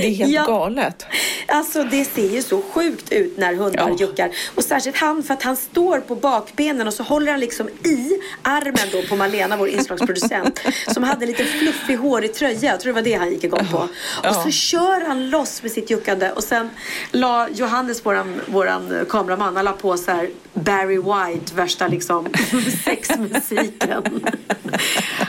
Det 0.00 0.06
är 0.06 0.14
helt 0.14 0.32
Ja. 0.32 0.44
galet. 0.46 1.06
Alltså 1.48 1.84
det 1.84 2.04
ser 2.04 2.28
ju 2.28 2.42
så 2.42 2.62
sjukt 2.62 3.12
ut 3.12 3.38
när 3.38 3.54
hundar 3.54 3.88
Ja. 3.88 3.96
juckar. 4.00 4.30
Och 4.54 4.64
särskilt 4.64 4.96
han 4.96 5.22
för 5.22 5.34
att 5.34 5.42
han 5.42 5.56
står 5.56 6.00
på 6.00 6.14
bakbenen 6.14 6.86
och 6.86 6.94
så 6.94 7.02
håller 7.02 7.30
han 7.30 7.40
liksom 7.40 7.68
i 7.68 8.10
armen 8.42 8.88
då 8.92 9.02
på 9.02 9.16
Malena, 9.16 9.56
vår 9.56 9.68
inslagsproducent. 9.68 10.60
som 10.94 11.02
hade 11.02 11.24
en 11.24 11.30
liten 11.30 11.46
fluffig 11.46 11.96
hårig 11.96 12.34
tröja. 12.34 12.58
Jag 12.70 12.80
tror 12.80 12.92
det 12.92 13.00
var 13.00 13.02
det 13.02 13.14
han 13.14 13.30
gick 13.30 13.44
igång 13.44 13.66
på. 13.72 13.88
Ja. 14.22 14.28
Och 14.30 14.34
så 14.36 14.50
kör 14.50 15.06
han 15.06 15.30
loss 15.30 15.62
med 15.62 15.72
sitt 15.72 15.90
juckande. 15.90 16.30
Och 16.30 16.44
sen 16.44 16.70
la 17.10 17.48
Johannes, 17.48 18.06
våran, 18.06 18.40
våran 18.46 19.06
kameraman, 19.08 19.56
han 19.56 19.64
la 19.64 19.72
på 19.72 19.96
så 19.96 20.10
här 20.10 20.28
Barry 20.54 20.96
White, 20.98 21.54
värsta 21.54 21.88
liksom 21.88 22.26
sexmusiken. 22.84 24.02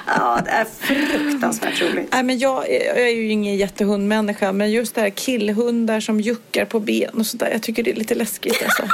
ja, 0.08 0.42
det 0.46 0.52
är 0.52 0.66
fruktansvärt 0.80 1.82
roligt. 1.82 2.10
Nej, 2.12 2.24
men 2.24 2.40
jag, 2.40 2.70
är- 2.70 2.86
jag 2.86 3.02
är 3.10 3.16
ju 3.16 3.28
ingen 3.30 3.56
jättehundmänniska, 3.56 4.52
men 4.52 4.72
just 4.72 4.96
det 4.96 5.02
här 5.02 5.10
killhundar 5.10 6.00
som 6.00 6.20
juckar 6.20 6.66
på 6.66 6.80
ben 6.80 7.10
och 7.14 7.26
sådär. 7.26 7.50
Jag 7.52 7.64
tycker 7.64 7.84
det 7.84 7.92
är 7.92 7.96
lite 7.96 8.16
läskigt 8.16 8.64
alltså. 8.64 8.84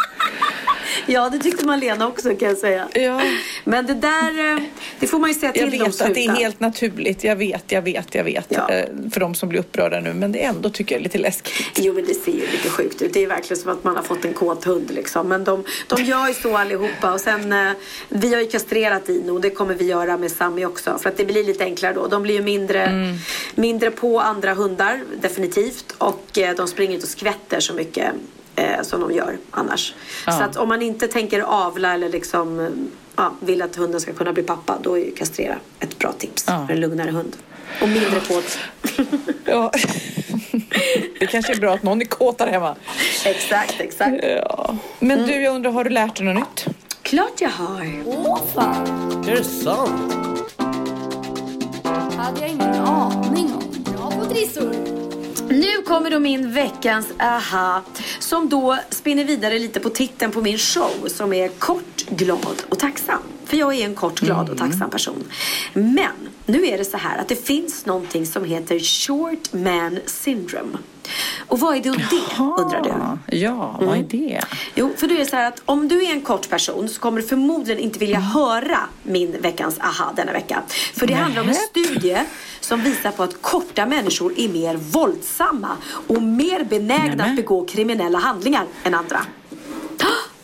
Ja, 1.05 1.29
det 1.29 1.39
tyckte 1.39 1.65
Malena 1.65 2.07
också 2.07 2.35
kan 2.35 2.47
jag 2.49 2.57
säga. 2.57 2.87
Ja. 2.93 3.21
Men 3.63 3.85
det 3.85 3.93
där, 3.93 4.53
eh, 4.53 4.61
det 4.99 5.07
får 5.07 5.19
man 5.19 5.29
ju 5.29 5.33
säga 5.39 5.51
till 5.51 5.61
Jag 5.61 5.85
vet 5.85 6.01
att 6.01 6.13
det 6.13 6.25
är 6.25 6.29
helt 6.31 6.59
naturligt. 6.59 7.23
Jag 7.23 7.35
vet, 7.35 7.71
jag 7.71 7.81
vet, 7.81 8.15
jag 8.15 8.23
vet. 8.23 8.45
Ja. 8.49 8.69
eh, 8.69 8.85
För 9.13 9.19
de 9.19 9.35
som 9.35 9.49
blir 9.49 9.59
upprörda 9.59 9.99
nu. 9.99 10.13
Men 10.13 10.31
det 10.31 10.43
är 10.43 10.49
ändå 10.49 10.69
tycker 10.69 10.95
jag 10.95 10.99
är 10.99 11.03
lite 11.03 11.17
läskigt. 11.17 11.53
Jo 11.77 11.93
men 11.93 12.05
det 12.05 12.13
ser 12.13 12.31
ju 12.31 12.47
lite 12.51 12.69
sjukt 12.69 13.01
ut. 13.01 13.13
Det 13.13 13.23
är 13.23 13.27
verkligen 13.27 13.61
som 13.61 13.71
att 13.71 13.83
man 13.83 13.95
har 13.95 14.03
fått 14.03 14.25
en 14.25 14.33
kåt 14.33 14.63
hund 14.65 14.91
liksom. 14.91 15.27
Men 15.27 15.43
de, 15.43 15.63
de 15.87 16.03
gör 16.03 16.27
ju 16.27 16.33
så 16.33 16.57
allihopa. 16.57 17.13
Och 17.13 17.19
sen, 17.21 17.53
eh, 17.53 17.71
vi 18.09 18.33
har 18.33 18.41
ju 18.41 18.47
kastrerat 18.47 19.05
Dino 19.05 19.39
det 19.39 19.49
kommer 19.49 19.73
vi 19.73 19.85
göra 19.85 20.17
med 20.17 20.31
Sammy 20.31 20.65
också. 20.65 20.97
För 20.97 21.09
att 21.09 21.17
det 21.17 21.25
blir 21.25 21.43
lite 21.43 21.63
enklare 21.63 21.93
då. 21.93 22.07
De 22.07 22.23
blir 22.23 22.35
ju 22.35 22.41
mindre, 22.41 22.81
Mm. 22.85 23.15
mindre 23.55 23.91
på 23.91 24.19
andra 24.19 24.53
hundar, 24.53 24.99
definitivt. 25.21 25.91
Och 25.97 26.25
de 26.57 26.67
springer 26.67 26.93
inte 26.93 27.05
och 27.05 27.09
skvätter 27.09 27.59
så 27.59 27.73
mycket 27.73 28.11
eh, 28.59 28.81
som 28.81 29.01
de 29.01 29.11
gör 29.11 29.37
annars. 29.51 29.93
Ja. 30.25 30.31
Så 30.31 30.43
att 30.43 30.55
om 30.57 30.69
man 30.69 30.81
inte 30.81 31.07
tänker 31.07 31.39
avla 31.41 31.93
eller 31.93 32.09
liksom 32.09 32.59
eh, 32.59 32.67
ja, 33.15 33.33
vill 33.39 33.61
att 33.61 33.75
hunden 33.75 34.01
ska 34.01 34.13
kunna 34.13 34.33
bli 34.33 34.43
pappa, 34.43 34.77
då 34.81 34.97
är 34.97 35.05
ju 35.05 35.11
kastrera 35.15 35.55
ett 35.79 35.97
bra 35.99 36.11
tips 36.11 36.43
Ja. 36.47 36.65
för 36.67 36.73
en 36.73 36.79
lugnare 36.79 37.11
hund. 37.11 37.35
Och 37.81 37.89
mindre 37.89 38.19
kåt. 38.27 38.59
Ja. 39.45 39.71
Det 41.19 41.25
kanske 41.27 41.53
är 41.53 41.57
bra 41.59 41.73
att 41.73 41.83
någon 41.83 42.01
är 42.01 42.05
kåt 42.05 42.37
där 42.37 42.47
hemma. 42.47 42.75
exakt, 43.25 43.79
exakt. 43.79 44.15
Ja. 44.23 44.75
Men 44.99 45.27
du, 45.27 45.41
jag 45.41 45.55
undrar, 45.55 45.71
har 45.71 45.83
du 45.83 45.89
lärt 45.89 46.15
dig 46.15 46.25
något 46.25 46.35
nytt? 46.35 46.75
Klart 47.01 47.41
jag 47.41 47.49
har. 47.49 48.03
Åh 48.05 48.39
fan, 48.55 48.87
Är 49.27 49.35
det 49.35 49.43
sant? 49.43 50.13
hade 52.17 52.41
jag 52.41 52.49
ingen 52.49 52.75
aning 52.75 53.53
om. 53.53 53.83
Bra 53.93 54.11
på 54.11 54.25
trissor. 54.25 54.73
Nu 55.47 55.81
kommer 55.85 56.11
då 56.11 56.19
min 56.19 56.51
veckans 56.51 57.07
aha 57.19 57.81
som 58.19 58.49
då 58.49 58.77
spinner 58.89 59.23
vidare 59.23 59.59
lite 59.59 59.79
på 59.79 59.89
titeln 59.89 60.31
på 60.31 60.41
min 60.41 60.57
show 60.57 61.07
som 61.07 61.33
är 61.33 61.47
kort, 61.47 62.05
glad 62.09 62.63
och 62.69 62.79
tacksam. 62.79 63.19
För 63.45 63.57
jag 63.57 63.75
är 63.75 63.85
en 63.85 63.95
kort, 63.95 64.19
glad 64.19 64.49
och 64.49 64.57
tacksam 64.57 64.89
person. 64.89 65.23
Men 65.73 66.11
nu 66.45 66.65
är 66.65 66.77
det 66.77 66.85
så 66.85 66.97
här 66.97 67.17
att 67.17 67.27
det 67.27 67.45
finns 67.45 67.85
någonting 67.85 68.25
som 68.25 68.43
heter 68.43 68.79
short 68.79 69.53
man 69.53 69.99
syndrome. 70.05 70.77
Och 71.47 71.59
vad 71.59 71.75
är 71.75 71.81
då 71.83 71.91
det 71.93 72.43
undrar 72.61 72.81
du? 73.27 73.37
Ja, 73.37 73.77
vad 73.81 73.97
är 73.97 74.03
det? 74.03 74.41
Jo, 74.75 74.93
för 74.97 75.07
då 75.07 75.13
är 75.13 75.19
det 75.19 75.25
så 75.25 75.35
här 75.35 75.47
att 75.47 75.61
om 75.65 75.87
du 75.87 76.03
är 76.05 76.11
en 76.11 76.21
kort 76.21 76.49
person 76.49 76.89
så 76.89 76.99
kommer 76.99 77.21
du 77.21 77.27
förmodligen 77.27 77.83
inte 77.83 77.99
vilja 77.99 78.19
höra 78.19 78.79
min 79.03 79.41
veckans 79.41 79.79
aha 79.79 80.13
denna 80.15 80.31
vecka. 80.31 80.63
För 80.93 81.07
det 81.07 81.13
handlar 81.13 81.41
om 81.41 81.49
en 81.49 81.55
studie 81.55 82.17
som 82.59 82.81
visar 82.83 83.11
på 83.11 83.23
att 83.23 83.41
korta 83.41 83.85
människor 83.85 84.33
är 84.37 84.49
mer 84.49 84.75
våldsamma 84.75 85.69
och 86.07 86.21
mer 86.21 86.63
benägna 86.63 87.03
Nämen. 87.05 87.29
att 87.29 87.35
begå 87.35 87.65
kriminella 87.65 88.17
handlingar 88.19 88.65
än 88.83 88.93
andra. 88.93 89.21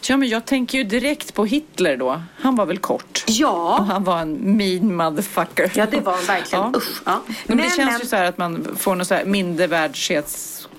Ja, 0.08 0.17
men 0.17 0.30
jag 0.30 0.45
tänker 0.45 0.78
ju 0.78 0.84
direkt 0.84 1.34
på 1.34 1.45
Hitler 1.45 1.97
då. 1.97 2.21
Han 2.39 2.56
var 2.56 2.65
väl 2.65 2.78
kort? 2.78 3.23
Och 3.28 3.30
Ja, 3.32 3.86
han 3.89 4.04
var 4.04 4.19
en 4.19 4.58
mean 4.58 4.95
motherfucker. 4.95 5.71
ja 5.75 5.86
det 5.91 5.99
var 5.99 6.13
han 6.15 6.25
verkligen. 6.25 6.75
Usch. 6.75 7.01
Ja. 7.06 7.21
Men, 7.45 7.58
det 7.58 7.69
känns 7.75 8.04
ju 8.04 8.08
så 8.08 8.15
här 8.15 8.25
att 8.25 8.38
man 8.38 8.67
får 8.80 8.95
något 8.95 9.08
så 9.08 9.13
här 9.15 9.25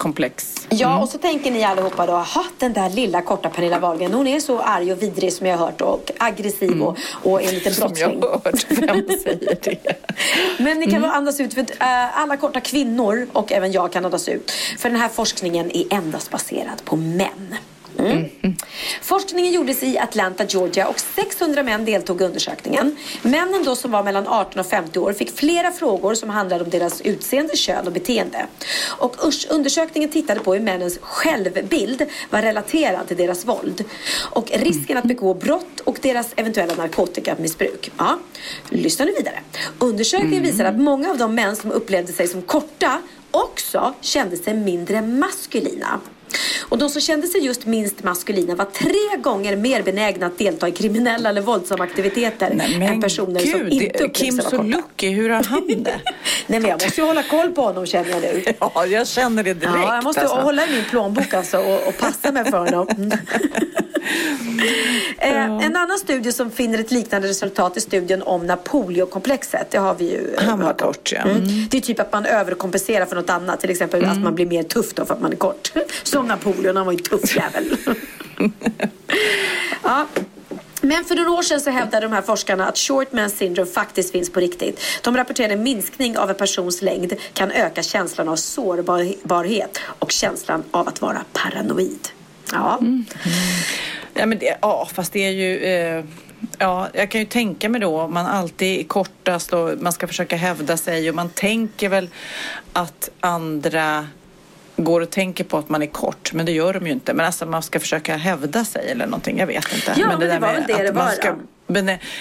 mindervärdighetskomplex. 0.04 0.66
Ja, 0.70 0.98
och 0.98 1.08
så 1.08 1.18
tänker 1.18 1.50
ni 1.50 1.64
allihopa 1.64 2.06
då, 2.06 2.12
jaha, 2.12 2.44
den 2.58 2.72
där 2.72 2.90
lilla 2.90 3.22
korta 3.22 3.48
Pernilla 3.50 3.78
Wahlgren, 3.78 4.14
hon 4.14 4.26
är 4.26 4.40
så 4.40 4.58
arg 4.60 4.92
och 4.92 5.02
vidrig 5.02 5.32
som 5.32 5.46
jag 5.46 5.56
har 5.58 5.66
hört 5.66 5.80
och 5.80 6.10
aggressiv 6.18 6.82
och, 6.82 6.98
och 7.22 7.42
är 7.42 7.48
en 7.48 7.54
liten 7.54 7.74
Som 7.74 7.92
jag 7.96 8.20
brottsling. 8.20 8.88
har 8.88 8.94
hört. 8.94 9.06
Vem 9.08 9.18
säger 9.18 9.58
det? 9.62 9.96
Men 10.58 10.78
ni 10.78 10.90
kan 10.90 11.02
väl 11.02 11.10
andas 11.10 11.40
ut, 11.40 11.54
för 11.54 11.60
att, 11.60 11.70
eh, 11.70 12.18
alla 12.20 12.36
korta 12.36 12.60
kvinnor 12.60 13.26
och 13.32 13.52
även 13.52 13.72
jag 13.72 13.92
kan 13.92 14.04
andas 14.04 14.28
ut. 14.28 14.50
För 14.78 14.90
den 14.90 15.00
här 15.00 15.08
forskningen 15.08 15.70
är 15.76 15.84
endast 15.94 16.30
baserad 16.30 16.84
på 16.84 16.96
män. 16.96 17.54
Mm. 17.98 18.56
Forskningen 19.02 19.52
gjordes 19.52 19.82
i 19.82 19.98
Atlanta, 19.98 20.44
Georgia 20.44 20.88
och 20.88 21.00
600 21.00 21.62
män 21.62 21.84
deltog 21.84 22.20
i 22.20 22.24
undersökningen. 22.24 22.96
Männen 23.22 23.64
då 23.64 23.76
som 23.76 23.90
var 23.90 24.02
mellan 24.02 24.26
18 24.28 24.60
och 24.60 24.66
50 24.66 24.98
år 24.98 25.12
fick 25.12 25.38
flera 25.38 25.72
frågor 25.72 26.14
som 26.14 26.30
handlade 26.30 26.64
om 26.64 26.70
deras 26.70 27.00
utseende, 27.00 27.56
kön 27.56 27.86
och 27.86 27.92
beteende. 27.92 28.46
Och 28.98 29.16
undersökningen 29.50 30.10
tittade 30.10 30.40
på 30.40 30.54
hur 30.54 30.60
männens 30.60 30.98
självbild 31.02 32.06
var 32.30 32.42
relaterad 32.42 33.08
till 33.08 33.16
deras 33.16 33.44
våld. 33.44 33.84
Och 34.30 34.50
risken 34.54 34.96
att 34.96 35.04
begå 35.04 35.34
brott 35.34 35.80
och 35.84 35.98
deras 36.02 36.32
eventuella 36.36 36.74
narkotikamissbruk. 36.74 37.90
Ja. 37.98 38.18
Lyssna 38.68 39.04
nu 39.04 39.12
vidare. 39.12 39.40
Undersökningen 39.78 40.42
visar 40.42 40.64
att 40.64 40.76
många 40.80 41.10
av 41.10 41.18
de 41.18 41.34
män 41.34 41.56
som 41.56 41.72
upplevde 41.72 42.12
sig 42.12 42.28
som 42.28 42.42
korta 42.42 43.02
också 43.30 43.94
kände 44.00 44.36
sig 44.36 44.54
mindre 44.54 45.02
maskulina. 45.02 46.00
Och 46.68 46.78
de 46.78 46.88
som 46.88 47.00
kände 47.00 47.26
sig 47.26 47.44
just 47.44 47.66
minst 47.66 48.02
maskulina 48.02 48.54
var 48.54 48.64
tre 48.64 49.22
gånger 49.22 49.56
mer 49.56 49.82
benägna 49.82 50.26
att 50.26 50.38
delta 50.38 50.68
i 50.68 50.72
kriminella 50.72 51.28
eller 51.28 51.40
våldsamma 51.40 51.84
aktiviteter 51.84 52.52
Nej, 52.54 52.86
än 52.86 53.00
personer 53.00 53.40
som 53.40 53.60
gud, 53.60 53.72
inte 53.72 53.84
det- 53.84 54.04
upplevde 54.04 54.14
Kim 54.14 54.38
korta. 54.38 54.50
Sulocki, 54.50 55.08
hur 55.08 55.30
har 55.30 55.42
han 55.44 55.66
det? 55.66 55.74
Nej 56.46 56.60
men 56.60 56.70
jag 56.70 56.82
måste 56.84 57.00
ju 57.00 57.06
hålla 57.06 57.22
koll 57.22 57.50
på 57.50 57.62
honom 57.62 57.86
känner 57.86 58.10
jag 58.10 58.22
nu. 58.22 58.44
Ja, 58.60 58.86
jag 58.86 59.08
känner 59.08 59.42
det 59.42 59.54
direkt. 59.54 59.76
Ja, 59.76 59.94
jag 59.94 60.04
måste 60.04 60.20
alltså. 60.20 60.36
hålla 60.36 60.66
i 60.66 60.70
min 60.70 60.84
plånbok 60.84 61.34
alltså 61.34 61.58
och, 61.58 61.88
och 61.88 61.98
passa 61.98 62.32
mig 62.32 62.44
för 62.44 62.58
honom. 62.58 62.88
Mm. 62.88 63.12
eh, 65.18 65.66
en 65.66 65.76
annan 65.76 65.98
studie 65.98 66.32
som 66.32 66.50
finner 66.50 66.78
ett 66.78 66.90
liknande 66.90 67.28
resultat 67.28 67.76
är 67.76 67.80
studien 67.80 68.22
om 68.22 68.46
Napoleonkomplexet. 68.46 69.70
Det 69.70 69.78
har 69.78 69.94
vi 69.94 70.04
ju 70.10 70.34
eh, 70.34 70.44
Han 70.44 70.60
var 70.60 70.72
kort, 70.72 71.12
ja. 71.12 71.20
Mm. 71.20 71.68
Det 71.70 71.76
är 71.76 71.80
typ 71.80 72.00
att 72.00 72.12
man 72.12 72.26
överkompenserar 72.26 73.06
för 73.06 73.16
något 73.16 73.30
annat. 73.30 73.60
Till 73.60 73.70
exempel 73.70 74.04
att 74.04 74.18
man 74.18 74.34
blir 74.34 74.46
mer 74.46 74.62
tuff 74.62 74.94
då 74.94 75.04
för 75.04 75.14
att 75.14 75.20
man 75.20 75.32
är 75.32 75.36
kort. 75.36 75.72
Som 76.16 76.28
Napoleon, 76.28 76.76
han 76.76 76.86
var 76.86 76.92
ju 76.92 76.98
en 76.98 77.02
tuff 77.02 77.36
jävel. 77.36 77.76
ja. 79.82 80.06
Men 80.80 81.04
för 81.04 81.14
några 81.14 81.30
år 81.30 81.42
sedan 81.42 81.60
så 81.60 81.70
hävdade 81.70 82.06
de 82.06 82.12
här 82.12 82.22
forskarna 82.22 82.68
att 82.68 82.78
short 82.78 83.12
man 83.12 83.30
syndrome 83.30 83.70
faktiskt 83.70 84.12
finns 84.12 84.32
på 84.32 84.40
riktigt. 84.40 84.80
De 85.02 85.16
rapporterade 85.16 85.54
en 85.54 85.62
minskning 85.62 86.18
av 86.18 86.30
en 86.30 86.36
persons 86.36 86.82
längd 86.82 87.12
kan 87.32 87.50
öka 87.50 87.82
känslan 87.82 88.28
av 88.28 88.36
sårbarhet 88.36 89.80
och 89.98 90.10
känslan 90.10 90.64
av 90.70 90.88
att 90.88 91.00
vara 91.00 91.24
paranoid. 91.32 92.08
Ja. 92.52 92.80
Ja, 94.14 94.26
men 94.26 94.38
det, 94.38 94.58
ja, 94.62 94.88
fast 94.94 95.12
det 95.12 95.26
är 95.26 95.30
ju... 95.30 95.64
Eh, 95.64 96.04
ja, 96.58 96.88
jag 96.92 97.10
kan 97.10 97.20
ju 97.20 97.26
tänka 97.26 97.68
mig 97.68 97.80
då 97.80 98.08
man 98.08 98.26
alltid 98.26 98.80
är 98.80 98.84
kortast 98.84 99.52
och 99.52 99.70
man 99.80 99.92
ska 99.92 100.06
försöka 100.06 100.36
hävda 100.36 100.76
sig 100.76 101.08
och 101.08 101.14
man 101.14 101.28
tänker 101.28 101.88
väl 101.88 102.08
att 102.72 103.10
andra 103.20 104.06
går 104.76 105.00
och 105.00 105.10
tänker 105.10 105.44
på 105.44 105.58
att 105.58 105.68
man 105.68 105.82
är 105.82 105.86
kort, 105.86 106.32
men 106.32 106.46
det 106.46 106.52
gör 106.52 106.72
de 106.72 106.86
ju 106.86 106.92
inte. 106.92 107.14
Men 107.14 107.26
alltså 107.26 107.46
man 107.46 107.62
ska 107.62 107.80
försöka 107.80 108.16
hävda 108.16 108.64
sig 108.64 108.90
eller 108.90 109.06
någonting, 109.06 109.38
jag 109.38 109.46
vet 109.46 109.74
inte. 109.74 109.94
Ja, 109.96 110.08
men 110.08 110.20
det 110.20 110.26
där 110.26 110.40
var 110.40 110.52
väl 110.52 110.64
det 110.66 110.82
det 110.82 110.92
man 110.92 111.04
var, 111.04 111.12
ska 111.12 111.34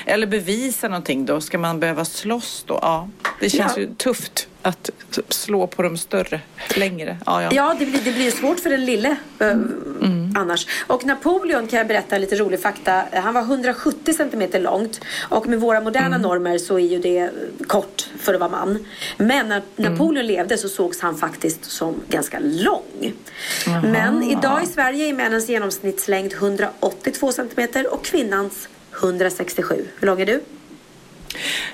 Eller 0.05 0.27
bevisa 0.27 0.87
någonting 0.87 1.25
då, 1.25 1.41
ska 1.41 1.57
man 1.57 1.79
behöva 1.79 2.05
slåss 2.05 2.63
då? 2.67 2.79
Ja, 2.81 3.09
det 3.39 3.49
känns 3.49 3.73
Ja. 3.77 3.81
ju 3.81 3.95
tufft 3.95 4.47
att 4.61 4.89
slå 5.29 5.67
på 5.67 5.81
de 5.83 5.97
större 5.97 6.39
längre. 6.75 7.17
Ja, 7.25 7.41
ja. 7.43 7.49
Ja, 7.53 7.75
det 7.79 7.85
blir, 7.85 8.01
det 8.03 8.11
blir 8.11 8.31
svårt 8.31 8.59
för 8.59 8.69
den 8.69 8.85
lille 8.85 9.15
eh, 9.39 9.47
annars. 10.35 10.67
Och 10.87 11.05
Napoleon 11.05 11.67
kan 11.67 11.77
jag 11.77 11.87
berätta 11.87 12.15
en 12.15 12.21
lite 12.21 12.35
rolig 12.35 12.61
fakta. 12.61 13.03
Han 13.13 13.33
var 13.33 13.41
170 13.41 14.13
centimeter 14.13 14.59
långt 14.59 15.01
och 15.29 15.47
med 15.47 15.59
våra 15.59 15.81
moderna 15.81 16.17
normer 16.17 16.57
så 16.57 16.79
är 16.79 16.87
ju 16.87 16.99
det 16.99 17.31
kort 17.67 18.07
för 18.19 18.33
att 18.33 18.39
vara 18.39 18.49
man. 18.49 18.85
Men 19.17 19.49
när 19.49 19.61
Napoleon 19.75 20.25
levde 20.27 20.57
så 20.57 20.69
sågs 20.69 20.99
han 21.01 21.17
faktiskt 21.17 21.65
som 21.65 21.95
ganska 22.09 22.39
lång. 22.39 23.13
Men 23.83 24.23
idag 24.23 24.63
i 24.63 24.65
Sverige 24.65 25.09
är 25.09 25.13
männens 25.13 25.49
genomsnittslängd 25.49 26.33
182 26.33 27.31
centimeter 27.31 27.93
och 27.93 28.05
kvinnans 28.05 28.67
167. 29.03 29.85
Hur 29.99 30.07
lång 30.07 30.21
är 30.21 30.25
du? 30.25 30.41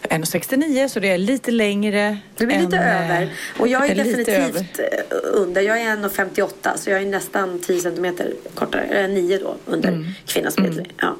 1,69 0.03 0.87
så 0.87 0.99
det 0.99 1.07
är 1.11 1.17
lite 1.17 1.51
längre. 1.51 2.17
Du 2.37 2.51
är 2.51 2.61
lite 2.61 2.77
eh, 2.77 3.05
över. 3.11 3.33
Och 3.59 3.67
jag 3.67 3.89
är 3.89 3.95
lite 3.95 4.23
definitivt 4.23 4.79
eh, 4.79 4.85
under. 5.11 5.61
Jag 5.61 5.81
är 5.81 5.95
1,58 5.97 6.77
så 6.77 6.89
jag 6.89 7.01
är 7.01 7.05
nästan 7.05 7.59
10 7.59 7.79
centimeter 7.81 8.33
kortare. 8.55 8.81
Eller 8.81 9.07
9 9.07 9.37
då 9.37 9.55
under 9.65 9.89
Mm. 9.89 10.05
kvinnans 10.25 10.57
medel. 10.57 10.87
Ja. 11.01 11.15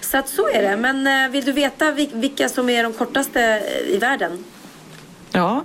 Så 0.00 0.18
att 0.18 0.28
så 0.28 0.48
är 0.48 0.62
det. 0.62 0.76
Men 0.76 1.06
eh, 1.24 1.30
vill 1.32 1.44
du 1.44 1.52
veta 1.52 1.90
vil- 1.92 2.10
vilka 2.12 2.48
som 2.48 2.68
är 2.70 2.82
de 2.82 2.92
kortaste 2.92 3.42
eh, 3.42 3.94
i 3.94 3.98
världen? 3.98 4.44
Ja. 5.32 5.64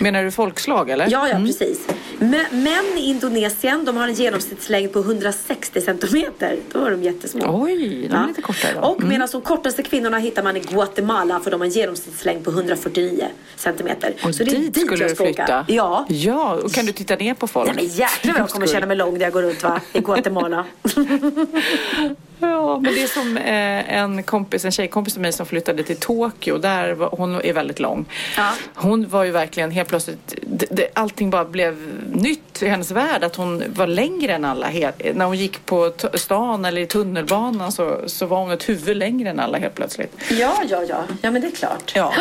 Menar 0.00 0.24
du 0.24 0.30
folkslag 0.30 0.90
eller? 0.90 1.04
Mm. 1.04 1.12
Ja, 1.12 1.28
Mm. 1.28 1.46
ja 1.46 1.46
precis. 1.46 1.80
Men, 2.18 2.44
män 2.62 2.84
i 2.98 3.00
Indonesien 3.10 3.84
de 3.84 3.96
har 3.96 4.08
en 4.08 4.14
genomsnittslängd 4.14 4.92
på 4.92 4.98
160 4.98 5.80
centimeter. 5.80 6.56
Då 6.72 6.84
är 6.84 6.90
de 6.90 7.02
jättesmå. 7.02 7.40
Oj, 7.64 8.08
de 8.10 8.16
är 8.16 8.26
lite 8.28 8.42
kortare 8.42 8.72
då. 8.74 8.80
Och 8.88 9.02
medan 9.02 9.28
de 9.32 9.40
kortaste 9.40 9.82
kvinnorna 9.82 10.18
hittar 10.18 10.42
man 10.42 10.56
i 10.56 10.60
Guatemala 10.60 11.40
för 11.40 11.50
de 11.50 11.60
har 11.60 11.64
en 11.66 11.72
genomsnittslängd 11.72 12.44
på 12.44 12.50
149 12.50 13.28
centimeter. 13.56 14.14
Och 14.24 14.34
så 14.34 14.44
det 14.44 14.50
är 14.50 14.58
dit 14.58 14.74
dit 14.74 14.86
skulle 14.86 15.02
jag 15.04 15.10
du 15.10 15.14
ska 15.14 15.24
åka. 15.24 15.32
flytta? 15.34 15.64
Ja. 15.68 16.06
Ja, 16.08 16.54
och 16.54 16.72
kan 16.72 16.86
du 16.86 16.92
titta 16.92 17.16
ner 17.16 17.34
på 17.34 17.46
folk? 17.46 17.66
Nej 17.66 17.74
men 17.76 17.84
jäklar 17.86 18.32
vad 18.32 18.40
jag 18.42 18.48
kommer 18.50 18.66
känna 18.66 18.86
mig 18.86 18.96
lång 18.96 19.14
när 19.14 19.20
jag 19.20 19.32
går 19.32 19.42
runt 19.42 19.62
va? 19.62 19.80
i 19.92 20.00
Guatemala. 20.00 20.64
Ja. 22.46 22.78
Men 22.80 22.94
det 22.94 23.02
är 23.02 23.06
som 23.06 23.36
eh, 23.36 23.94
en 23.98 24.22
kompis, 24.22 24.64
en 24.64 24.72
tjejkompis 24.72 25.12
till 25.12 25.22
mig 25.22 25.32
som 25.32 25.46
flyttade 25.46 25.82
till 25.82 25.96
Tokyo. 25.96 26.58
Där 26.58 26.92
var, 26.92 27.08
hon 27.08 27.34
är 27.40 27.52
väldigt 27.52 27.80
lång. 27.80 28.06
Ja. 28.36 28.52
Hon 28.74 29.08
var 29.08 29.24
ju 29.24 29.30
verkligen 29.30 29.70
helt 29.70 29.88
plötsligt, 29.88 30.34
det, 30.70 30.88
allting 30.94 31.30
bara 31.30 31.44
blev 31.44 31.76
nytt 32.12 32.62
i 32.62 32.68
hennes 32.68 32.90
värld. 32.90 33.24
Att 33.24 33.36
hon 33.36 33.62
var 33.74 33.86
längre 33.86 34.32
än 34.32 34.44
alla. 34.44 34.70
När 35.14 35.24
hon 35.24 35.36
gick 35.36 35.66
på 35.66 35.92
stan 36.14 36.64
eller 36.64 36.80
i 36.80 36.86
tunnelbanan 36.86 37.72
så, 37.72 38.00
så 38.06 38.26
var 38.26 38.38
hon 38.38 38.50
ett 38.50 38.68
huvud 38.68 38.96
längre 38.96 39.30
än 39.30 39.40
alla 39.40 39.58
helt 39.58 39.74
plötsligt. 39.74 40.16
Ja, 40.30 40.62
ja, 40.68 40.82
ja. 40.88 41.04
Ja, 41.22 41.30
men 41.30 41.42
det 41.42 41.48
är 41.48 41.50
klart. 41.56 41.92
Ja, 41.96 42.14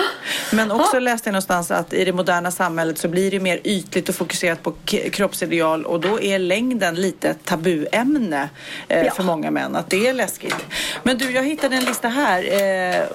men 0.52 0.72
också 0.72 1.00
läste 1.00 1.28
jag 1.28 1.34
någonstans 1.34 1.72
att 1.72 1.94
i 1.94 2.06
det 2.06 2.14
moderna 2.14 2.52
samhället 2.52 2.98
så 2.98 3.08
blir 3.08 3.32
det 3.32 3.40
mer 3.40 3.60
ytligt 3.64 4.10
och 4.10 4.16
fokuserat 4.16 4.64
på 4.64 4.74
kroppsideal 5.12 5.86
och 5.86 6.00
då 6.00 6.22
är 6.22 6.40
längden 6.40 6.96
lite 6.96 7.30
ett 7.30 7.46
tabuämne 7.46 8.50
eh, 8.88 9.04
Ja. 9.06 9.12
för 9.12 9.24
många 9.24 9.52
män. 9.52 9.76
Att 9.76 9.90
det 9.90 10.13
är 10.14 10.18
läskigt. 10.18 10.56
Men 11.04 11.18
du, 11.18 11.32
jag 11.32 11.44
hittade 11.44 11.76
en 11.76 11.86
lista 11.86 12.08
här 12.08 12.44
eh, 12.44 13.06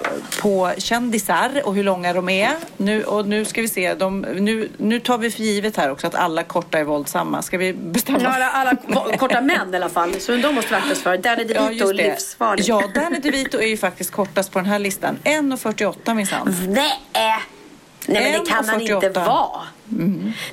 på 0.41 0.71
kändisar 0.77 1.61
och 1.65 1.75
hur 1.75 1.83
långa 1.83 2.13
de 2.13 2.29
är. 2.29 2.51
Nu, 2.77 3.03
och 3.03 3.27
nu 3.27 3.45
ska 3.45 3.61
vi 3.61 3.67
se, 3.67 3.93
de, 3.93 4.21
nu, 4.21 4.69
nu 4.77 4.99
tar 4.99 5.17
vi 5.17 5.31
för 5.31 5.43
givet 5.43 5.77
här 5.77 5.91
också 5.91 6.07
att 6.07 6.15
alla 6.15 6.43
korta 6.43 6.79
är 6.79 6.83
våldsamma. 6.83 7.41
Ska 7.41 7.57
vi 7.57 7.73
bestämma? 7.73 8.19
Ja, 8.23 8.29
alla, 8.29 8.49
alla 8.51 8.75
ko- 8.75 9.17
korta 9.17 9.41
män 9.41 9.73
i 9.73 9.75
alla 9.75 9.89
fall. 9.89 10.19
Så 10.19 10.31
de 10.35 10.55
måste 10.55 10.69
vi 10.69 10.75
akta 10.75 10.91
oss 10.91 11.01
för. 11.01 11.17
Danny 11.17 11.43
DeVito, 11.43 11.91
livsfarlig. 11.91 12.65
Ja, 12.67 12.83
Danny 12.95 13.19
DeVito 13.19 13.57
är 13.57 13.67
ju 13.67 13.77
faktiskt 13.77 14.11
kortast 14.11 14.51
på 14.51 14.59
den 14.59 14.65
här 14.65 14.79
listan. 14.79 15.17
1,48 15.23 16.13
minsann. 16.13 16.55
Nej! 16.67 16.93
Nej 17.13 18.31
men 18.31 18.43
det 18.45 18.51
kan 18.51 18.65
han 18.69 18.81
inte 18.81 18.93
1,48. 19.09 19.25
vara. 19.25 19.61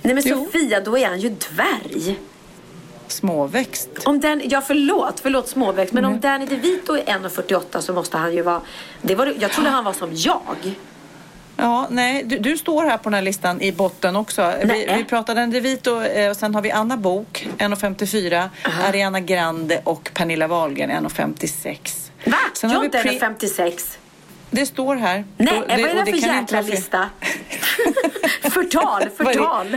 Nej 0.03 0.15
men 0.15 0.23
Jo. 0.27 0.45
Sofia, 0.45 0.81
då 0.81 0.99
är 0.99 1.07
han 1.09 1.21
ju 1.21 1.29
dvärg. 1.29 2.17
Småväxt. 3.09 3.89
Om 4.05 4.21
den, 4.21 4.43
ja 4.45 4.61
förlåt, 4.61 5.21
förlåt 5.21 5.49
småväxt. 5.49 5.95
Men 5.95 6.05
Mm. 6.05 6.15
om 6.15 6.21
Danny 6.21 6.47
DeVito 6.47 6.93
är 6.97 7.05
1,48 7.05 7.81
så 7.81 7.93
måste 7.93 8.17
han 8.17 8.35
ju 8.35 8.43
vara... 8.43 8.61
Det 9.03 9.15
var, 9.15 9.35
jag 9.41 9.51
trodde 9.53 9.71
han 9.71 9.85
var 9.85 9.93
som 9.93 10.11
jag. 10.13 10.41
Ja, 11.57 11.87
nej, 11.91 12.23
du, 12.25 12.39
du 12.39 12.59
står 12.59 12.83
här 12.85 12.97
på 12.97 13.03
den 13.03 13.15
här 13.15 13.23
listan 13.23 13.61
i 13.63 13.73
botten 13.73 14.17
också. 14.17 14.53
Vi, 14.65 14.87
vi 14.97 15.05
pratade 15.05 15.41
en 15.41 15.51
DeVito 15.51 16.01
eh, 16.03 16.31
och 16.31 16.37
sen 16.37 16.55
har 16.55 16.63
vi 16.63 16.71
Anna 16.71 16.97
Bok 16.97 17.49
1,54, 17.59 18.49
Ariana 18.89 19.21
Grande 19.21 19.81
och 19.85 20.11
Pernilla 20.15 20.47
Wahlgren 20.47 20.91
1,56. 20.91 22.11
Va? 22.25 22.37
Sen 22.55 22.71
jag 22.71 22.77
har 22.79 22.85
är 22.85 22.87
inte 22.87 22.99
Pri- 23.03 23.21
1,56. 23.39 23.97
Det 24.51 24.67
står 24.67 24.97
här. 24.97 25.25
Nej, 25.37 25.59
Och 25.59 25.65
vad 25.69 25.81
är 25.81 25.99
och 25.99 26.05
det 26.05 26.11
för 26.13 26.29
jäkla 26.29 26.61
lista? 26.61 27.09
förtal, 28.51 29.03
det? 29.05 29.25
förtal. 29.25 29.77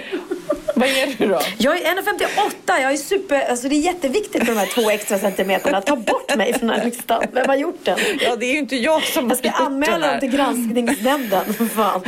Vad 0.76 0.88
är 0.88 1.16
du 1.18 1.28
då? 1.28 1.40
Jag 1.58 1.78
är 1.82 1.96
1,58. 1.96 2.82
Jag 2.82 2.92
är 2.94 2.98
super... 2.98 3.50
Alltså 3.50 3.70
det 3.70 3.76
är 3.76 3.80
jätteviktigt 3.80 4.38
med 4.48 4.56
de 4.56 4.60
här 4.60 4.66
två 4.66 4.90
extra 4.90 5.20
centimeterna. 5.20 5.82
Ta 5.82 5.96
bort 5.96 6.36
mig 6.38 6.54
från 6.54 6.68
den 6.68 6.80
här 6.80 6.86
listan. 6.86 7.24
Vem 7.34 7.48
har 7.50 7.56
gjort 7.56 7.86
den? 7.86 8.00
Ja, 8.22 8.36
det 8.36 8.46
är 8.46 8.52
ju 8.52 8.58
inte 8.60 8.76
jag 8.76 9.04
som 9.04 9.30
Jag 9.30 9.38
ska 9.38 9.50
har 9.50 9.60
gjort 9.60 9.68
anmäla 9.68 9.94
den 9.94 10.04
här. 10.04 10.12
dem 10.12 10.20
till 10.20 10.30
granskningsnämnden. 10.30 11.54
Fan. 11.76 12.02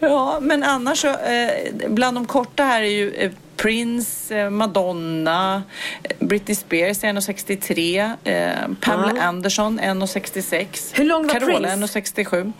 Ja, 0.00 0.38
men 0.40 0.62
annars 0.62 0.98
så, 0.98 1.08
eh, 1.08 1.50
bland 1.88 2.16
de 2.16 2.26
korta 2.26 2.64
här 2.64 2.82
är 2.82 2.90
ju 2.90 3.14
eh, 3.14 3.30
Prince, 3.62 4.36
eh, 4.38 4.50
Madonna, 4.50 5.62
eh, 6.02 6.10
Britney 6.26 6.54
Spears 6.54 7.04
1,63, 7.04 8.14
eh, 8.24 8.50
Pamela 8.80 9.12
Ja. 9.16 9.22
Anderson 9.22 9.80
1,66. 9.80 10.92
Hur 10.94 11.04
lång 11.04 11.26
var 11.26 11.34
Carola 11.34 11.68
Prince? 11.68 11.72
1,67. 11.72 12.52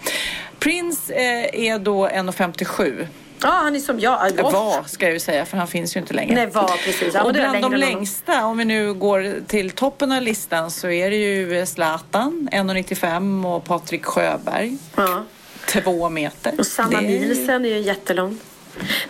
Prince 0.59 1.15
eh, 1.15 1.61
är 1.69 1.79
då 1.79 2.09
1,57. 2.09 3.07
Ja, 3.43 3.49
han 3.49 3.77
är 3.77 3.81
som 3.81 4.01
jag. 4.01 4.33
Off. 4.45 4.53
var, 4.53 4.83
ska 4.89 5.07
jag 5.07 5.13
ju 5.13 5.21
säga, 5.21 5.47
för 5.47 5.57
han 5.57 5.69
finns 5.69 5.97
ju 5.97 6.01
inte 6.01 6.15
längre. 6.15 6.35
Nej, 6.35 6.47
var 6.47 6.69
precis. 6.85 7.15
Ja, 7.15 7.23
och 7.23 7.33
bland 7.33 7.63
de 7.63 7.75
längsta, 7.75 8.45
om 8.47 8.59
vi 8.59 8.65
nu 8.65 8.95
går 8.95 9.47
till 9.47 9.71
toppen 9.71 10.13
av 10.13 10.23
listan, 10.23 10.71
så 10.71 10.89
är 10.91 11.11
det 11.11 11.17
ju 11.17 11.67
Zlatan 11.67 12.49
1,95 12.53 13.55
och 13.57 13.65
Patrik 13.65 14.05
Sjöberg 14.05 14.77
Ja. 14.97 15.25
två 15.69 16.09
meter. 16.09 16.53
Och 16.59 16.67
Sanna 16.67 16.99
är 16.99 17.03
Nielsen 17.03 17.65
är 17.65 17.69
ju 17.69 17.79
jättelång. 17.79 18.39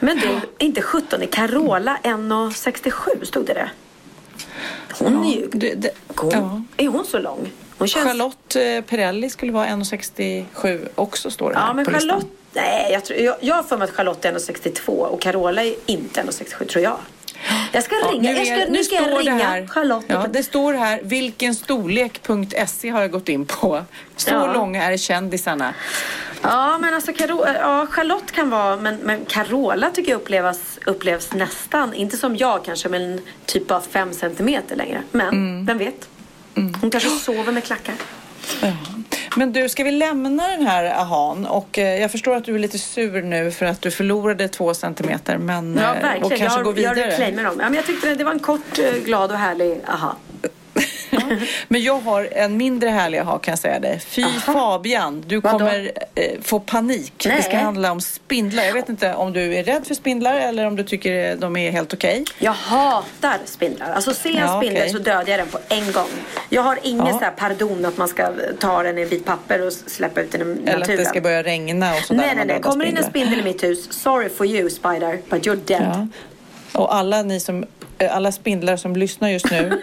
Men 0.01 0.17
du, 0.17 0.41
inte 0.59 0.83
17, 0.83 1.23
är 1.23 1.27
Carola 1.27 1.99
1,67 2.03 3.25
stod 3.25 3.47
det 3.47 3.55
det? 3.55 3.71
Hon 4.99 5.25
är 5.25 5.37
ju... 5.37 5.49
Det, 5.53 5.75
det, 5.75 5.91
Hon, 6.17 6.31
ja. 6.31 6.63
Är 6.77 6.89
hon 6.89 7.05
så 7.05 7.19
lång? 7.19 7.53
Hon 7.79 7.89
känns... 7.89 8.07
Charlotte 8.07 8.57
eh, 8.57 8.81
Perrelli 8.81 9.31
skulle 9.31 9.53
vara 9.53 9.67
1,67 9.67 10.89
också 10.95 11.31
står 11.31 11.51
det 11.51 11.59
här 11.59 11.67
Ja, 11.67 11.73
men 11.73 11.85
på 11.85 11.91
listan. 11.91 12.09
Charlotte... 12.09 12.27
Nej, 12.53 12.93
jag, 12.93 13.05
tror, 13.05 13.19
jag, 13.19 13.37
jag 13.41 13.55
har 13.55 13.63
för 13.63 13.77
mig 13.77 13.89
att 13.89 13.95
Charlotte 13.95 14.25
är 14.25 14.33
1,62 14.33 14.91
och 14.91 15.21
Carola 15.21 15.65
är 15.65 15.75
inte 15.87 16.23
1,67 16.23 16.65
tror 16.65 16.85
jag. 16.85 16.99
Jag 17.73 17.83
ska 17.85 17.95
Ja, 18.03 18.09
ringa, 18.13 18.33
nu, 18.33 18.39
jag 18.39 18.47
ska, 18.47 18.57
är, 18.57 18.69
nu 18.71 18.85
ska 18.85 18.95
jag 18.95 19.21
ringa 19.21 19.35
här, 19.39 19.67
Charlotte. 19.67 20.05
Ja, 20.09 20.27
det 20.33 20.43
står 20.43 20.75
här 20.75 21.01
vilkenstorlek.se 21.03 22.91
har 22.91 23.01
jag 23.01 23.11
gått 23.11 23.29
in 23.29 23.47
på. 23.47 23.85
Så 24.17 24.31
Ja. 24.31 24.53
långa 24.53 24.85
är 24.85 24.97
kändisarna. 24.97 25.75
Ja, 26.43 26.79
men 26.79 26.95
alltså 26.95 27.13
Caro, 27.13 27.45
ja, 27.47 27.87
Charlotte 27.91 28.33
kan 28.33 28.51
vara, 28.51 28.77
men, 28.77 28.97
men 28.97 29.25
Carola 29.25 29.91
tycker 29.91 30.11
jag 30.11 30.21
upplevas, 30.21 30.79
upplevs 30.87 31.33
nästan, 31.33 31.95
inte 31.95 32.17
som 32.17 32.37
jag 32.37 32.65
kanske, 32.65 32.89
men 32.89 33.21
typ 33.47 33.71
av 33.71 33.81
fem 33.81 34.13
centimeter 34.13 34.77
längre. 34.77 35.03
Men 35.11 35.29
Mm. 35.29 35.67
vem 35.67 35.79
vet? 35.79 36.09
Hon 36.81 36.91
kanske 36.91 37.11
sover 37.11 37.53
med 37.53 37.65
klackar. 37.65 37.95
Ja. 38.63 38.73
Men 39.39 39.53
du, 39.53 39.69
ska 39.69 39.85
vi 39.85 39.91
lämna 39.91 40.49
den 40.49 40.67
här 40.67 40.85
ahan? 40.85 41.47
Och 41.47 41.79
eh, 41.79 42.01
jag 42.01 42.11
förstår 42.11 42.37
att 42.37 42.45
du 42.45 42.55
är 42.55 42.59
lite 42.59 42.79
sur 42.79 43.23
nu 43.23 43.51
för 43.51 43.67
att 43.67 43.83
du 43.83 43.91
förlorade 43.91 44.49
två 44.49 44.75
centimeter. 44.75 45.39
Men, 45.39 45.79
Ja, 45.83 45.95
eh, 45.95 46.03
verkligen. 46.03 46.25
Och 46.25 46.31
kanske 46.39 46.59
jag, 46.59 46.65
gå 46.65 46.73
vidare. 46.73 46.99
jag 47.01 47.09
reclaimer 47.09 47.45
dem. 47.45 47.55
Ja, 47.59 47.65
men 47.65 47.75
jag 47.75 47.87
tyckte 47.87 48.15
det 48.15 48.25
var 48.25 48.33
en 48.33 48.39
kort, 48.39 48.79
eh, 48.79 49.05
glad 49.05 49.31
och 49.31 49.39
härlig 49.39 49.81
aha. 49.89 50.17
Men 51.69 51.83
jag 51.83 52.01
har 52.01 52.29
en 52.33 52.57
mindre 52.57 52.89
härlig 52.91 53.19
aha 53.19 53.39
kan 53.39 53.53
jag 53.53 53.59
säga 53.59 53.81
dig. 53.81 54.01
Fy 54.01 54.25
Fabian, 54.45 55.25
du 55.27 55.41
Vadå? 55.41 55.59
kommer 55.59 55.93
eh, 56.15 56.25
få 56.43 56.61
panik. 56.61 57.13
Det 57.17 57.43
ska 57.43 57.53
Nej. 57.53 57.63
handla 57.63 57.93
om 57.93 58.01
spindlar. 58.01 58.65
Jag 58.65 58.73
vet 58.73 58.89
inte 58.89 59.15
om 59.15 59.33
du 59.33 59.55
är 59.55 59.65
rädd 59.65 59.87
för 59.87 59.95
spindlar 59.95 60.35
eller 60.35 60.67
om 60.67 60.77
du 60.77 60.83
tycker 60.85 61.37
de 61.37 61.57
är 61.57 61.71
helt 61.71 61.95
okej. 61.95 62.25
Jag 62.39 62.53
hatar 62.53 63.39
spindlar. 63.45 63.93
Alltså 63.93 64.15
ser 64.15 64.29
jag 64.31 64.39
en 64.39 64.47
Ja, 64.47 64.61
spindel 64.61 64.79
okej. 64.83 64.93
så 64.93 64.99
dödar 64.99 65.27
jag 65.29 65.39
den 65.41 65.49
på 65.49 65.59
en 65.69 65.93
gång. 65.93 66.09
Jag 66.49 66.63
har 66.63 66.79
ingen 66.83 67.07
Ja. 67.07 67.13
så 67.13 67.19
här 67.25 67.33
pardon 67.37 67.85
att 67.85 67.97
man 67.97 68.09
ska 68.09 68.31
ta 68.61 68.83
den 68.83 68.99
i 68.99 69.03
en 69.03 69.09
bit 69.09 69.25
papper 69.25 69.67
och 69.67 69.73
släppa 69.73 70.21
ut 70.21 70.33
den 70.33 70.41
i 70.41 70.45
naturen. 70.45 70.69
Eller 70.69 70.83
att 70.93 70.99
det 70.99 71.05
ska 71.05 71.21
börja 71.21 71.43
regna 71.43 71.95
och 71.95 72.01
sådär. 72.03 72.21
nej, 72.21 72.33
nej, 72.37 72.47
nej. 72.47 72.61
Kommer 72.61 72.85
in 72.85 72.97
en 72.97 73.03
spindlar. 73.05 73.11
spindel 73.31 73.41
i 73.41 73.53
mitt 73.53 73.63
hus, 73.63 73.93
sorry 73.93 74.29
for 74.29 74.47
you 74.47 74.71
spider, 74.71 75.19
but 75.31 75.47
you're 75.47 75.61
dead. 75.65 75.83
Ja. 75.83 76.07
Och 76.81 76.95
alla 76.95 77.23
ni 77.23 77.41
som, 77.41 77.65
eh, 77.99 78.17
alla 78.17 78.33
spindlar 78.33 78.77
som 78.77 78.97
lyssnar 78.97 79.29
just 79.29 79.51
nu 79.51 79.83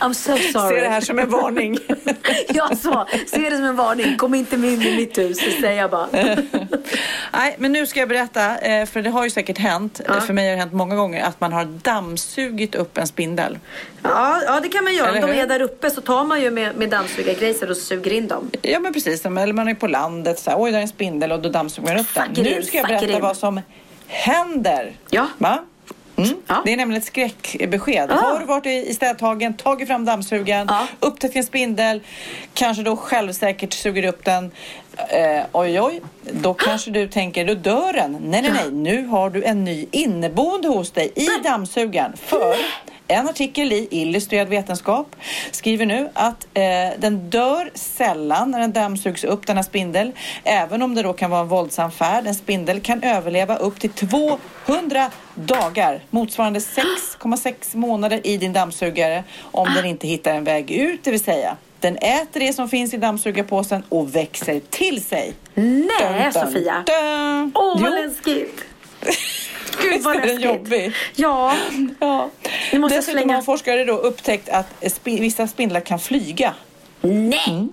I'm 0.00 0.12
so 0.12 0.36
sorry. 0.36 0.74
ser 0.76 0.80
det 0.82 0.88
här 0.88 1.00
som 1.00 1.18
en 1.18 1.30
varning. 1.30 1.78
jag 2.48 2.78
sa, 2.78 3.06
se 3.26 3.50
det 3.50 3.56
som 3.56 3.64
en 3.64 3.76
varning. 3.76 4.16
Kom 4.16 4.34
inte 4.34 4.56
in 4.56 4.64
i 4.64 4.96
mitt 4.96 5.18
hus, 5.18 5.38
det 5.38 5.60
säger 5.60 5.80
jag 5.80 5.90
bara. 5.90 6.08
Nej, 7.32 7.56
men 7.58 7.72
nu 7.72 7.86
ska 7.86 8.00
jag 8.00 8.08
berätta, 8.08 8.58
eh, 8.58 8.86
för 8.86 9.02
det 9.02 9.10
har 9.10 9.24
ju 9.24 9.30
säkert 9.30 9.58
hänt, 9.58 10.00
Ja. 10.08 10.20
för 10.20 10.32
mig 10.32 10.44
har 10.48 10.52
det 10.52 10.60
hänt 10.60 10.72
många 10.72 10.96
gånger, 10.96 11.24
att 11.24 11.40
man 11.40 11.52
har 11.52 11.64
dammsugit 11.64 12.74
upp 12.74 12.98
en 12.98 13.06
spindel. 13.06 13.58
Ja, 14.02 14.42
ja, 14.46 14.60
det 14.60 14.68
kan 14.68 14.84
man 14.84 14.94
göra. 14.94 15.12
Om 15.12 15.20
de 15.20 15.40
är 15.40 15.46
där 15.46 15.62
uppe 15.62 15.90
så 15.90 16.00
tar 16.00 16.24
man 16.24 16.42
ju 16.42 16.50
med, 16.50 16.76
med 16.76 16.88
dammsugargrejser 16.90 17.70
och 17.70 17.76
suger 17.76 18.12
in 18.12 18.28
dem. 18.28 18.50
Ja 18.62 18.80
men 18.80 18.92
precis, 18.92 19.26
eller 19.26 19.52
man 19.52 19.68
är 19.68 19.74
på 19.74 19.86
landet 19.86 20.38
så 20.38 20.50
här, 20.50 20.60
oj 20.60 20.70
där 20.70 20.78
är 20.78 20.82
en 20.82 20.88
spindel 20.88 21.32
och 21.32 21.40
då 21.42 21.48
dammsuger 21.48 21.88
man 21.88 22.00
upp 22.00 22.14
den. 22.14 22.44
Nu 22.44 22.62
ska 22.62 22.76
jag 22.76 22.86
berätta 22.86 23.06
in. 23.06 23.20
vad 23.20 23.36
som 23.36 23.60
händer. 24.06 24.92
Ja. 25.10 25.26
Va? 25.38 25.58
Mm. 26.24 26.36
Ja. 26.46 26.62
Det 26.64 26.72
är 26.72 26.76
nämligen 26.76 27.00
ett 27.02 27.06
skräckbesked. 27.06 28.10
Ah. 28.10 28.14
Har 28.14 28.38
du 28.38 28.44
varit 28.44 28.66
i, 28.66 28.94
städhagen, 28.94 29.54
tagit 29.54 29.88
fram 29.88 30.04
dammsugaren, 30.04 30.66
Ja. 30.70 30.86
upptäckt 31.00 31.36
en 31.36 31.44
spindel, 31.44 32.00
kanske 32.54 32.82
då 32.82 32.96
självsäkert 32.96 33.72
suger 33.72 34.04
upp 34.04 34.24
den. 34.24 34.50
Eh, 35.08 35.42
oj, 35.52 35.80
oj, 35.80 36.00
då 36.32 36.54
kanske 36.54 36.90
du 36.90 37.08
tänker, 37.08 37.44
då 37.44 37.54
dör 37.54 37.92
den. 37.92 38.12
Nej, 38.12 38.42
nej, 38.42 38.50
nej, 38.54 38.70
nu 38.72 39.06
har 39.06 39.30
du 39.30 39.44
en 39.44 39.64
ny 39.64 39.86
inneboende 39.90 40.68
hos 40.68 40.90
dig 40.90 41.12
i 41.16 41.28
dammsugaren. 41.44 42.12
För 42.16 42.56
en 43.10 43.28
artikel 43.28 43.72
i 43.72 43.88
Illustrerad 43.90 44.48
vetenskap 44.48 45.16
skriver 45.50 45.86
nu 45.86 46.08
att 46.14 46.46
eh, 46.54 46.62
den 46.98 47.30
dör 47.30 47.70
sällan 47.74 48.50
när 48.50 48.60
den 48.60 48.72
dammsugs 48.72 49.24
upp, 49.24 49.46
denna 49.46 49.62
spindel. 49.62 50.12
Även 50.44 50.82
om 50.82 50.94
det 50.94 51.02
då 51.02 51.12
kan 51.12 51.30
vara 51.30 51.40
en 51.40 51.48
våldsam 51.48 51.90
färd. 51.90 52.26
En 52.26 52.34
spindel 52.34 52.80
kan 52.80 53.02
överleva 53.02 53.56
upp 53.56 53.80
till 53.80 53.90
200 53.90 55.10
dagar, 55.34 56.00
motsvarande 56.10 56.60
6,6 56.60 57.76
månader 57.76 58.20
i 58.24 58.36
din 58.36 58.52
dammsugare 58.52 59.24
om 59.40 59.68
den 59.74 59.84
inte 59.84 60.08
hittar 60.08 60.34
en 60.34 60.44
väg 60.44 60.70
ut, 60.70 61.04
det 61.04 61.10
vill 61.10 61.24
säga 61.24 61.56
den 61.80 61.96
äter 61.96 62.40
det 62.40 62.52
som 62.52 62.68
finns 62.68 62.94
i 62.94 62.96
dammsugarpåsen 62.96 63.82
och 63.88 64.16
växer 64.16 64.60
till 64.70 65.04
sig. 65.04 65.34
Nej, 65.54 66.32
Sofia. 66.32 66.84
dun. 66.86 67.52
Åh, 67.54 67.80
vad 67.80 67.90
Jo, 67.90 68.06
läskigt. 68.06 68.64
Gud 69.82 70.02
vad 70.02 70.16
läskigt. 70.16 70.40
jobbig? 70.44 70.92
Ja. 71.16 71.54
Ja. 72.00 72.30
Nu 72.72 72.78
måste 72.78 72.96
Dessutom 72.96 73.20
slänga- 73.20 73.34
har 73.34 73.42
forskare 73.42 73.84
då 73.84 73.92
upptäckt 73.92 74.48
att 74.48 74.66
spi- 74.82 75.20
vissa 75.20 75.46
spindlar 75.46 75.80
kan 75.80 75.98
flyga. 75.98 76.54
Nej. 77.00 77.68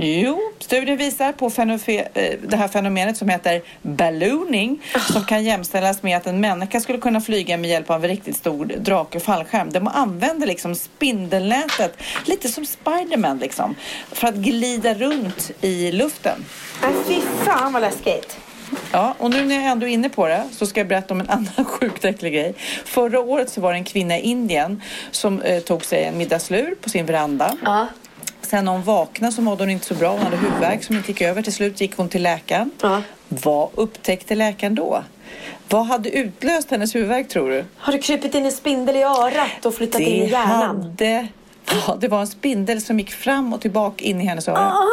Jo, 0.00 0.40
studien 0.58 0.96
visar 0.96 1.32
på 1.32 1.46
eh, 1.86 2.38
det 2.48 2.56
här 2.56 2.68
fenomenet 2.68 3.16
som 3.16 3.28
heter 3.28 3.62
ballooning 3.82 4.82
som 5.12 5.24
kan 5.24 5.44
jämställas 5.44 6.02
med 6.02 6.16
att 6.16 6.26
en 6.26 6.40
människa 6.40 6.80
skulle 6.80 6.98
kunna 6.98 7.20
flyga 7.20 7.56
med 7.56 7.70
hjälp 7.70 7.90
av 7.90 8.04
en 8.04 8.10
riktigt 8.10 8.36
stor 8.36 8.64
drake 8.64 9.20
fallskärm. 9.20 9.72
De 9.72 9.88
använder 9.88 10.46
liksom 10.46 10.74
spindelnätet, 10.74 12.02
lite 12.24 12.48
som 12.48 12.66
Spiderman 12.66 13.38
liksom, 13.38 13.74
för 14.12 14.28
att 14.28 14.34
glida 14.34 14.94
runt 14.94 15.50
i 15.60 15.92
luften. 15.92 16.44
Fy 17.06 17.14
fan 17.44 17.72
vad 17.72 17.82
läskigt. 17.82 18.38
Ja, 18.92 19.14
och 19.18 19.30
nu 19.30 19.44
när 19.44 19.54
jag 19.54 19.64
ändå 19.64 19.86
är 19.86 19.90
inne 19.90 20.08
på 20.08 20.26
det 20.28 20.44
så 20.52 20.66
ska 20.66 20.80
jag 20.80 20.86
berätta 20.88 21.14
om 21.14 21.20
en 21.20 21.30
annan 21.30 21.64
sjukt 21.64 22.04
äcklig 22.04 22.32
grej. 22.32 22.54
Förra 22.84 23.20
året 23.20 23.50
så 23.50 23.60
var 23.60 23.72
det 23.72 23.78
en 23.78 23.84
kvinna 23.84 24.18
i 24.18 24.20
Indien 24.20 24.82
som 25.10 25.42
eh, 25.42 25.60
tog 25.62 25.84
sig 25.84 26.04
en 26.04 26.18
middagslur 26.18 26.74
på 26.82 26.88
sin 26.88 27.06
veranda. 27.06 27.56
Ja. 27.64 27.86
Sen 28.42 28.64
när 28.64 28.72
hon 28.72 28.82
vaknade 28.82 29.32
så 29.32 29.42
mådde 29.42 29.62
hon 29.62 29.70
inte 29.70 29.86
så 29.86 29.94
bra. 29.94 30.10
Hon 30.10 30.20
hade 30.20 30.36
huvudvärk 30.36 30.84
som 30.84 30.96
inte 30.96 31.10
gick 31.12 31.20
över. 31.20 31.42
Till 31.42 31.52
slut 31.52 31.80
gick 31.80 31.96
hon 31.96 32.08
till 32.08 32.22
läkaren. 32.22 32.70
Ja. 32.82 33.02
Vad 33.28 33.68
upptäckte 33.74 34.34
läkaren 34.34 34.74
då? 34.74 35.02
Vad 35.68 35.86
hade 35.86 36.10
utlöst 36.10 36.70
hennes 36.70 36.94
huvudvärk 36.94 37.28
tror 37.28 37.50
du? 37.50 37.64
Har 37.76 37.92
du 37.92 37.98
krypit 37.98 38.34
in 38.34 38.44
en 38.44 38.52
spindel 38.52 38.96
i 38.96 39.02
örat 39.02 39.66
och 39.66 39.74
flyttat 39.74 40.00
in 40.00 40.22
i 40.22 40.30
hjärnan? 40.30 40.82
hade... 40.82 41.26
Ja, 41.86 41.96
det 42.00 42.08
var 42.08 42.20
en 42.20 42.26
spindel 42.26 42.80
som 42.82 42.98
gick 42.98 43.10
fram 43.12 43.52
och 43.52 43.60
tillbaka 43.60 44.04
in 44.04 44.20
i 44.20 44.24
hennes 44.24 44.48
öra. 44.48 44.58
Ah, 44.72 44.86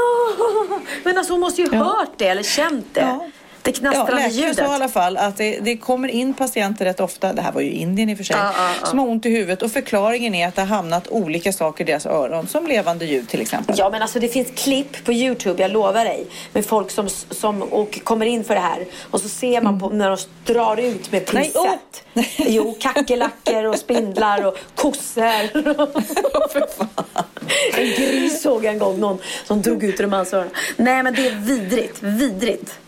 men 1.03 1.17
alltså 1.17 1.33
hon 1.33 1.39
måste 1.39 1.61
ju 1.61 1.67
Ja. 1.71 1.77
hört 1.83 2.09
det 2.17 2.27
eller 2.27 2.43
känt 2.43 2.85
det. 2.93 3.01
Ja. 3.01 3.29
Det 3.65 3.71
Ja, 3.71 3.77
knastrande 3.79 4.11
läkaren 4.15 4.31
ljudet. 4.31 4.55
sa 4.57 4.63
i 4.63 4.67
alla 4.75 4.89
fall 4.89 5.17
att 5.17 5.37
det, 5.37 5.59
det 5.61 5.77
kommer 5.77 6.07
in 6.07 6.33
patienter 6.33 6.85
rätt 6.85 6.99
ofta, 6.99 7.33
det 7.33 7.41
här 7.41 7.51
var 7.51 7.61
ju 7.61 7.71
Indien 7.71 8.09
i 8.09 8.13
och 8.13 8.17
för 8.17 8.23
sig, 8.23 8.35
Ja, 8.39 8.53
ja, 8.57 8.69
ja. 8.81 8.87
som 8.87 8.99
har 8.99 9.07
ont 9.07 9.25
i 9.25 9.29
huvudet 9.29 9.61
och 9.61 9.71
förklaringen 9.71 10.35
är 10.35 10.47
att 10.47 10.55
det 10.55 10.61
har 10.61 10.67
hamnat 10.67 11.07
olika 11.07 11.53
saker 11.53 11.83
i 11.83 11.87
deras 11.87 12.05
öron, 12.05 12.47
som 12.47 12.67
levande 12.67 13.05
ljud 13.05 13.29
till 13.29 13.41
exempel. 13.41 13.75
Ja 13.77 13.89
men 13.89 14.01
alltså 14.01 14.19
det 14.19 14.29
finns 14.29 14.47
klipp 14.55 15.05
på 15.05 15.13
Youtube, 15.13 15.61
jag 15.61 15.71
lovar 15.71 16.05
dig. 16.05 16.25
Med 16.53 16.65
folk 16.65 16.91
som, 16.91 17.09
som 17.09 17.61
och 17.61 17.99
kommer 18.03 18.25
in 18.25 18.43
för 18.43 18.53
det 18.55 18.61
här. 18.61 18.85
Och 19.11 19.21
så 19.21 19.29
ser 19.29 19.61
man 19.61 19.79
på 19.79 19.89
när 19.89 20.09
de 20.09 20.17
drar 20.53 20.77
ut 20.79 21.11
med 21.11 21.29
Nej, 21.33 21.43
pincett. 21.43 22.03
åh! 22.15 22.23
Jo, 22.37 22.77
kackerlackor 22.79 23.63
och 23.65 23.75
spindlar 23.79 24.45
och 24.45 24.57
kossor. 24.75 25.23
en 27.77 27.87
gris 27.87 28.41
såg 28.41 28.65
jag 28.65 28.73
en 28.73 28.79
gång 28.79 28.99
någon 28.99 29.17
som 29.45 29.61
drog 29.61 29.83
ut 29.83 29.99
ur 29.99 30.07
hans 30.07 30.33
öron. 30.33 30.49
Nej 30.77 31.03
men 31.03 31.13
det 31.13 31.27
är 31.27 31.35
vidrigt, 31.35 31.97
vidrigt. 32.03 32.79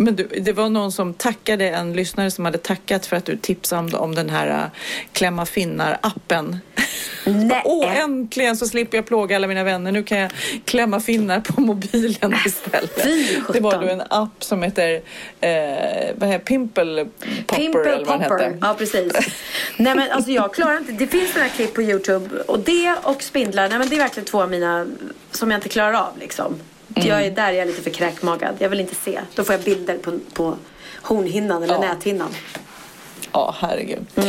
Men 0.00 0.16
du, 0.16 0.26
det 0.26 0.52
var 0.52 0.68
någon 0.68 0.92
som 0.92 1.14
tackade, 1.14 1.68
en 1.68 1.92
lyssnare 1.92 2.30
som 2.30 2.44
hade 2.44 2.58
tackat 2.58 3.06
för 3.06 3.16
att 3.16 3.24
du 3.24 3.36
tipsade 3.36 3.80
om, 3.80 3.94
om 3.94 4.14
den 4.14 4.30
här 4.30 4.48
uh, 4.48 4.70
Klämma 5.12 5.46
finnar-appen. 5.46 6.58
Äntligen 7.96 8.56
så 8.56 8.66
slipper 8.66 8.98
jag 8.98 9.06
plåga 9.06 9.36
alla 9.36 9.46
mina 9.46 9.64
vänner. 9.64 9.92
Nu 9.92 10.02
kan 10.02 10.18
jag 10.18 10.30
klämma 10.64 11.00
finnar 11.00 11.40
på 11.40 11.60
mobilen 11.60 12.34
istället. 12.46 13.02
fy 13.02 13.40
det 13.52 13.60
var 13.60 13.82
då 13.82 13.88
en 13.88 14.02
app 14.10 14.44
som 14.44 14.62
heter 14.62 15.02
eh, 15.40 15.50
vad 16.16 16.28
heter, 16.28 16.44
Pimple 16.44 17.04
Popper 17.04 17.56
Pimple 17.56 17.94
eller 17.94 18.04
vad 18.04 18.22
popper. 18.22 18.58
Ja, 18.60 18.74
precis. 18.78 19.12
nej, 19.76 19.94
men 19.94 20.10
alltså 20.10 20.30
jag 20.30 20.54
klarar 20.54 20.78
inte. 20.78 20.92
Det 20.92 21.06
finns 21.06 21.34
här 21.34 21.48
klipp 21.48 21.74
på 21.74 21.82
Youtube. 21.82 22.42
Och 22.42 22.58
det 22.58 22.94
och 23.02 23.22
spindlar, 23.22 23.68
nej 23.68 23.78
men 23.78 23.88
det 23.88 23.96
är 23.96 24.00
verkligen 24.00 24.26
två 24.26 24.42
av 24.42 24.50
mina 24.50 24.86
som 25.30 25.50
jag 25.50 25.58
inte 25.58 25.68
klarar 25.68 25.92
av 25.92 26.18
liksom. 26.20 26.60
Jag 26.94 27.06
Mm. 27.06 27.24
är 27.24 27.30
där 27.30 27.52
jag 27.52 27.62
är 27.62 27.66
lite 27.66 27.82
för 27.82 27.90
kräkmagad. 27.90 28.54
Jag 28.58 28.68
vill 28.68 28.80
inte 28.80 28.94
se. 28.94 29.20
Då 29.34 29.44
får 29.44 29.54
jag 29.54 29.62
bilder 29.62 29.98
på, 29.98 30.18
på 30.32 30.56
hornhinnan 31.02 31.62
eller 31.62 31.74
Ja. 31.74 31.80
näthinnan. 31.80 32.28
Ja, 33.32 33.54
herregud. 33.58 34.06
Mm. 34.16 34.28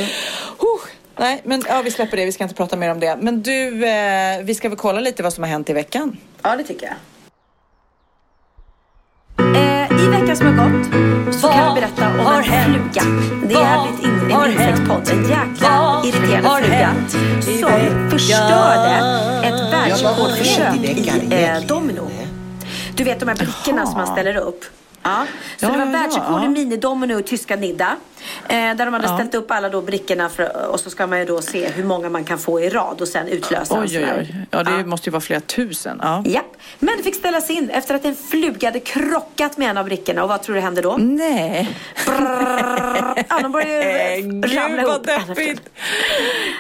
Huh. 0.59 0.80
Nej, 1.20 1.41
men 1.43 1.64
ja, 1.68 1.82
vi 1.82 1.91
släpper 1.91 2.18
det. 2.18 2.26
Vi 2.26 2.32
ska 2.32 2.43
inte 2.43 2.55
prata 2.55 2.76
mer 2.76 2.91
om 2.91 2.99
det. 2.99 3.18
Men 3.22 3.41
du, 3.41 3.86
eh, 3.88 4.41
vi 4.43 4.55
ska 4.55 4.70
väl 4.70 4.78
kolla 4.78 4.99
lite 4.99 5.24
vad 5.24 5.34
som 5.34 5.43
har 5.43 5.49
hänt 5.51 5.70
i 5.70 5.74
veckan. 5.74 6.18
Ja, 6.41 6.55
det 6.55 6.64
tycker 6.64 6.86
jag. 6.86 6.95
Eh, 9.55 10.05
I 10.05 10.07
veckan 10.07 10.36
som 10.38 10.47
har 10.57 10.70
gått 10.70 10.86
så 11.41 11.47
kan 11.47 11.76
vi 11.76 11.82
berätta 11.82 12.07
om 12.09 12.20
en 12.20 12.43
fluga. 12.43 13.03
Det 13.47 13.53
är 13.55 13.86
ett 13.86 14.03
in, 14.03 14.32
en 14.32 14.51
insektspodd. 14.51 15.09
En 15.12 15.30
jäkla 15.30 16.01
irriterande 16.05 16.62
fluga 16.68 16.95
som 17.59 18.09
förstörde 18.12 18.95
ett 19.43 19.74
världsrekordförsök 19.74 20.76
i 20.76 21.43
eh, 21.43 21.59
domino. 21.68 22.12
Du 23.01 23.05
vet 23.05 23.19
de 23.19 23.27
här 23.29 23.35
brickorna 23.35 23.85
som 23.85 23.97
man 23.97 24.07
ställer 24.07 24.35
upp. 24.37 24.65
Ja. 25.03 25.25
Så 25.57 25.65
Ja, 25.65 25.69
det 25.71 25.77
var 25.77 25.85
ja, 25.85 25.91
ja, 25.91 25.99
världsrekord 25.99 26.41
i 26.41 26.43
ja. 26.43 26.49
minidomino 26.49 27.19
i 27.19 27.23
tyska 27.23 27.55
Nidda. 27.55 27.95
Eh, 28.47 28.55
där 28.55 28.85
de 28.85 28.93
hade 28.93 29.07
Ja. 29.07 29.15
ställt 29.17 29.35
upp 29.35 29.51
alla 29.51 29.69
då 29.69 29.81
brickorna 29.81 30.29
för, 30.29 30.67
och 30.71 30.79
så 30.79 30.89
ska 30.89 31.07
man 31.07 31.19
ju 31.19 31.25
då 31.25 31.41
se 31.41 31.67
hur 31.69 31.83
många 31.83 32.09
man 32.09 32.23
kan 32.23 32.37
få 32.39 32.61
i 32.61 32.69
rad 32.69 33.01
och 33.01 33.07
sen 33.07 33.27
utlösa 33.27 33.79
Oj, 33.81 33.97
oj, 33.99 34.07
oj. 34.19 34.35
Ja, 34.51 34.63
det 34.63 34.85
måste 34.85 35.09
ju 35.09 35.11
vara 35.11 35.21
flera 35.21 35.39
tusen. 35.39 35.99
Ja. 36.01 36.23
Japp. 36.25 36.45
Men 36.79 36.97
det 36.97 37.03
fick 37.03 37.15
ställas 37.15 37.49
in 37.49 37.69
efter 37.69 37.95
att 37.95 38.05
en 38.05 38.15
fluga 38.15 38.67
hade 38.67 38.79
krockat 38.79 39.57
med 39.57 39.69
en 39.69 39.77
av 39.77 39.85
brickorna. 39.85 40.23
Och 40.23 40.29
vad 40.29 40.41
tror 40.43 40.55
du 40.55 40.61
hände 40.61 40.81
då? 40.81 40.97
Nej. 40.99 41.69
Ja, 43.29 43.39
de 43.41 43.51
började 43.51 44.21
Gud 44.21 44.57
ramla 44.57 44.81
vad 44.83 44.91
ihop. 45.09 45.27
deppigt. 45.35 45.61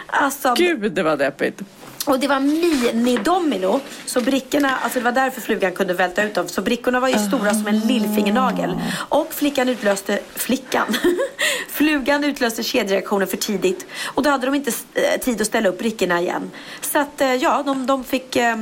Alltså, 0.07 0.53
Gud, 0.57 0.91
det 0.91 1.03
var 1.03 1.17
deppigt. 1.17 1.61
Och 2.05 2.19
det 2.19 2.27
var 2.27 2.39
minidomino. 2.39 3.79
Så 4.05 4.21
brickorna, 4.21 4.77
alltså 4.83 4.99
det 4.99 5.05
var 5.05 5.11
därför 5.11 5.41
flugan 5.41 5.71
kunde 5.71 5.93
välta 5.93 6.23
ut 6.23 6.33
dem. 6.33 6.47
Så 6.47 6.61
brickorna 6.61 6.99
var 6.99 7.07
ju 7.07 7.17
stora 7.17 7.53
som 7.53 7.67
en 7.67 7.79
lillfingernagel. 7.79 8.81
Och 9.09 9.33
flickan 9.33 9.69
utlöste, 9.69 10.19
flickan, 10.35 10.85
flugan 11.69 12.23
utlöste 12.23 12.63
kedjereaktionen 12.63 13.27
för 13.27 13.37
tidigt. 13.37 13.85
Och 14.05 14.23
då 14.23 14.29
hade 14.29 14.45
de 14.45 14.55
inte 14.55 14.71
eh, 14.93 15.19
tid 15.19 15.41
att 15.41 15.47
ställa 15.47 15.69
upp 15.69 15.79
brickorna 15.79 16.21
igen. 16.21 16.51
Så 16.81 16.99
att 16.99 17.21
eh, 17.21 17.33
ja, 17.33 17.63
de, 17.65 17.85
de 17.85 18.03
fick 18.03 18.35
eh, 18.35 18.55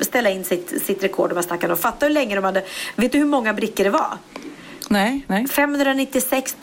ställa 0.00 0.30
in 0.30 0.44
sitt, 0.44 0.82
sitt 0.86 1.02
rekord 1.02 1.30
de 1.30 1.34
här 1.34 1.42
stackarna. 1.42 1.72
Och 1.72 1.80
fatta 1.80 2.06
hur 2.06 2.12
länge 2.12 2.34
de 2.34 2.44
hade, 2.44 2.64
vet 2.96 3.12
du 3.12 3.18
hur 3.18 3.24
många 3.24 3.54
brickor 3.54 3.84
det 3.84 3.90
var? 3.90 4.18
Nej, 4.92 5.24
nej. 5.26 5.48
596 5.48 6.56